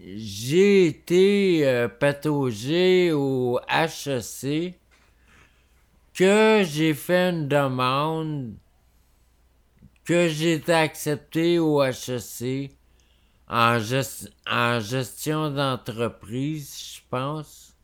j'ai 0.00 0.86
été 0.86 1.66
euh, 1.68 1.88
pataugé 1.88 3.12
au 3.12 3.60
HEC 3.68 4.74
que 6.14 6.62
j'ai 6.64 6.94
fait 6.94 7.30
une 7.30 7.48
demande 7.48 8.54
que 10.04 10.28
j'ai 10.28 10.54
été 10.54 10.72
accepté 10.72 11.58
au 11.58 11.82
HEC 11.82 12.70
en, 13.52 13.78
gest- 13.78 14.30
en 14.50 14.80
gestion 14.80 15.50
d'entreprise, 15.50 16.94
je 16.96 17.00
pense. 17.10 17.76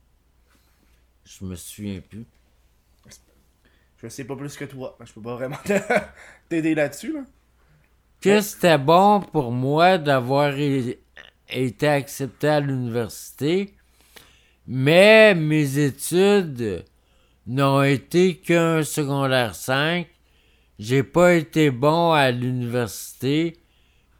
Je 1.24 1.44
me 1.44 1.54
souviens 1.54 2.00
plus. 2.00 2.24
Je 4.02 4.08
sais 4.08 4.24
pas 4.24 4.34
plus 4.36 4.56
que 4.56 4.64
toi. 4.64 4.96
Je 5.04 5.12
peux 5.12 5.20
pas 5.20 5.34
vraiment 5.34 5.58
t'aider 6.48 6.74
là-dessus. 6.74 7.12
Là. 7.12 7.20
Que 8.20 8.40
c'était 8.40 8.78
bon 8.78 9.20
pour 9.20 9.52
moi 9.52 9.98
d'avoir 9.98 10.54
été 10.56 11.88
accepté 11.88 12.48
à 12.48 12.60
l'université, 12.60 13.74
mais 14.66 15.34
mes 15.34 15.78
études 15.78 16.84
n'ont 17.46 17.82
été 17.82 18.36
qu'un 18.38 18.82
secondaire 18.84 19.54
5. 19.54 20.06
J'ai 20.78 21.02
pas 21.02 21.34
été 21.34 21.70
bon 21.70 22.12
à 22.12 22.30
l'université, 22.30 23.56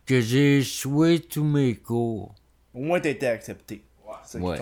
que 0.09 0.21
j'ai 0.23 0.59
échoué 0.59 1.21
tous 1.21 1.45
mes 1.45 1.77
cours. 1.77 2.35
Au 2.75 2.81
moins 2.81 2.99
t'as 3.01 3.11
été 3.11 3.27
accepté. 3.27 3.85
Ouais. 4.07 4.15
C'est 4.25 4.41
Ouais. 4.41 4.59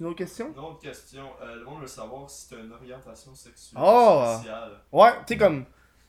une 0.00 0.06
autre 0.06 0.16
question? 0.16 0.52
Une 0.52 0.58
autre 0.58 0.80
question. 0.80 1.24
Euh, 1.42 1.56
le 1.56 1.64
monde 1.64 1.80
veut 1.82 1.86
savoir 1.86 2.28
si 2.28 2.48
tu 2.48 2.54
as 2.56 2.58
une 2.58 2.72
orientation 2.72 3.34
sexuelle 3.34 3.80
Oh! 3.84 4.24
spéciale. 4.38 4.72
Ouais, 4.92 5.10
tu 5.26 5.34
sais 5.34 5.36
comme. 5.38 5.64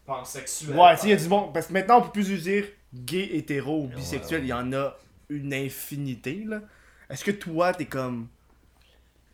Pansexuelle. 0.05 0.76
Ouais, 0.78 0.95
tu 0.95 1.01
sais, 1.01 1.07
il 1.07 1.09
y 1.11 1.13
a 1.13 1.18
du 1.18 1.28
bon. 1.28 1.51
Parce 1.51 1.68
que 1.68 1.74
maintenant 1.74 1.99
on 1.99 2.01
peut 2.03 2.11
plus 2.22 2.41
dire 2.43 2.65
gay, 2.93 3.30
hétéro 3.36 3.84
ou 3.84 3.88
bisexuel. 3.88 4.43
Il 4.43 4.47
y 4.47 4.53
en 4.53 4.72
a 4.74 4.95
une 5.30 5.53
infinité, 5.53 6.43
là. 6.45 6.61
Est-ce 7.09 7.24
que 7.24 7.32
toi 7.32 7.74
t'es 7.74 7.86
comme. 7.86 8.28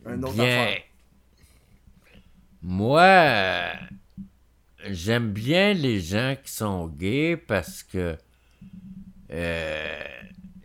Un 0.05 0.21
autre 0.23 0.33
Bien. 0.33 0.43
affaire? 0.43 0.81
Moi, 2.61 3.73
j'aime 4.89 5.31
bien 5.31 5.73
les 5.73 5.99
gens 5.99 6.35
qui 6.43 6.51
sont 6.51 6.87
gays 6.87 7.37
parce 7.37 7.83
que 7.83 8.17
euh, 9.33 10.03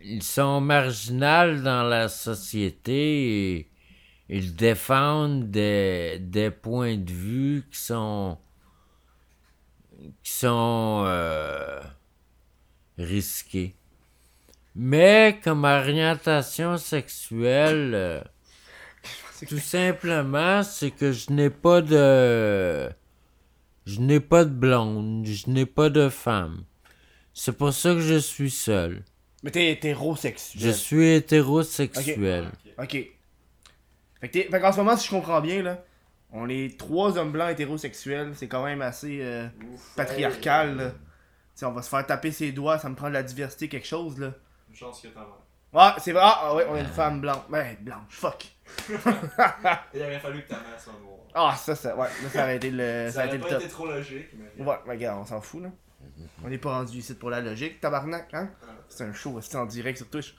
ils 0.01 0.23
sont 0.23 0.61
marginaux 0.61 1.61
dans 1.61 1.83
la 1.83 2.07
société 2.07 3.57
et 3.57 3.71
ils 4.29 4.55
défendent 4.55 5.49
des, 5.49 6.19
des 6.21 6.51
points 6.51 6.97
de 6.97 7.11
vue 7.11 7.63
qui 7.71 7.79
sont 7.79 8.37
qui 10.23 10.31
sont 10.31 11.03
euh, 11.05 11.81
risqués. 12.97 13.75
Mais 14.75 15.39
comme 15.43 15.65
orientation 15.65 16.77
sexuelle, 16.77 17.91
euh, 17.93 18.21
tout 19.47 19.57
simplement, 19.57 20.63
c'est 20.63 20.91
que 20.91 21.11
je 21.11 21.31
n'ai 21.31 21.49
pas 21.49 21.81
de. 21.81 22.89
Je 23.85 23.99
n'ai 24.01 24.19
pas 24.19 24.45
de 24.45 24.51
blonde, 24.51 25.25
je 25.25 25.49
n'ai 25.49 25.65
pas 25.65 25.89
de 25.89 26.09
femme. 26.09 26.63
C'est 27.41 27.53
pour 27.53 27.71
ça 27.71 27.93
que 27.93 28.01
je 28.01 28.17
suis 28.17 28.51
seul. 28.51 29.01
Mais 29.43 29.51
t'es 29.51 29.71
hétérosexuel. 29.71 30.61
Je 30.61 30.71
suis 30.71 31.07
hétérosexuel. 31.07 32.49
Ok. 32.77 32.97
Fait 34.19 34.29
que 34.29 34.41
fait 34.41 34.59
qu'en 34.59 34.73
ce 34.73 34.77
moment, 34.77 34.97
si 34.97 35.07
je 35.07 35.11
comprends 35.11 35.39
bien, 35.39 35.63
là, 35.63 35.81
on 36.33 36.49
est 36.49 36.77
trois 36.77 37.17
hommes 37.17 37.31
blancs 37.31 37.49
hétérosexuels. 37.49 38.33
C'est 38.35 38.49
quand 38.49 38.65
même 38.65 38.81
assez 38.81 39.19
euh, 39.21 39.47
Ouf, 39.73 39.95
patriarcal, 39.95 40.71
hey, 40.71 40.75
là. 40.75 40.91
T'sais, 41.55 41.65
on 41.65 41.71
va 41.71 41.81
se 41.81 41.87
faire 41.87 42.05
taper 42.05 42.33
ses 42.33 42.51
doigts, 42.51 42.77
ça 42.77 42.89
me 42.89 42.95
prend 42.95 43.07
de 43.07 43.13
la 43.13 43.23
diversité, 43.23 43.69
quelque 43.69 43.87
chose, 43.87 44.19
là. 44.19 44.33
Une 44.67 44.75
chance 44.75 44.99
que 44.99 45.07
t'en 45.07 45.21
as. 45.21 45.45
Ah, 45.73 45.95
c'est 45.97 46.11
vrai. 46.11 46.23
Ah, 46.25 46.39
ah 46.41 46.55
ouais, 46.55 46.65
on 46.69 46.73
a 46.73 46.81
une 46.81 46.87
femme 46.87 47.21
blanche. 47.21 47.47
Ouais, 47.49 47.77
blanche, 47.79 48.01
fuck. 48.09 48.47
Il 49.93 50.01
aurait 50.01 50.19
fallu 50.19 50.43
que 50.43 50.49
ta 50.49 50.55
mère 50.55 50.77
soit 50.77 50.91
noire. 51.01 51.19
Ah, 51.33 51.55
ça, 51.55 51.73
ça, 51.73 51.95
ouais, 51.95 52.09
là, 52.21 52.29
ça 52.33 52.43
aurait 52.43 52.57
été 52.57 52.69
le, 52.69 53.05
ça 53.07 53.11
Ça 53.13 53.19
aurait 53.19 53.37
été 53.37 53.37
le 53.37 53.49
top. 53.49 53.61
été 53.61 53.69
trop 53.69 53.87
logique, 53.87 54.27
mais. 54.33 54.65
Ouais, 54.65 54.75
mais 54.85 54.93
regarde, 54.95 55.21
on 55.21 55.25
s'en 55.25 55.39
fout, 55.39 55.63
là. 55.63 55.69
On 56.43 56.49
n'est 56.49 56.57
pas 56.57 56.71
rendu 56.77 56.97
ici 56.97 57.13
pour 57.15 57.29
la 57.29 57.41
logique, 57.41 57.79
tabarnak, 57.81 58.33
hein? 58.33 58.49
C'est 58.87 59.03
un 59.03 59.13
show, 59.13 59.39
c'est 59.41 59.57
en 59.57 59.65
direct 59.65 59.97
sur 59.97 60.09
Twitch. 60.09 60.35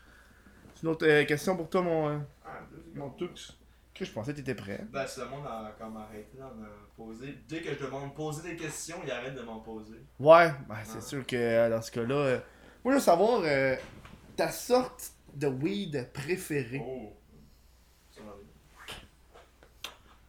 C'est 0.75 0.83
une 0.83 0.89
autre 0.89 1.07
euh, 1.07 1.25
question 1.25 1.57
pour 1.57 1.69
toi, 1.69 1.83
mon, 1.83 2.09
euh, 2.09 2.19
Ah, 2.45 2.61
mon. 2.95 3.11
Tux. 3.11 3.57
Que 3.95 4.05
je 4.07 4.13
pensais 4.13 4.33
que 4.33 4.39
t'étais 4.39 4.55
prêt. 4.55 4.85
Ben, 4.91 5.07
si 5.07 5.21
le 5.21 5.27
monde 5.27 5.47
a 5.47 5.75
comme 5.79 5.97
arrêté 5.99 6.39
d'en 6.39 6.47
euh, 6.47 6.67
poser. 6.97 7.37
Dès 7.49 7.61
que 7.61 7.75
je 7.75 7.85
demande 7.85 8.15
poser 8.15 8.51
des 8.51 8.57
questions, 8.57 8.97
il 9.05 9.11
arrête 9.11 9.35
de 9.35 9.43
m'en 9.43 9.61
poser. 9.61 9.97
Ouais, 10.19 10.51
ben, 10.69 10.77
c'est 10.85 10.99
Ah. 10.99 11.03
sûr 11.03 11.27
que 11.27 11.37
euh, 11.37 11.69
dans 11.71 11.83
ce 11.83 11.91
cas-là. 11.91 12.15
euh, 12.15 12.39
moi, 12.83 12.95
je 12.95 12.99
veux 12.99 13.05
savoir 13.05 13.43
euh, 13.45 13.77
ta 14.37 14.51
sorte 14.51 15.13
de 15.35 15.47
weed 15.49 16.09
préférée. 16.15 16.83
Oh! 16.83 17.13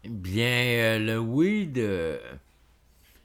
Bien. 0.04 0.46
Euh, 0.46 1.00
le 1.00 1.20
weed. 1.20 1.78
euh, 1.78 2.18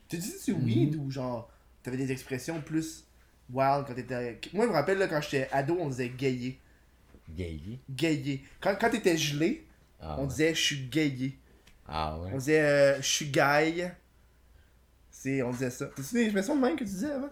Tu 0.07 0.17
dis 0.17 0.27
c'est 0.27 0.51
weed 0.53 0.95
ou 0.95 1.09
genre 1.11 1.49
t'avais 1.89 1.97
des 2.03 2.11
expressions 2.11 2.59
plus 2.61 3.05
wild 3.49 3.85
quand 3.87 3.93
t'étais. 3.93 4.39
Moi, 4.53 4.65
je 4.65 4.69
me 4.69 4.75
rappelle 4.75 4.97
là, 4.97 5.07
quand 5.07 5.21
j'étais 5.21 5.47
ado, 5.53 5.77
on 5.79 5.87
disait 5.87 6.09
gayer. 6.09 6.59
gay. 7.29 7.59
Gayer. 7.89 8.43
Quand, 8.59 8.75
quand 8.79 8.89
t'étais 8.89 9.15
gelé, 9.17 9.65
Ah 10.01 10.17
on 10.19 10.23
ouais. 10.23 10.27
disait 10.27 10.53
je 10.53 10.61
suis 10.61 10.87
gayer. 10.87 11.37
Ah 11.87 12.19
ouais. 12.19 12.31
On 12.33 12.37
disait 12.37 12.59
euh, 12.61 12.97
je 13.01 13.07
suis 13.07 13.27
gay. 13.27 13.93
C'est, 15.09 15.41
on 15.41 15.51
disait 15.51 15.69
ça. 15.69 15.85
T'as-tu 15.95 16.13
des 16.15 16.23
expressions 16.25 16.55
de 16.57 16.61
même 16.61 16.73
que 16.75 16.83
tu 16.83 16.89
disais 16.89 17.11
avant? 17.11 17.29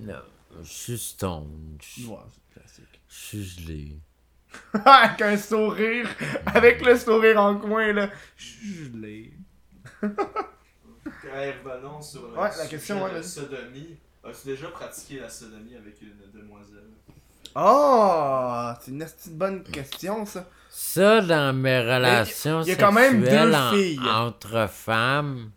Non, 0.00 0.22
je 0.62 0.66
suis 0.72 0.98
stone. 0.98 1.76
Je 1.82 2.06
Ouais, 2.06 2.16
c'est 2.32 2.60
classique. 2.60 3.00
je 3.08 3.14
suis 3.14 3.44
gelé. 3.44 3.96
avec 4.84 5.20
un 5.20 5.36
sourire, 5.36 6.08
avec 6.46 6.82
le 6.84 6.96
sourire 6.96 7.38
en 7.42 7.56
coin 7.58 7.92
là. 7.92 8.10
Je 8.36 8.44
suis 8.44 8.84
gelé. 8.86 9.32
Revenons 11.24 12.00
sur 12.02 12.22
le 12.28 12.38
Ouais, 12.38 12.50
la 12.56 12.66
question, 12.66 13.02
ouais, 13.02 13.14
de 13.14 13.22
sodomie. 13.22 13.96
As-tu 14.24 14.48
déjà 14.48 14.68
pratiqué 14.68 15.20
la 15.20 15.28
sodomie 15.28 15.74
avec 15.76 16.00
une 16.02 16.40
demoiselle? 16.40 16.90
Oh, 17.56 18.70
c'est 18.80 18.90
une 18.90 18.98
petite 19.04 19.36
bonne 19.36 19.62
question, 19.64 20.24
ça. 20.26 20.46
Ça, 20.70 21.20
dans 21.22 21.52
mes 21.54 21.80
relations 21.80 22.62
il 22.62 22.68
y 22.68 22.72
a 22.72 22.76
quand 22.76 22.92
même 22.92 23.20
sexuelles 23.24 23.50
deux 23.50 23.56
en- 23.56 23.70
filles. 23.72 24.00
entre 24.08 24.68
femmes, 24.68 25.50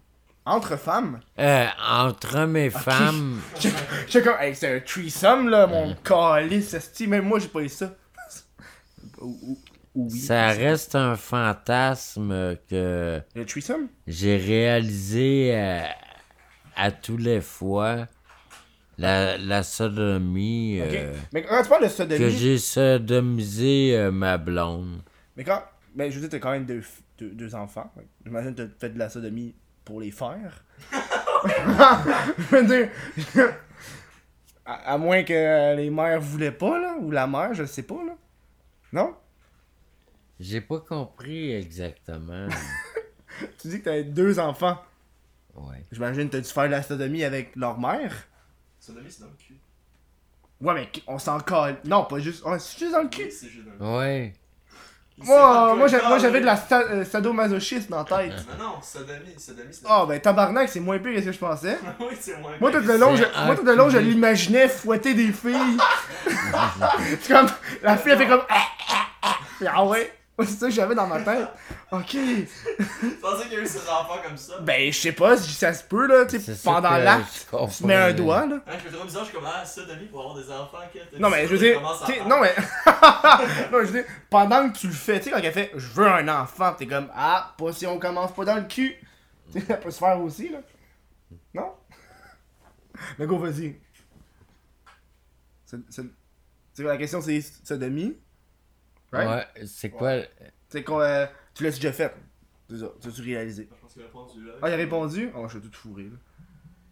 Entre 0.46 0.78
femmes? 0.78 1.20
euh, 1.38 1.66
entre 1.90 2.38
hommes 2.38 2.58
et 2.58 2.70
femmes, 2.70 3.42
J'étais 4.08 4.24
comme, 4.24 4.40
hey, 4.40 4.56
c'est 4.56 4.78
un 4.78 4.80
threesome, 4.80 5.50
là, 5.50 5.68
mon 5.68 5.94
calice, 5.96 6.74
esti. 6.74 7.08
Même 7.08 7.26
moi, 7.26 7.40
j'ai 7.40 7.50
pas 7.50 7.62
eu 7.62 7.70
ça. 7.70 7.94
ou 9.22 9.60
oui. 9.96 10.10
ça 10.20 10.48
reste 10.50 10.96
un 10.96 11.16
fantasme 11.16 12.56
que 12.70 13.22
Le 13.36 13.46
threesome? 13.46 13.88
j'ai 14.08 14.38
réalisé 14.38 15.52
euh, 15.56 15.82
à 16.76 16.92
tous 16.92 17.18
les 17.18 17.42
fois. 17.42 18.08
La, 18.98 19.38
la 19.38 19.64
sodomie, 19.64 20.80
Ok. 20.82 20.94
euh, 20.94 21.14
Mais 21.34 21.42
quand 21.44 21.64
tu 21.64 21.70
parles 21.70 21.82
de 21.84 21.88
que 21.88 21.94
sodomie, 21.94 22.30
j'ai 22.38 22.58
sodomisé 22.60 23.98
euh, 23.98 24.12
ma 24.12 24.38
blonde. 24.38 25.02
mais 25.36 25.44
quand. 25.44 25.64
Mais 25.96 26.10
je 26.12 26.16
veux 26.16 26.22
dire, 26.22 26.30
t'as 26.30 26.40
quand 26.40 26.52
même 26.52 26.66
deux, 26.66 26.80
f- 26.82 27.02
deux, 27.18 27.32
deux 27.32 27.56
enfants. 27.56 27.92
J'imagine 28.26 28.54
que 28.56 28.62
t'as 28.62 28.80
fait 28.80 28.90
de 28.94 29.00
la 29.00 29.10
sodomie 29.10 29.56
pour 29.84 30.00
les 30.02 30.12
faire. 30.12 30.64
je 31.42 32.56
veux 32.56 32.64
dire. 32.66 32.90
à, 34.66 34.94
à 34.94 34.98
moins 34.98 35.24
que 35.24 35.76
les 35.76 35.90
mères 35.90 36.22
voulaient 36.22 36.52
pas, 36.52 36.80
là. 36.80 36.96
Ou 37.00 37.12
la 37.12 37.28
mère, 37.28 37.54
je 37.54 37.66
sais 37.66 37.84
pas, 37.84 38.04
là. 38.06 38.14
Non? 38.94 39.16
J'ai 40.42 40.60
pas 40.60 40.80
compris 40.80 41.54
exactement. 41.54 42.48
Tu 43.62 43.68
dis 43.70 43.80
que 43.80 43.86
t'avais 43.86 44.04
deux 44.04 44.40
enfants. 44.40 44.78
ouais. 45.56 45.86
J'imagine 45.92 46.28
que 46.30 46.34
t'as 46.38 46.42
dû 46.42 46.50
faire 46.50 46.64
de 46.66 46.70
la 46.70 46.82
sodomie 46.84 47.24
avec 47.24 47.56
leur 47.56 47.80
mère? 47.80 48.14
Sodomie, 48.80 49.06
c'est 49.10 49.22
dans 49.22 49.28
le 49.28 49.34
cul. 49.38 49.56
Ouais, 50.60 50.74
mais 50.74 50.90
on 51.08 51.18
s'en 51.20 51.40
colle. 51.40 51.78
Non, 51.86 52.06
pas 52.06 52.20
juste. 52.20 52.42
Oh, 52.46 52.56
c'est 52.58 52.80
juste 52.80 52.92
dans 52.92 53.04
le 53.04 53.10
cul. 53.10 53.24
Oui, 53.26 53.32
c'est 53.32 53.50
juste 53.50 53.68
dans 53.80 53.86
le 53.86 53.98
Ouais. 54.00 54.34
cul. 55.16 55.26
Moi, 55.28 55.76
moi, 55.76 55.88
moi, 56.08 56.18
j'avais 56.18 56.40
de 56.42 56.46
la 56.46 56.60
euh, 56.72 57.06
sadomasochisme 57.06 57.90
dans 57.92 57.98
la 57.98 58.04
tête. 58.06 58.46
Non, 58.58 58.66
non, 58.66 58.82
sodomie, 58.82 59.36
sodomie, 59.38 59.72
c'est 59.74 59.86
Oh, 59.88 60.06
ben 60.08 60.20
tabarnak, 60.20 60.68
c'est 60.70 60.80
moins 60.80 60.98
pire 60.98 61.14
que 61.14 61.20
ce 61.22 61.26
que 61.28 61.32
je 61.32 61.38
pensais. 61.40 61.78
Oui, 62.00 62.16
c'est 62.20 62.38
moins 62.40 62.54
Moi, 62.60 62.72
tout 62.72 62.80
pire. 62.80 62.88
le 62.94 62.98
long, 62.98 63.16
je, 63.16 63.24
moi, 63.46 63.56
tout 63.56 63.64
le 63.66 63.76
long, 63.76 63.90
je 63.90 64.00
l'imaginais 64.00 64.68
fouetter 64.68 65.14
des 65.14 65.32
filles. 65.32 65.78
c'est 67.22 67.28
comme. 67.32 67.48
La 67.84 67.98
fille, 67.98 68.12
elle 68.14 68.18
fait 68.18 68.28
comme. 68.28 68.42
Ah, 68.50 68.64
ah, 68.90 69.06
ah. 69.22 69.36
Ah 69.68 69.86
ouais? 69.86 70.12
C'est 70.46 70.58
ça 70.58 70.68
que 70.68 70.74
j'avais 70.74 70.96
dans 70.96 71.08
ma 71.08 71.22
tête. 71.22 71.48
Ok. 71.92 72.12
Je 72.14 73.08
pensais 73.22 73.44
qu'il 73.44 73.54
y 73.54 73.56
a 73.58 73.60
eu 73.62 73.68
ces 73.68 73.88
enfants 73.90 74.18
comme 74.24 74.38
ça. 74.38 74.60
Ben, 74.60 74.92
je 74.92 74.98
sais 74.98 75.12
pas 75.12 75.38
si 75.38 75.52
ça 75.52 75.74
se 75.74 75.84
peut, 75.84 76.08
là, 76.08 76.26
tu 76.26 76.40
C'est 76.40 76.54
sais, 76.54 76.56
ça 76.56 76.72
pendant 76.72 76.98
l'acte. 76.98 77.48
Tu 77.78 77.86
mets 77.86 77.96
un 77.96 78.14
doigt, 78.14 78.46
là. 78.46 78.60
Hein, 78.68 78.72
je 78.78 78.90
fais 78.90 78.96
trop 78.96 79.06
bizarre, 79.06 79.24
je 79.24 79.30
suis 79.30 79.38
comme, 79.38 79.48
ah, 79.48 79.66
sodomie 79.66 80.06
pour 80.06 80.22
avoir 80.22 80.36
des 80.36 80.52
enfants, 80.52 80.78
que 80.94 81.20
Non, 81.20 81.30
mais 81.30 81.48
je 81.48 81.52
veux 81.52 81.58
dire. 81.58 81.82
Non, 82.28 82.40
mais. 82.42 82.56
non, 83.72 83.80
je 83.80 83.86
veux 83.86 83.92
dire, 83.92 84.06
pendant 84.30 84.70
que 84.70 84.78
tu 84.78 84.88
le 84.88 84.94
fais, 84.94 85.20
tu 85.20 85.26
sais, 85.26 85.32
quand 85.32 85.40
elle 85.42 85.52
fait 85.54 85.72
je 85.76 85.88
veux 85.88 86.08
un 86.08 86.28
enfant, 86.28 86.74
t'es 86.74 86.88
comme 86.88 87.10
ah, 87.16 87.54
pas 87.58 87.74
si 87.74 87.86
on 87.86 88.00
commence 88.00 88.34
pas 88.34 88.46
dans 88.46 88.56
le 88.56 88.64
cul. 88.64 88.96
Tu 89.52 89.60
sais, 89.60 89.66
ça 89.66 89.76
peut 89.76 89.92
se 89.92 90.00
faire 90.00 90.18
aussi, 90.22 90.48
là. 90.48 90.60
Non? 91.54 91.74
Mais 93.20 93.26
go, 93.26 93.38
vas-y. 93.38 93.76
C'est- 95.66 96.04
La 96.80 96.98
question, 96.98 97.22
c'est 97.22 97.42
sodomie. 97.64 98.18
Right? 99.12 99.48
Ouais, 99.56 99.66
c'est 99.68 99.90
quoi? 99.90 100.14
C'est 100.70 100.84
quoi, 100.84 101.04
euh, 101.04 101.28
tu 101.54 101.64
l'as 101.64 101.72
déjà 101.72 101.92
fait. 101.92 102.14
C'est 102.70 102.78
ça, 102.78 102.88
tu 103.02 103.08
as-tu 103.10 103.22
réalisé? 103.22 103.68
Je 103.70 103.76
pense 103.82 103.94
qu'il 103.94 104.02
a 104.02 104.06
répondu 104.06 104.46
là. 104.46 104.54
Ah, 104.62 104.70
il 104.70 104.74
a 104.74 104.78
répondu? 104.78 105.30
Oh, 105.36 105.48
je 105.48 105.60
suis 105.60 105.70
tout 105.70 105.78
fourré, 105.78 106.04
là. 106.04 106.18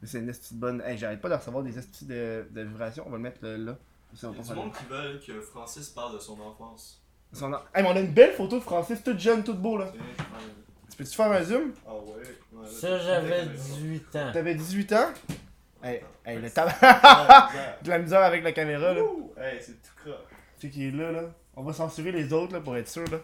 Mais 0.01 0.07
c'est 0.07 0.19
une 0.19 0.29
esti 0.29 0.53
de 0.55 0.59
bonne. 0.59 0.81
Hey, 0.85 0.97
j'arrête 0.97 1.21
pas 1.21 1.29
de 1.29 1.35
recevoir 1.35 1.63
des 1.63 1.77
estis 1.77 2.05
de, 2.05 2.47
de 2.51 2.61
vibrations. 2.61 3.03
On 3.07 3.09
va 3.09 3.17
le 3.17 3.23
mettre 3.23 3.39
là. 3.43 3.57
là. 3.57 3.77
On 4.23 4.31
Il 4.33 4.37
y 4.37 4.39
a 4.39 4.43
du 4.43 4.53
monde 4.53 4.73
qui 4.73 4.85
veulent 4.85 5.19
que 5.25 5.39
Francis 5.41 5.89
parle 5.89 6.13
de 6.15 6.19
son 6.19 6.39
enfance. 6.41 7.01
Son 7.31 7.53
en- 7.53 7.57
Hey, 7.73 7.83
mais 7.83 7.87
on 7.89 7.95
a 7.95 7.99
une 7.99 8.11
belle 8.13 8.33
photo 8.33 8.57
de 8.57 8.63
Francis, 8.63 9.03
toute 9.03 9.19
jeune, 9.19 9.43
toute 9.43 9.59
beau, 9.61 9.77
là. 9.77 9.91
Tu 10.89 10.97
peux-tu 10.97 11.15
faire 11.15 11.31
un 11.31 11.43
zoom? 11.43 11.73
Ah 11.87 11.93
ouais. 11.95 12.01
ouais, 12.53 12.63
là, 12.63 12.69
Ça, 12.69 12.97
j'avais 12.99 13.45
t'as- 13.45 13.51
18 13.53 14.15
ans. 14.15 14.31
T'avais 14.33 14.55
18 14.55 14.93
ans? 14.93 15.09
Hey, 15.83 16.01
hey, 16.25 16.41
le 16.41 16.49
tabac. 16.49 16.73
De 17.83 17.89
la 17.89 17.99
misère 17.99 18.21
avec 18.23 18.43
la 18.43 18.51
caméra, 18.51 18.93
là. 18.93 19.01
Ouh, 19.03 19.31
Hey, 19.37 19.59
c'est 19.61 19.81
tout 19.81 19.91
croche. 20.03 20.15
Tu 20.59 20.67
sais 20.67 20.73
qui 20.73 20.87
est 20.87 20.91
là, 20.91 21.11
là. 21.11 21.21
On 21.59 21.63
va 21.63 21.73
censurer 21.73 22.13
les 22.13 22.31
autres, 22.31 22.53
là, 22.53 22.61
pour 22.61 22.77
être 22.77 22.87
sûr, 22.87 23.03
là. 23.11 23.19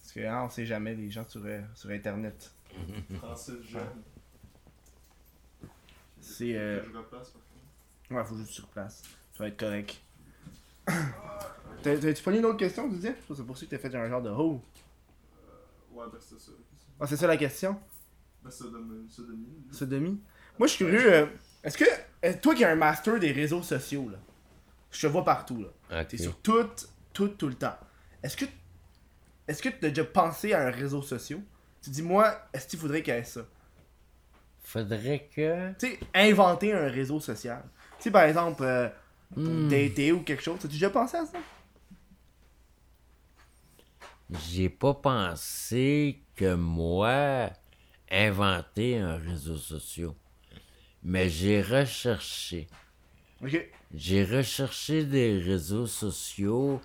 Parce 0.00 0.12
que, 0.12 0.20
hein, 0.20 0.42
on 0.44 0.48
sait 0.48 0.64
jamais, 0.66 0.94
les 0.94 1.10
gens 1.10 1.24
sur, 1.28 1.42
euh, 1.44 1.60
sur 1.74 1.90
Internet. 1.90 2.52
Francis 3.18 3.54
jeune. 3.68 3.82
C'est, 6.20 6.56
euh... 6.56 6.80
Ouais, 8.10 8.24
faut 8.24 8.36
juste 8.36 8.52
sur 8.52 8.68
place. 8.68 9.02
Ça 9.36 9.44
va 9.44 9.48
être 9.48 9.58
correct. 9.58 10.00
T'as- 10.86 11.98
T'as-tu 11.98 12.22
pas 12.22 12.32
une 12.32 12.44
autre 12.44 12.56
question, 12.58 12.88
tu 12.88 12.96
disais? 12.96 13.16
C'est 13.34 13.44
pour 13.44 13.56
ça 13.58 13.66
que 13.66 13.70
t'as 13.70 13.78
fait 13.78 13.94
un 13.96 14.08
genre 14.08 14.22
de 14.22 14.30
oh. 14.30 14.62
Ouais, 15.92 16.04
ben 16.12 16.18
c'était 16.20 16.40
ça. 16.40 16.52
Ah, 17.00 17.06
c'est 17.06 17.16
ça 17.16 17.26
la 17.26 17.36
question? 17.36 17.78
Ben 18.44 18.50
sodomie. 18.50 19.08
Sodomie? 19.72 20.20
Moi, 20.58 20.68
je 20.68 20.72
suis 20.74 20.84
curieux. 20.84 21.12
euh, 21.12 21.26
Est-ce 21.64 21.76
que. 21.78 22.32
Toi 22.40 22.54
qui 22.54 22.64
as 22.64 22.70
un 22.70 22.76
master 22.76 23.18
des 23.18 23.32
réseaux 23.32 23.62
sociaux, 23.62 24.08
là. 24.08 24.18
Je 24.92 25.00
te 25.02 25.06
vois 25.08 25.24
partout, 25.24 25.60
là. 25.62 26.00
Ok. 26.02 26.08
T'es 26.08 26.16
sur 26.18 26.36
tout, 26.38 26.68
tout, 27.16 27.28
tout 27.28 27.48
le 27.48 27.54
temps. 27.54 27.76
Est-ce 28.22 28.36
que. 28.36 28.44
Est-ce 29.48 29.62
que 29.62 29.70
t'as 29.70 29.88
déjà 29.88 30.04
pensé 30.04 30.52
à 30.52 30.66
un 30.66 30.70
réseau 30.70 31.00
social? 31.02 31.40
Tu 31.80 31.90
dis, 31.90 32.02
moi, 32.02 32.36
est-ce 32.52 32.66
qu'il 32.66 32.78
faudrait 32.78 33.02
qu'il 33.02 33.14
y 33.14 33.16
ait 33.16 33.24
ça? 33.24 33.40
Faudrait 34.60 35.28
que. 35.34 35.72
Tu 35.78 35.86
sais, 35.86 35.98
inventer 36.14 36.72
un 36.74 36.88
réseau 36.88 37.20
social. 37.20 37.62
Tu 37.98 38.04
sais, 38.04 38.10
par 38.10 38.24
exemple, 38.24 38.62
euh, 38.64 38.88
Hmm. 39.34 39.68
dater 39.68 40.12
ou 40.12 40.20
quelque 40.22 40.42
chose. 40.42 40.58
T'as 40.60 40.68
déjà 40.68 40.88
pensé 40.88 41.16
à 41.16 41.26
ça? 41.26 41.38
J'ai 44.30 44.68
pas 44.68 44.94
pensé 44.94 46.22
que 46.36 46.54
moi 46.54 47.50
inventer 48.10 48.98
un 48.98 49.16
réseau 49.16 49.56
social. 49.56 50.10
Mais 51.02 51.28
j'ai 51.28 51.62
recherché. 51.62 52.68
Ok. 53.42 53.68
J'ai 53.94 54.24
recherché 54.24 55.04
des 55.04 55.38
réseaux 55.38 55.86
sociaux 55.86 56.80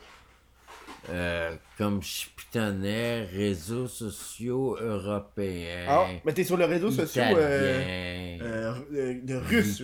euh, 1.10 1.56
comme 1.78 2.02
je 2.04 2.28
pitonnais, 2.36 3.24
réseaux 3.26 3.88
sociaux 3.88 4.78
européens. 4.80 5.86
Ah, 5.88 6.08
mais 6.26 6.34
t'es 6.34 6.43
sur 6.43 6.58
le 6.58 6.66
réseau 6.66 6.91
social 6.91 7.34
euh, 7.38 8.76
euh, 8.93 9.20
de 9.24 9.36
russe. 9.36 9.82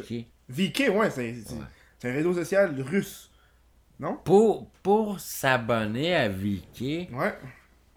VK. 0.49 0.89
Ouais, 0.93 1.09
c'est 1.09 1.33
c'est- 1.43 1.53
Ouais. 1.55 2.09
un 2.11 2.13
réseau 2.13 2.33
social 2.33 2.79
russe. 2.81 3.31
Non? 3.99 4.17
Pour, 4.23 4.69
pour 4.83 5.19
s'abonner 5.19 6.15
à 6.15 6.29
VK, 6.29 7.09
Ouais. 7.11 7.33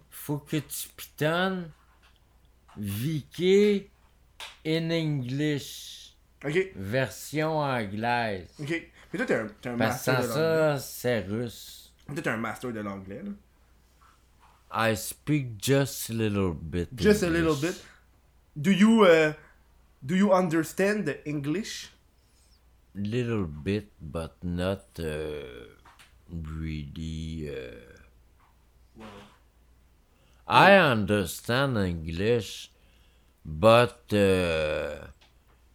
faut 0.08 0.38
que 0.38 0.56
tu 0.56 0.88
pitonnes 0.96 1.70
VK 2.78 3.90
in 4.66 4.90
English, 4.90 6.16
Ok, 6.44 6.72
version 6.74 7.58
anglaise. 7.58 8.48
ok. 8.58 8.70
Mais 9.12 9.16
toi, 9.18 9.26
t'es 9.26 9.34
un, 9.34 9.46
t'es 9.60 9.68
un 9.68 9.76
Parce 9.76 10.06
master 10.06 10.22
sans 10.24 10.32
ça, 10.34 10.78
c'est 10.78 11.20
russe. 11.20 11.79
T'es 12.14 12.28
un 12.28 12.36
master 12.36 12.72
de 12.72 12.80
l'anglais, 12.80 13.22
là. 13.22 13.32
I 14.72 14.94
speak 14.94 15.58
just 15.58 16.10
a 16.10 16.12
little 16.12 16.52
bit. 16.52 16.88
Just 16.94 17.22
a 17.22 17.30
little 17.30 17.56
bit. 17.56 17.74
Do 18.60 18.70
you, 18.70 19.04
uh, 19.04 19.32
do 20.04 20.14
you 20.14 20.32
understand 20.32 21.06
the 21.06 21.26
English? 21.28 21.90
Little 22.94 23.46
bit, 23.46 23.88
but 24.00 24.36
not 24.42 24.84
uh, 24.98 25.42
really. 26.30 27.50
Uh... 27.50 29.04
I 30.46 30.74
understand 30.74 31.76
English, 31.78 32.70
but 33.44 34.12
uh, 34.12 35.06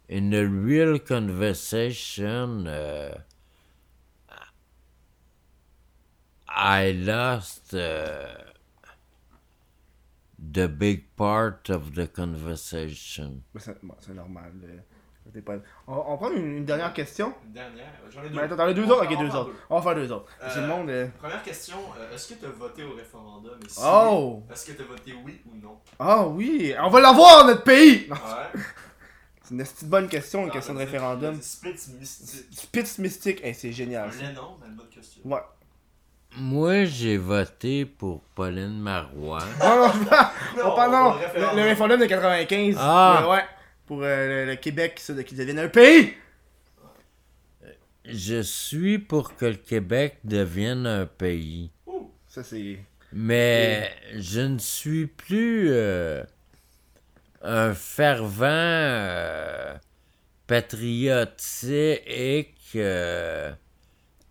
in 0.08 0.32
a 0.34 0.46
real 0.46 0.98
conversation, 0.98 2.66
I 6.58 6.92
lost 6.92 7.74
uh, 7.74 8.34
the 10.38 10.68
big 10.68 11.04
part 11.16 11.60
of 11.68 11.92
the 11.94 12.06
conversation. 12.10 13.42
C'est 13.58 13.76
bon, 13.84 13.94
c'est 14.00 14.14
normal. 14.14 14.52
euh, 14.64 15.40
pas- 15.42 15.56
On, 15.86 15.94
on 16.08 16.16
prend 16.16 16.30
une, 16.30 16.58
une 16.58 16.64
dernière 16.64 16.94
question. 16.94 17.34
Une 17.46 17.52
dernière? 17.52 17.92
J'en 18.10 18.22
ai 18.22 18.28
deux. 18.30 18.36
Mais 18.36 18.42
attends, 18.42 18.56
t'en 18.56 18.62
as 18.68 18.72
deux 18.72 18.84
On 18.84 18.90
autres? 18.90 19.04
Ok, 19.04 19.16
en 19.16 19.20
deux 19.22 19.36
autres. 19.36 19.50
On 19.68 19.76
va 19.78 19.82
faire 19.82 19.94
deux 19.96 20.12
autres. 20.12 20.30
Euh, 20.42 20.60
le 20.62 20.66
monde. 20.66 20.88
euh, 20.88 21.08
Première 21.18 21.42
question, 21.42 21.76
euh, 21.98 22.14
est-ce 22.14 22.28
que 22.32 22.38
tu 22.40 22.46
as 22.46 22.50
voté 22.50 22.84
au 22.84 22.94
référendum? 22.94 23.58
Si 23.68 23.80
Oh! 23.84 24.42
Est-ce 24.50 24.66
que 24.66 24.72
tu 24.72 24.82
as 24.82 24.86
voté 24.86 25.12
oui 25.24 25.42
ou 25.46 25.56
non? 25.56 25.78
Ah 25.98 26.26
oui! 26.26 26.74
On 26.80 26.88
va 26.88 27.00
l'avoir, 27.00 27.44
notre 27.46 27.64
pays! 27.64 28.06
Non, 28.08 28.14
Ouais. 28.16 28.60
C'est 29.42 29.54
une 29.54 29.62
petite 29.62 29.88
bonne 29.88 30.08
question, 30.08 30.42
une 30.42 30.48
Ah, 30.48 30.52
question 30.54 30.74
de 30.74 30.78
référendum. 30.80 31.40
Spitz 31.40 31.88
mystique. 31.88 32.46
Spitz 32.52 32.98
mystique, 32.98 33.44
hey, 33.44 33.54
c'est 33.54 33.70
génial. 33.72 34.10
Un 34.10 34.32
non, 34.32 34.56
mais 34.60 34.66
une 34.68 34.74
bonne 34.74 34.88
question. 34.88 35.22
Ouais. 35.24 35.38
Moi, 36.38 36.84
j'ai 36.84 37.16
voté 37.16 37.84
pour 37.84 38.22
Pauline 38.34 38.78
Marois. 38.78 39.42
Non, 39.60 39.88
non, 39.88 40.72
on 40.72 40.74
parle, 40.74 40.92
non, 40.92 41.10
au 41.10 41.18
le, 41.18 41.24
référendum. 41.24 41.56
le 41.56 41.62
référendum 41.62 42.00
de 42.00 42.06
95. 42.06 42.76
Ah. 42.78 43.22
Euh, 43.22 43.30
ouais. 43.30 43.44
Pour 43.86 44.02
euh, 44.02 44.44
le, 44.44 44.50
le 44.50 44.56
Québec, 44.56 44.98
ça, 44.98 45.14
de, 45.14 45.22
qui 45.22 45.34
devienne 45.34 45.58
un 45.58 45.68
pays! 45.68 46.14
je 48.08 48.40
suis 48.40 48.98
pour 48.98 49.36
que 49.36 49.46
le 49.46 49.54
Québec 49.54 50.18
devienne 50.24 50.86
un 50.86 51.06
pays. 51.06 51.70
Ouh! 51.86 52.12
Ça, 52.26 52.42
c'est. 52.42 52.78
Mais 53.12 53.90
je 54.14 54.40
ne 54.40 54.58
suis 54.58 55.06
plus 55.06 55.68
euh, 55.70 56.22
un 57.42 57.72
fervent 57.74 58.44
euh, 58.46 59.74
patriotique 60.46 61.96
euh, 62.74 63.52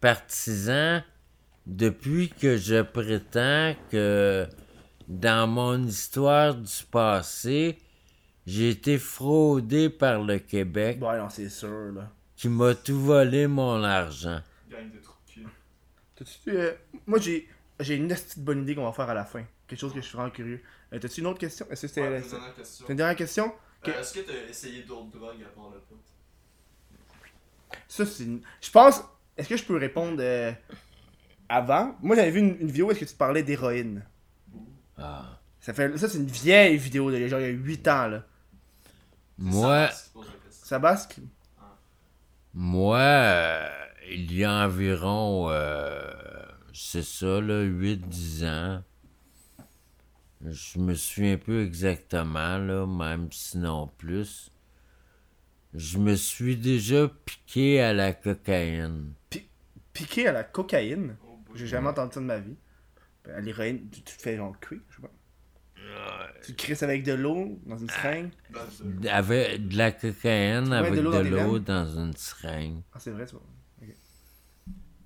partisan 0.01 1.01
depuis 1.65 2.29
que 2.29 2.57
je 2.57 2.81
prétends 2.81 3.75
que 3.91 4.47
dans 5.07 5.47
mon 5.47 5.83
histoire 5.85 6.55
du 6.55 6.83
passé, 6.91 7.77
j'ai 8.45 8.69
été 8.69 8.97
fraudé 8.97 9.89
par 9.89 10.21
le 10.21 10.37
Québec 10.39 10.99
Bon, 10.99 11.11
non, 11.17 11.29
c'est 11.29 11.49
sûr, 11.49 11.91
là. 11.93 12.11
qui 12.35 12.47
m'a 12.49 12.75
tout 12.75 12.99
volé 12.99 13.47
mon 13.47 13.83
argent. 13.83 14.41
Gang 14.69 14.91
de 14.91 14.99
cul. 15.27 15.45
T'as-tu. 16.15 16.49
euh, 16.51 16.73
Moi, 17.07 17.19
j'ai. 17.19 17.49
J'ai 17.79 17.95
une 17.95 18.07
petite 18.07 18.39
bonne 18.39 18.61
idée 18.61 18.73
qu'on 18.73 18.85
va 18.85 18.93
faire 18.93 19.09
à 19.09 19.13
la 19.13 19.25
fin. 19.25 19.43
Quelque 19.67 19.79
chose 19.79 19.91
que 19.93 19.99
je 19.99 20.05
suis 20.05 20.15
vraiment 20.15 20.31
curieux. 20.31 20.61
Euh, 20.93 20.99
T'as-tu 20.99 21.19
une 21.19 21.27
autre 21.27 21.39
question? 21.39 21.65
Est-ce 21.69 21.81
que 21.81 21.87
c'était. 21.87 22.01
Ouais, 22.07 22.17
une 22.19 22.23
c'est- 22.23 22.29
dernière 22.37 22.55
question. 22.55 22.85
une 22.87 22.95
dernière 22.95 23.15
question? 23.17 23.53
Euh, 23.87 23.99
Est-ce 23.99 24.13
que 24.13 24.19
t'as 24.21 24.49
essayé 24.49 24.83
d'autres 24.83 25.09
drogues 25.11 25.43
à 25.43 25.49
part 25.49 25.71
le 25.73 25.79
pot? 25.79 25.99
Ça, 27.87 28.05
c'est 28.05 28.23
une... 28.23 28.41
Je 28.61 28.71
pense... 28.71 29.01
Est-ce 29.37 29.49
que 29.49 29.57
je 29.57 29.63
peux 29.65 29.75
répondre 29.77 30.17
euh, 30.21 30.51
avant? 31.49 31.95
Moi, 32.01 32.15
j'avais 32.15 32.31
vu 32.31 32.39
une, 32.39 32.57
une 32.59 32.67
vidéo 32.67 32.87
où 32.87 32.91
est-ce 32.91 32.99
que 33.01 33.05
tu 33.05 33.15
parlais 33.15 33.43
d'héroïne. 33.43 34.03
Ah. 34.97 35.39
Ça, 35.59 35.73
fait... 35.73 35.97
ça 35.97 36.07
c'est 36.07 36.17
une 36.17 36.27
vieille 36.27 36.77
vidéo, 36.77 37.11
de 37.11 37.27
genre 37.27 37.39
il 37.39 37.45
y 37.45 37.49
a 37.49 37.51
8 37.51 37.87
ans, 37.87 38.07
là. 38.07 38.23
Moi, 39.37 39.89
Ça, 40.49 40.79
basque? 40.79 41.17
Moi, 42.53 42.99
euh, 42.99 43.67
il 44.09 44.33
y 44.33 44.45
a 44.45 44.65
environ, 44.65 45.47
euh, 45.49 46.13
c'est 46.73 47.03
ça, 47.03 47.41
là, 47.41 47.63
8-10 47.63 48.45
ans. 48.47 48.83
Je 50.45 50.79
me 50.79 50.93
souviens 50.93 51.37
peu 51.37 51.63
exactement, 51.63 52.57
là, 52.57 52.85
même 52.85 53.29
sinon 53.31 53.87
plus. 53.97 54.51
Je 55.73 55.97
me 55.97 56.15
suis 56.15 56.55
déjà 56.55 57.09
piqué 57.25 57.81
à 57.81 57.91
la 57.93 58.13
cocaïne. 58.13 59.13
Piqué 59.91 60.27
à 60.27 60.31
la 60.31 60.43
cocaïne? 60.43 61.17
J'ai 61.55 61.67
jamais 61.67 61.89
entendu 61.89 62.13
ça 62.13 62.19
de 62.19 62.25
ma 62.25 62.39
vie. 62.39 62.55
À 63.33 63.41
l'héroïne, 63.41 63.89
tu, 63.89 64.03
tu 64.03 64.17
te 64.17 64.21
fais 64.21 64.37
genre 64.37 64.59
cuire, 64.59 64.81
je 64.89 64.97
sais 64.97 65.01
pas. 65.01 65.11
Tu 66.43 66.53
te 66.53 66.61
crisses 66.61 66.83
avec 66.83 67.03
de 67.03 67.13
l'eau 67.13 67.59
dans 67.65 67.77
une 67.77 67.89
seringue? 67.89 68.29
Avec 69.09 69.67
de 69.67 69.77
la 69.77 69.91
cocaïne 69.91 70.73
avec 70.73 70.93
de 70.93 71.01
l'eau 71.01 71.59
dans 71.59 71.85
une 71.97 72.15
seringue. 72.15 72.81
Ah, 72.93 72.99
c'est 72.99 73.11
vrai, 73.11 73.25
ça. 73.25 73.37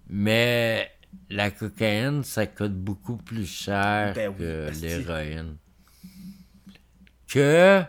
Mais 0.09 0.91
la 1.29 1.51
cocaïne, 1.51 2.23
ça 2.23 2.47
coûte 2.47 2.73
beaucoup 2.73 3.17
plus 3.17 3.45
cher 3.45 4.13
Ben 4.15 4.29
oui, 4.29 4.37
que 4.37 4.71
l'héroïne. 4.81 5.57
Que 7.27 7.83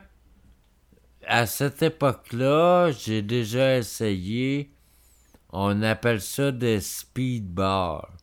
à 1.26 1.46
cette 1.46 1.82
époque-là, 1.82 2.90
j'ai 2.92 3.22
déjà 3.22 3.78
essayé. 3.78 4.74
On 5.50 5.82
appelle 5.82 6.20
ça 6.20 6.52
des 6.52 6.80
speed 6.80 7.48
bars. 7.52 8.19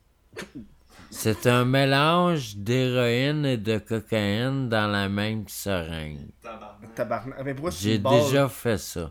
C'est 1.10 1.48
un 1.48 1.66
mélange 1.66 2.58
d'héroïne 2.58 3.46
et 3.46 3.58
de 3.58 3.78
cocaïne 3.78 4.70
dans 4.70 4.88
la 4.88 5.10
même 5.10 5.48
seringue. 5.48 6.30
Tabarnak. 6.42 6.96
Tabarnak. 6.96 7.44
Mais 7.46 7.54
pourquoi 7.54 7.72
c'est 7.72 7.84
J'ai 7.84 7.98
déjà 7.98 8.50
fait 8.50 8.78
ça. 8.78 9.10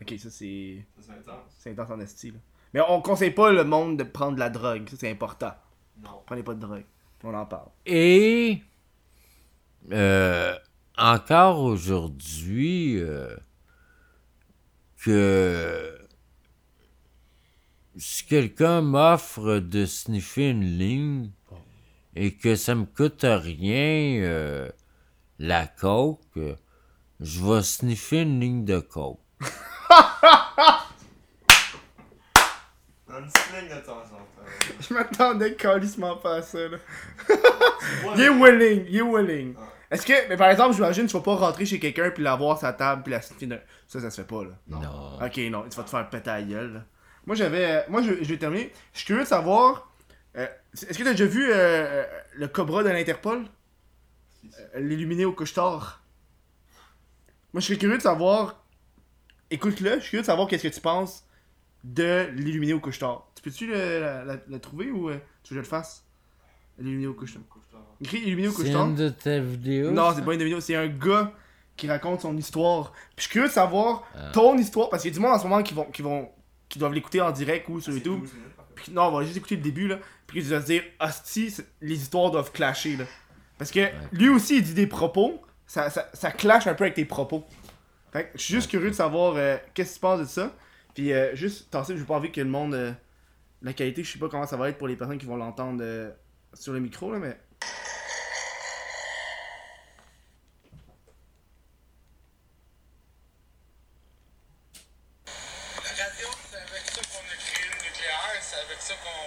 Ok, 0.00 0.14
ça 0.18 0.30
c'est. 0.30 0.84
C'est 1.00 1.12
intense. 1.12 1.54
C'est 1.58 1.70
intense 1.70 1.90
en 1.90 2.00
esti, 2.00 2.30
là. 2.30 2.38
Mais 2.74 2.80
on 2.88 3.00
conseille 3.00 3.30
pas 3.30 3.52
le 3.52 3.64
monde 3.64 3.96
de 3.98 4.04
prendre 4.04 4.34
de 4.34 4.40
la 4.40 4.50
drogue. 4.50 4.88
Ça, 4.88 4.96
c'est 4.98 5.10
important. 5.10 5.52
Non. 6.02 6.22
Prenez 6.26 6.42
pas 6.42 6.54
de 6.54 6.60
drogue. 6.60 6.84
On 7.22 7.32
en 7.32 7.46
parle. 7.46 7.68
Et 7.86 8.62
euh, 9.92 10.54
encore 10.98 11.60
aujourd'hui, 11.60 12.98
euh, 12.98 13.34
que 15.02 15.83
si 17.96 18.24
quelqu'un 18.26 18.80
m'offre 18.80 19.58
de 19.58 19.86
sniffer 19.86 20.50
une 20.50 20.78
ligne 20.78 21.30
et 22.16 22.34
que 22.34 22.56
ça 22.56 22.74
me 22.74 22.84
coûte 22.84 23.24
rien 23.24 24.20
euh, 24.22 24.68
la 25.38 25.66
coke, 25.66 26.20
euh, 26.36 26.54
je 27.20 27.40
vais 27.42 27.62
sniffer 27.62 28.22
une 28.22 28.40
ligne 28.40 28.64
de 28.64 28.80
coke. 28.80 29.20
Un 33.08 33.22
petit 33.22 33.42
ligne 33.52 33.68
de 33.68 33.86
temps 33.86 33.98
en 33.98 34.16
temps. 34.16 34.24
Je 34.80 34.92
m'attendais 34.92 35.54
calissement 35.54 36.16
pas 36.16 36.36
à 36.36 36.42
ça, 36.42 36.58
là. 36.68 36.78
Il 38.16 38.20
est 38.22 38.28
willing, 38.28 38.86
il 38.88 38.96
est 38.96 39.02
willing. 39.02 39.54
Ouais. 39.54 39.62
Est-ce 39.90 40.04
que, 40.04 40.28
mais 40.28 40.36
par 40.36 40.50
exemple, 40.50 40.74
j'imagine, 40.74 41.06
tu 41.06 41.12
vas 41.12 41.22
pas 41.22 41.36
rentrer 41.36 41.64
chez 41.64 41.78
quelqu'un 41.78 42.10
puis 42.10 42.24
l'avoir 42.24 42.58
sa 42.58 42.72
table 42.72 43.02
puis 43.04 43.12
la 43.12 43.22
sniffer 43.22 43.60
Ça, 43.86 44.00
ça 44.00 44.10
se 44.10 44.20
fait 44.20 44.26
pas, 44.26 44.42
là. 44.42 44.50
Non. 44.66 45.24
Ok, 45.24 45.36
non, 45.50 45.64
tu 45.70 45.76
vas 45.76 45.84
te 45.84 45.90
faire 45.90 46.10
péter 46.10 46.30
la 46.30 46.42
gueule, 46.42 46.72
là. 46.74 46.80
Moi, 47.26 47.36
j'avais. 47.36 47.64
euh, 47.64 47.80
moi, 47.88 48.02
je, 48.02 48.12
je 48.22 48.28
vais 48.28 48.36
terminer. 48.38 48.70
Je 48.92 48.98
suis 48.98 49.06
curieux 49.06 49.22
de 49.22 49.28
savoir. 49.28 49.90
euh, 50.36 50.46
Est-ce 50.74 50.98
que 50.98 51.04
t'as 51.04 51.12
déjà 51.12 51.26
vu 51.26 51.48
euh, 51.50 52.04
le 52.34 52.48
Cobra 52.48 52.82
de 52.82 52.88
l'Interpol? 52.90 53.44
Euh, 54.74 54.80
L'illuminé 54.80 55.24
au 55.24 55.32
couche-tard 55.32 56.02
Moi, 57.52 57.60
je 57.60 57.66
serais 57.66 57.78
curieux 57.78 57.96
de 57.96 58.02
savoir. 58.02 58.62
Écoute-le, 59.50 59.94
je 59.96 60.00
suis 60.00 60.10
curieux 60.10 60.22
de 60.22 60.26
savoir 60.26 60.48
qu'est-ce 60.48 60.64
que 60.68 60.74
tu 60.74 60.80
penses 60.80 61.24
de 61.84 62.28
l'illuminé 62.34 62.72
au 62.72 62.80
couche-tard. 62.80 63.26
Tu 63.36 63.42
peux-tu 63.42 63.70
la- 63.70 64.36
trouver 64.60 64.90
ou 64.90 65.10
euh, 65.10 65.18
tu 65.42 65.54
veux 65.54 65.60
que 65.60 65.64
je 65.66 65.70
le 65.70 65.76
fasse? 65.78 66.04
L'illuminé 66.78 67.06
au 67.06 67.14
couche-tard. 67.14 67.42
Écrit 68.00 68.18
illuminé 68.18 68.48
au 68.48 68.50
C'est 68.52 68.56
couche-tard. 68.64 68.86
une 68.86 68.94
de 68.96 69.08
tes 69.10 69.40
vidéos? 69.40 69.90
Non, 69.92 70.12
c'est 70.14 70.24
pas 70.24 70.34
une 70.34 70.42
vidéo, 70.42 70.60
c'est 70.60 70.74
un 70.74 70.88
gars 70.88 71.32
qui 71.76 71.88
raconte 71.88 72.22
son 72.22 72.36
histoire. 72.36 72.92
Puis 72.92 73.02
je 73.18 73.22
suis 73.22 73.30
curieux 73.32 73.48
de 73.48 73.52
savoir 73.52 74.04
Ah. 74.14 74.30
ton 74.32 74.56
histoire, 74.58 74.88
parce 74.90 75.02
qu'il 75.02 75.12
y 75.12 75.14
a 75.14 75.16
du 75.16 75.20
monde 75.20 75.32
en 75.34 75.38
ce 75.38 75.44
moment 75.44 75.62
qui 75.62 75.74
vont, 75.74 75.84
qui 75.84 76.02
vont, 76.02 76.30
qui 76.74 76.78
doivent 76.80 76.92
l'écouter 76.92 77.20
en 77.20 77.30
direct 77.30 77.68
ou 77.68 77.80
sur 77.80 77.92
YouTube. 77.92 78.20
12 78.20 78.32
minutes, 78.34 78.48
en 78.58 78.62
fait. 78.62 78.72
Puis 78.74 78.92
non, 78.92 79.02
on 79.04 79.12
va 79.12 79.24
juste 79.24 79.36
écouter 79.36 79.56
le 79.56 79.62
début 79.62 79.88
là. 79.88 79.98
Puis 80.26 80.40
ils 80.40 80.44
vont 80.52 80.60
se 80.60 80.66
dire, 80.66 80.82
hostie, 81.00 81.54
les 81.80 81.94
histoires 82.02 82.30
doivent 82.30 82.52
clasher 82.52 82.96
là. 82.96 83.04
Parce 83.56 83.70
que 83.70 83.88
lui 84.12 84.28
aussi 84.28 84.56
il 84.56 84.62
dit 84.64 84.74
des 84.74 84.86
propos, 84.86 85.40
ça, 85.66 85.88
ça, 85.90 86.10
ça 86.12 86.30
clash 86.32 86.66
un 86.66 86.74
peu 86.74 86.84
avec 86.84 86.94
tes 86.94 87.04
propos. 87.04 87.44
Fait 88.12 88.24
que 88.24 88.30
je 88.38 88.42
suis 88.42 88.54
juste 88.54 88.68
curieux 88.70 88.90
de 88.90 88.94
savoir 88.94 89.34
euh, 89.36 89.56
qu'est-ce 89.72 89.90
que 89.90 89.94
tu 89.94 90.00
penses 90.00 90.20
de 90.20 90.24
ça. 90.24 90.52
Puis 90.94 91.12
euh, 91.12 91.34
juste, 91.34 91.66
attention, 91.68 91.96
j'ai 91.96 92.04
pas 92.04 92.14
envie 92.14 92.30
que 92.32 92.40
le 92.40 92.48
monde. 92.48 92.74
euh, 92.74 92.92
la 93.62 93.72
qualité, 93.72 94.04
je 94.04 94.12
sais 94.12 94.18
pas 94.18 94.28
comment 94.28 94.46
ça 94.46 94.56
va 94.56 94.68
être 94.68 94.76
pour 94.78 94.88
les 94.88 94.96
personnes 94.96 95.18
qui 95.18 95.24
vont 95.26 95.36
l'entendre 95.36 95.80
euh, 95.82 96.10
sur 96.52 96.72
le 96.72 96.80
micro 96.80 97.12
là, 97.12 97.18
mais. 97.18 97.36
La 105.84 106.04
radio, 106.04 106.28
c'est 106.50 106.56
avec 106.60 106.84
ça 106.86 107.00
qu'on 107.02 107.24
a 107.24 107.36
créé 107.36 107.66
le 107.68 107.78
nucléaire, 107.84 108.38
c'est 108.40 108.60
avec 108.62 108.80
ça 108.80 108.94
qu'on 109.02 109.24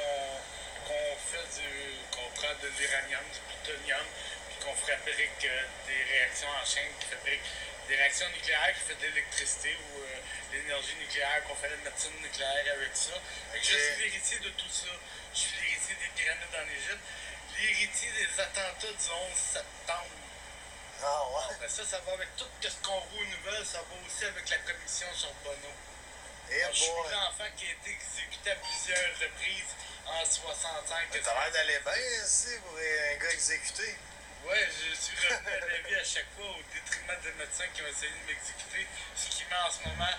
qu'on 0.88 1.08
fait 1.30 1.48
du. 1.60 1.70
qu'on 2.14 2.30
prend 2.40 2.54
de 2.64 2.68
l'uranium, 2.78 3.26
du 3.34 3.42
plutonium, 3.48 4.06
puis 4.50 4.58
qu'on 4.64 4.76
fabrique 4.76 5.44
euh, 5.44 5.64
des 5.88 6.02
réactions 6.14 6.48
en 6.50 6.66
chaîne 6.66 6.92
qui 7.00 7.08
fabriquent 7.12 7.52
nucléaires 8.26 8.74
qui 8.74 8.94
font 8.94 9.00
de 9.00 9.06
l'électricité 9.08 9.76
ou 9.76 10.02
euh, 10.02 10.18
l'énergie 10.54 10.96
nucléaire, 11.00 11.44
qu'on 11.46 11.56
fait 11.56 11.70
la 11.70 11.78
médecine 11.78 12.16
nucléaire 12.22 12.66
avec 12.74 12.96
ça. 12.96 13.14
Fait 13.52 13.60
que 13.60 13.66
je 13.66 13.78
suis 13.78 14.04
l'héritier 14.04 14.40
de 14.40 14.50
tout 14.50 14.70
ça. 14.70 14.94
Je 15.34 15.40
suis 15.40 15.54
l'héritier 15.62 15.96
des 15.96 16.12
pyramides 16.16 16.56
en 16.56 16.68
Égypte, 16.72 17.06
l'héritier 17.58 18.10
des 18.18 18.42
attentats 18.42 18.94
du 18.94 19.10
11 19.10 19.38
septembre. 19.38 20.18
Ah 21.04 21.24
ouais? 21.30 21.56
Ben 21.62 21.70
ça, 21.70 21.86
ça 21.86 22.00
va 22.00 22.14
avec 22.14 22.36
tout 22.38 22.50
ce 22.62 22.70
qu'on 22.82 23.00
voit 23.00 23.22
aux 23.22 23.26
nouvelles, 23.26 23.66
ça 23.66 23.78
va 23.78 23.96
aussi 24.06 24.26
avec 24.26 24.50
la 24.50 24.58
commission 24.58 25.08
sur 25.14 25.32
Bono. 25.44 25.70
Eh 26.50 26.64
je 26.72 26.80
suis 26.80 26.92
l'enfant 27.12 27.50
qui 27.56 27.66
a 27.68 27.72
été 27.72 27.92
exécuté 27.92 28.52
à 28.52 28.56
plusieurs 28.56 29.14
reprises 29.20 29.76
en 30.08 30.26
65. 30.26 31.08
Mais 31.14 31.20
T'as 31.20 31.34
l'air 31.34 31.52
d'aller 31.52 31.80
bien 31.84 32.24
ici 32.24 32.58
pour 32.66 32.78
un 32.78 33.16
gars 33.18 33.32
exécuté. 33.32 33.96
Ouais, 34.48 34.64
je 34.72 34.96
suis 34.96 35.18
revenu 35.28 35.52
à 35.52 35.60
la 35.60 35.80
vie 35.90 35.96
à 35.96 36.04
chaque 36.04 36.30
fois 36.36 36.48
au 36.48 36.62
détriment 36.72 37.20
des 37.24 37.34
médecins 37.38 37.68
qui 37.76 37.82
ont 37.84 37.90
essayé 37.92 38.12
de 38.12 38.24
m'exécuter. 38.32 38.88
Ce 39.16 39.28
qui 39.30 39.44
met 39.52 39.60
en 39.60 39.72
ce 39.72 39.80
moment 39.84 40.16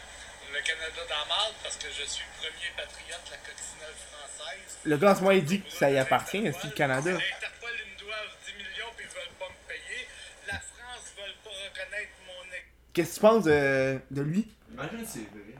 le 0.52 0.60
Canada 0.60 1.00
dans 1.08 1.20
la 1.24 1.28
marde 1.28 1.54
parce 1.62 1.76
que 1.76 1.88
je 1.88 2.04
suis 2.04 2.24
le 2.24 2.48
premier 2.48 2.70
patriote 2.76 3.24
de 3.24 3.30
la 3.32 3.40
coccinelle 3.40 3.96
française. 3.96 4.70
Le 4.84 4.96
gars 4.96 5.10
en 5.12 5.14
ce 5.16 5.20
moment 5.20 5.32
il 5.32 5.44
dit 5.44 5.60
que 5.62 5.70
ça 5.72 5.90
y 5.90 5.96
appartient, 5.98 6.44
c'est 6.44 6.68
le 6.68 6.76
Canada. 6.76 7.10
L'Interpol, 7.12 7.72
ils 7.72 7.88
me 7.88 7.98
doivent 8.04 8.36
10 8.44 8.52
millions 8.60 8.92
puis 8.96 9.06
ils 9.08 9.14
veulent 9.16 9.36
pas 9.40 9.48
me 9.48 9.60
payer. 9.64 10.00
La 10.46 10.60
France 10.60 11.08
ne 11.16 11.22
veut 11.24 11.38
pas 11.44 11.56
reconnaître 11.64 12.12
mon 12.28 12.44
ex. 12.52 12.64
Qu'est-ce 12.92 13.08
que 13.08 13.14
tu 13.14 13.20
penses 13.20 13.44
de, 13.44 14.00
de 14.10 14.22
lui? 14.22 14.44
Imagine 14.72 15.06
si 15.06 15.24
c'est 15.24 15.32
vrai. 15.32 15.56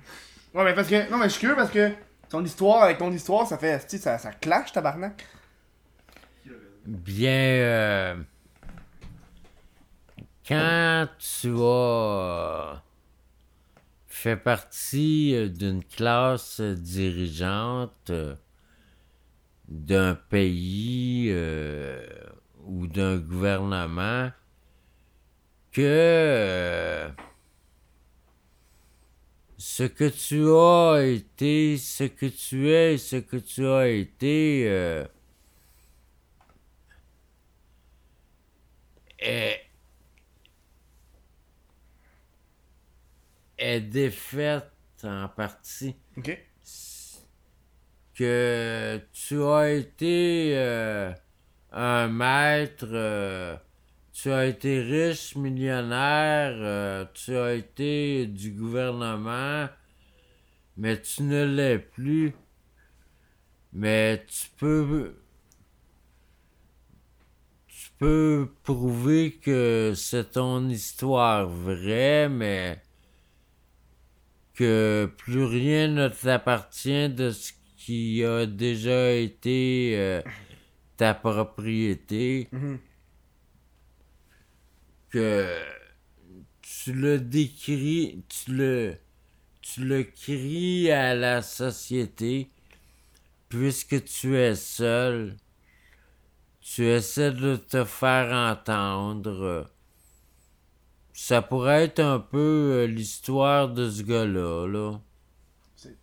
Ouais, 0.55 0.65
mais 0.65 0.75
parce 0.75 0.89
que. 0.89 1.09
Non, 1.11 1.17
mais 1.17 1.29
je 1.29 1.33
suis 1.37 1.41
curieux 1.41 1.57
parce 1.57 1.71
que 1.71 1.93
ton 2.29 2.45
histoire 2.45 2.83
avec 2.85 2.99
ton 2.99 3.13
histoire, 3.13 3.47
ça 3.47 3.57
fait. 3.57 3.79
tu 3.87 3.97
sais, 3.97 4.03
Ça, 4.03 4.19
ça 4.19 4.33
clash, 4.33 4.73
tabarnak. 4.73 5.25
Bien, 6.87 7.31
euh, 7.31 8.17
quand 10.49 11.07
tu 11.19 11.55
as 11.63 12.83
fait 14.07 14.37
partie 14.37 15.51
d'une 15.51 15.85
classe 15.85 16.63
dirigeante 16.63 18.11
d'un 19.69 20.15
pays 20.15 21.27
euh, 21.29 22.03
ou 22.65 22.87
d'un 22.87 23.19
gouvernement 23.19 24.31
que 25.71 25.83
euh, 25.85 27.11
ce 29.59 29.83
que 29.83 30.09
tu 30.09 30.51
as 30.51 31.05
été, 31.05 31.77
ce 31.77 32.05
que 32.05 32.25
tu 32.25 32.71
es, 32.71 32.97
ce 32.97 33.17
que 33.17 33.37
tu 33.37 33.67
as 33.67 33.89
été 33.89 34.65
euh, 34.67 35.05
est 43.59 43.81
défaite 43.81 44.71
en 45.05 45.29
partie 45.29 45.97
Ok. 46.17 46.39
que 48.15 49.01
tu 49.13 49.43
as 49.43 49.71
été 49.71 50.53
euh, 50.57 51.13
un 51.73 52.09
maître, 52.09 52.87
euh, 52.91 53.57
tu 54.13 54.33
as 54.33 54.47
été 54.47 54.81
riche, 54.81 55.37
millionnaire, 55.37 56.55
euh, 56.57 57.05
tu 57.15 57.37
as 57.37 57.55
été 57.55 58.27
du 58.27 58.51
gouvernement, 58.53 59.69
mais 60.77 61.01
tu 61.01 61.23
ne 61.23 61.45
l'es 61.45 61.79
plus. 61.79 62.35
Mais 63.73 64.25
tu 64.27 64.49
peux. 64.57 65.21
Tu 67.67 67.91
peux 67.99 68.49
prouver 68.65 69.33
que 69.33 69.93
c'est 69.95 70.33
ton 70.33 70.69
histoire 70.69 71.49
vraie, 71.49 72.29
mais 72.29 72.81
que 74.59 75.09
plus 75.19 75.45
rien 75.45 75.87
ne 75.87 76.09
t'appartient 76.09 77.09
de 77.09 77.31
ce 77.31 77.53
qui 77.77 78.25
a 78.25 78.45
déjà 78.45 79.13
été 79.13 79.93
euh, 79.97 80.21
ta 80.97 81.15
propriété, 81.15 82.49
Mhm. 82.51 82.79
que 85.11 85.47
tu 86.61 86.93
le 86.93 87.21
décris, 87.21 88.25
tu 88.29 88.53
le, 88.53 88.97
tu 89.63 89.85
le 89.85 90.03
cries 90.03 90.91
à 90.91 91.15
la 91.15 91.41
société, 91.41 92.49
puisque 93.49 94.03
tu 94.05 94.37
es 94.37 94.57
seul, 94.57 95.37
tu 96.61 96.85
essaies 96.85 97.31
de 97.31 97.55
te 97.55 97.85
faire 97.85 98.33
entendre. 98.33 99.71
Ça 101.21 101.43
pourrait 101.43 101.83
être 101.87 101.99
un 101.99 102.21
peu 102.21 102.39
euh, 102.39 102.87
l'histoire 102.87 103.69
de 103.71 103.91
ce 103.91 104.05
gars-là, 104.05 104.69
là. 104.69 105.01
C'est 105.75 105.97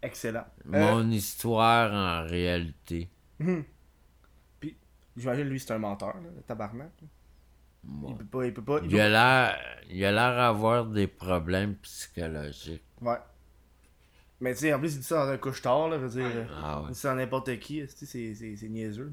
excellent. 0.00 0.46
Euh, 0.72 0.94
Mon 0.94 1.10
histoire 1.10 1.92
en 1.92 2.26
réalité. 2.26 3.10
J'imagine 5.14 5.44
lui 5.44 5.60
c'est 5.60 5.72
un 5.72 5.78
menteur, 5.78 6.14
là, 6.16 6.28
le 6.34 6.42
tabarnak. 6.42 6.90
là. 7.02 7.08
Il 8.08 8.16
peut 8.16 8.24
pas, 8.24 8.46
il 8.46 8.54
peut 8.54 8.64
pas. 8.64 8.80
il 8.82 8.90
Il 8.90 8.98
a 9.00 9.08
l'air, 9.10 9.58
il 9.90 10.02
a 10.06 10.10
l'air 10.12 10.34
d'avoir 10.36 10.86
des 10.86 11.06
problèmes 11.06 11.74
psychologiques. 11.76 12.82
Ouais. 13.02 13.18
Mais 14.40 14.54
tu 14.54 14.60
sais, 14.60 14.72
en 14.74 14.78
plus, 14.80 14.94
il 14.94 15.00
dit 15.00 15.04
ça 15.06 15.24
dans 15.26 15.32
un 15.32 15.36
couche-tard, 15.38 15.88
là, 15.90 15.98
je 15.98 16.06
veux 16.06 16.22
dire. 16.22 16.50
Ah 16.64 16.78
Il 16.80 16.86
ouais. 16.86 16.92
dit 16.94 16.98
ça 16.98 17.12
à 17.12 17.14
n'importe 17.14 17.58
qui, 17.58 17.86
c'est- 17.88 18.34
c'est 18.34 18.56
c'est 18.56 18.68
niaiseux. 18.70 19.12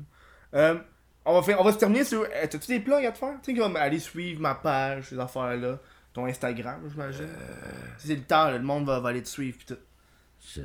là. 0.53 0.59
Euh, 0.59 0.79
on, 1.25 1.33
va 1.33 1.41
faire, 1.43 1.59
on 1.59 1.63
va 1.63 1.71
se 1.73 1.77
terminer 1.77 2.03
sur. 2.03 2.21
euh, 2.23 2.27
T'as-tu 2.49 2.67
des 2.67 2.79
plugs 2.79 3.05
à 3.05 3.11
te 3.11 3.17
faire? 3.17 3.35
Tu 3.43 3.53
sais, 3.53 3.57
comme 3.59 3.75
aller 3.75 3.99
suivre 3.99 4.41
ma 4.41 4.55
page, 4.55 5.05
ces 5.09 5.19
affaires-là. 5.19 5.79
Ton 6.13 6.25
Instagram, 6.27 6.79
j'imagine. 6.89 7.23
Euh. 7.23 7.71
C'est 7.97 8.15
le 8.15 8.21
temps, 8.21 8.45
là, 8.45 8.57
le 8.57 8.63
monde 8.63 8.85
va, 8.85 8.99
va 8.99 9.09
aller 9.09 9.23
te 9.23 9.27
suivre, 9.29 9.57
pis 9.57 9.65
tout. 9.65 9.77
Je. 10.55 10.61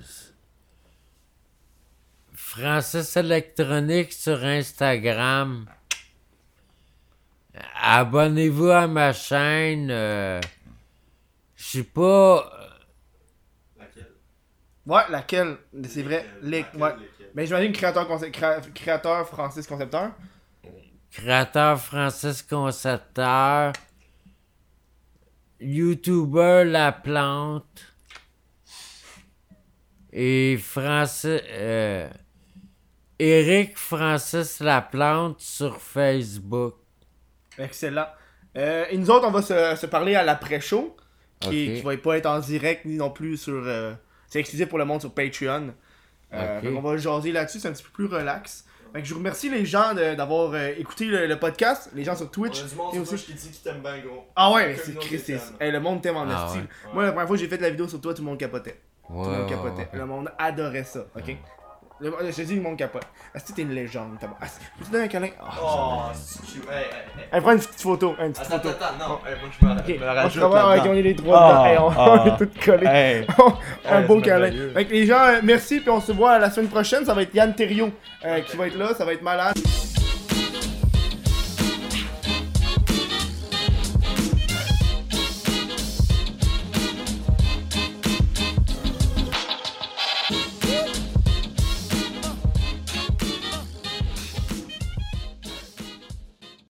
Francis 2.34 3.16
Électronique 3.16 4.12
sur 4.12 4.42
Instagram. 4.44 5.66
Abonnez-vous 7.82 8.68
à 8.70 8.86
ma 8.86 9.12
chaîne. 9.12 9.88
euh, 9.90 10.40
Je 11.56 11.64
sais 11.64 11.82
pas. 11.84 12.50
Laquelle? 13.78 14.06
Ouais, 14.86 15.02
laquelle? 15.10 15.56
C'est 15.88 16.02
vrai, 16.02 16.26
les, 16.42 16.64
ouais. 16.74 16.94
Mais 17.34 17.46
j'imagine 17.46 17.72
créateur, 17.72 18.06
conce- 18.08 18.30
créa- 18.30 18.60
créateur 18.74 19.26
Francis 19.28 19.66
Concepteur. 19.66 20.12
Créateur 21.10 21.80
Francis 21.80 22.42
Concepteur. 22.42 23.72
YouTuber 25.60 26.64
La 26.66 26.92
Plante. 26.92 27.84
Et 30.12 30.56
Francis. 30.58 31.40
euh, 31.50 32.08
Eric 33.18 33.76
Francis 33.76 34.60
Laplante 34.60 35.40
sur 35.40 35.80
Facebook. 35.80 36.76
Excellent. 37.58 38.06
Euh, 38.56 38.84
et 38.90 38.96
nous 38.96 39.10
autres, 39.10 39.26
on 39.26 39.32
va 39.32 39.42
se, 39.42 39.74
se 39.76 39.86
parler 39.86 40.14
à 40.14 40.22
l'après-show, 40.22 40.96
qui, 41.40 41.48
Ok. 41.48 41.52
qui 41.76 41.80
va 41.82 41.96
pas 41.96 42.16
être 42.18 42.26
en 42.26 42.38
direct 42.38 42.84
ni 42.84 42.94
non 42.96 43.10
plus 43.10 43.36
sur. 43.36 43.54
euh, 43.66 43.92
c'est 44.28 44.38
exclusif 44.38 44.68
pour 44.68 44.78
le 44.78 44.84
monde 44.84 45.00
sur 45.00 45.12
Patreon. 45.12 45.74
Euh, 46.32 46.60
qu'on 46.60 46.80
va 46.82 46.96
jaser 46.98 47.32
là-dessus, 47.32 47.58
c'est 47.58 47.68
un 47.68 47.72
petit 47.72 47.82
peu 47.82 47.90
plus 47.90 48.06
relax. 48.06 48.64
Fait 48.92 49.02
que 49.02 49.06
je 49.08 49.12
vous 49.12 49.18
remercie 49.20 49.50
les 49.50 49.64
gens 49.66 49.94
de- 49.94 50.14
d'avoir 50.14 50.52
euh, 50.54 50.70
écouté 50.78 51.04
le, 51.06 51.26
le 51.26 51.38
podcast, 51.38 51.90
les 51.94 52.04
gens 52.04 52.16
sur 52.16 52.30
Twitch. 52.30 52.60
On 52.62 52.64
a 52.64 52.68
du 52.68 52.74
monde 52.76 52.94
et 52.94 52.98
aussi- 52.98 53.16
qui 53.24 53.34
dit 53.34 53.50
qu'il 53.50 53.60
t'aime 53.62 53.80
bien 53.82 53.98
gros. 53.98 54.24
Ah 54.36 54.50
ouais, 54.52 54.76
c'est 54.82 54.98
Christ, 54.98 55.30
hey, 55.60 55.70
le 55.72 55.80
monde 55.80 56.00
t'aime 56.02 56.16
en 56.16 56.26
Ah 56.28 56.52
ouais. 56.54 56.60
Moi, 56.94 57.02
la 57.04 57.12
première 57.12 57.26
fois 57.28 57.36
que 57.36 57.42
j'ai 57.42 57.48
fait 57.48 57.58
la 57.60 57.70
vidéo 57.70 57.86
sur 57.88 58.00
toi, 58.00 58.14
tout 58.14 58.22
le 58.22 58.26
monde 58.28 58.38
capotait. 58.38 58.80
Tout 59.06 59.12
le 59.14 59.18
monde 59.38 59.48
capotait. 59.48 59.88
Le 59.92 60.06
monde 60.06 60.30
adorait 60.38 60.84
ça, 60.84 61.06
ok? 61.16 61.36
Le, 62.00 62.12
je 62.30 62.36
te 62.36 62.42
dis, 62.42 62.54
le 62.54 62.60
monde 62.62 62.76
capote. 62.76 63.02
Asti, 63.34 63.52
t'es 63.52 63.62
une 63.62 63.72
légende. 63.72 64.16
t'as- 64.20 64.28
peux-tu 64.28 64.84
te 64.86 64.92
donner 64.92 65.04
un 65.04 65.08
câlin? 65.08 65.28
Ah, 65.40 65.50
Oh, 65.60 66.00
c'est 66.14 66.42
cute. 66.46 66.68
Hey, 66.70 66.84
hey, 66.84 67.24
hey. 67.32 67.40
Prends 67.40 67.52
une 67.52 67.58
petite 67.58 67.80
photo, 67.82 68.14
une 68.20 68.32
petite 68.32 68.46
Attends, 68.46 68.56
photo. 68.62 68.68
attends, 68.68 68.84
attends, 68.96 69.08
non. 69.08 69.18
Hey, 69.26 69.34
moi, 69.40 69.50
je 69.60 69.66
me, 69.66 69.72
Ok, 69.72 69.84
je 69.88 69.92
me 69.94 70.02
on 70.04 70.14
rajoute 70.14 70.32
se 70.32 70.40
revoit 70.40 70.70
avec 70.72 70.82
on 70.86 70.94
est 70.94 71.02
les 71.02 71.16
trois 71.16 71.38
Ah, 71.40 71.48
dedans. 71.50 71.66
Hey, 71.66 71.78
on, 71.78 71.90
ah. 71.90 72.22
on 72.24 72.26
est 72.26 72.36
tous 72.46 72.64
collés. 72.64 72.86
Hey. 72.86 73.26
un 73.90 74.00
Hey, 74.00 74.06
beau 74.06 74.20
câlin. 74.20 74.52
Fait 74.74 74.84
que 74.84 74.92
les 74.92 75.06
gens, 75.06 75.18
euh, 75.24 75.40
merci, 75.42 75.80
puis 75.80 75.90
on 75.90 76.00
se 76.00 76.12
voit 76.12 76.38
la 76.38 76.50
semaine 76.50 76.68
prochaine. 76.70 77.04
Ça 77.04 77.14
va 77.14 77.22
être 77.22 77.34
Yann 77.34 77.52
Thériault 77.52 77.90
euh, 78.24 78.40
qui 78.42 78.56
va 78.56 78.68
être 78.68 78.76
là, 78.78 78.94
ça 78.94 79.04
va 79.04 79.12
être 79.14 79.22
malade. 79.22 79.56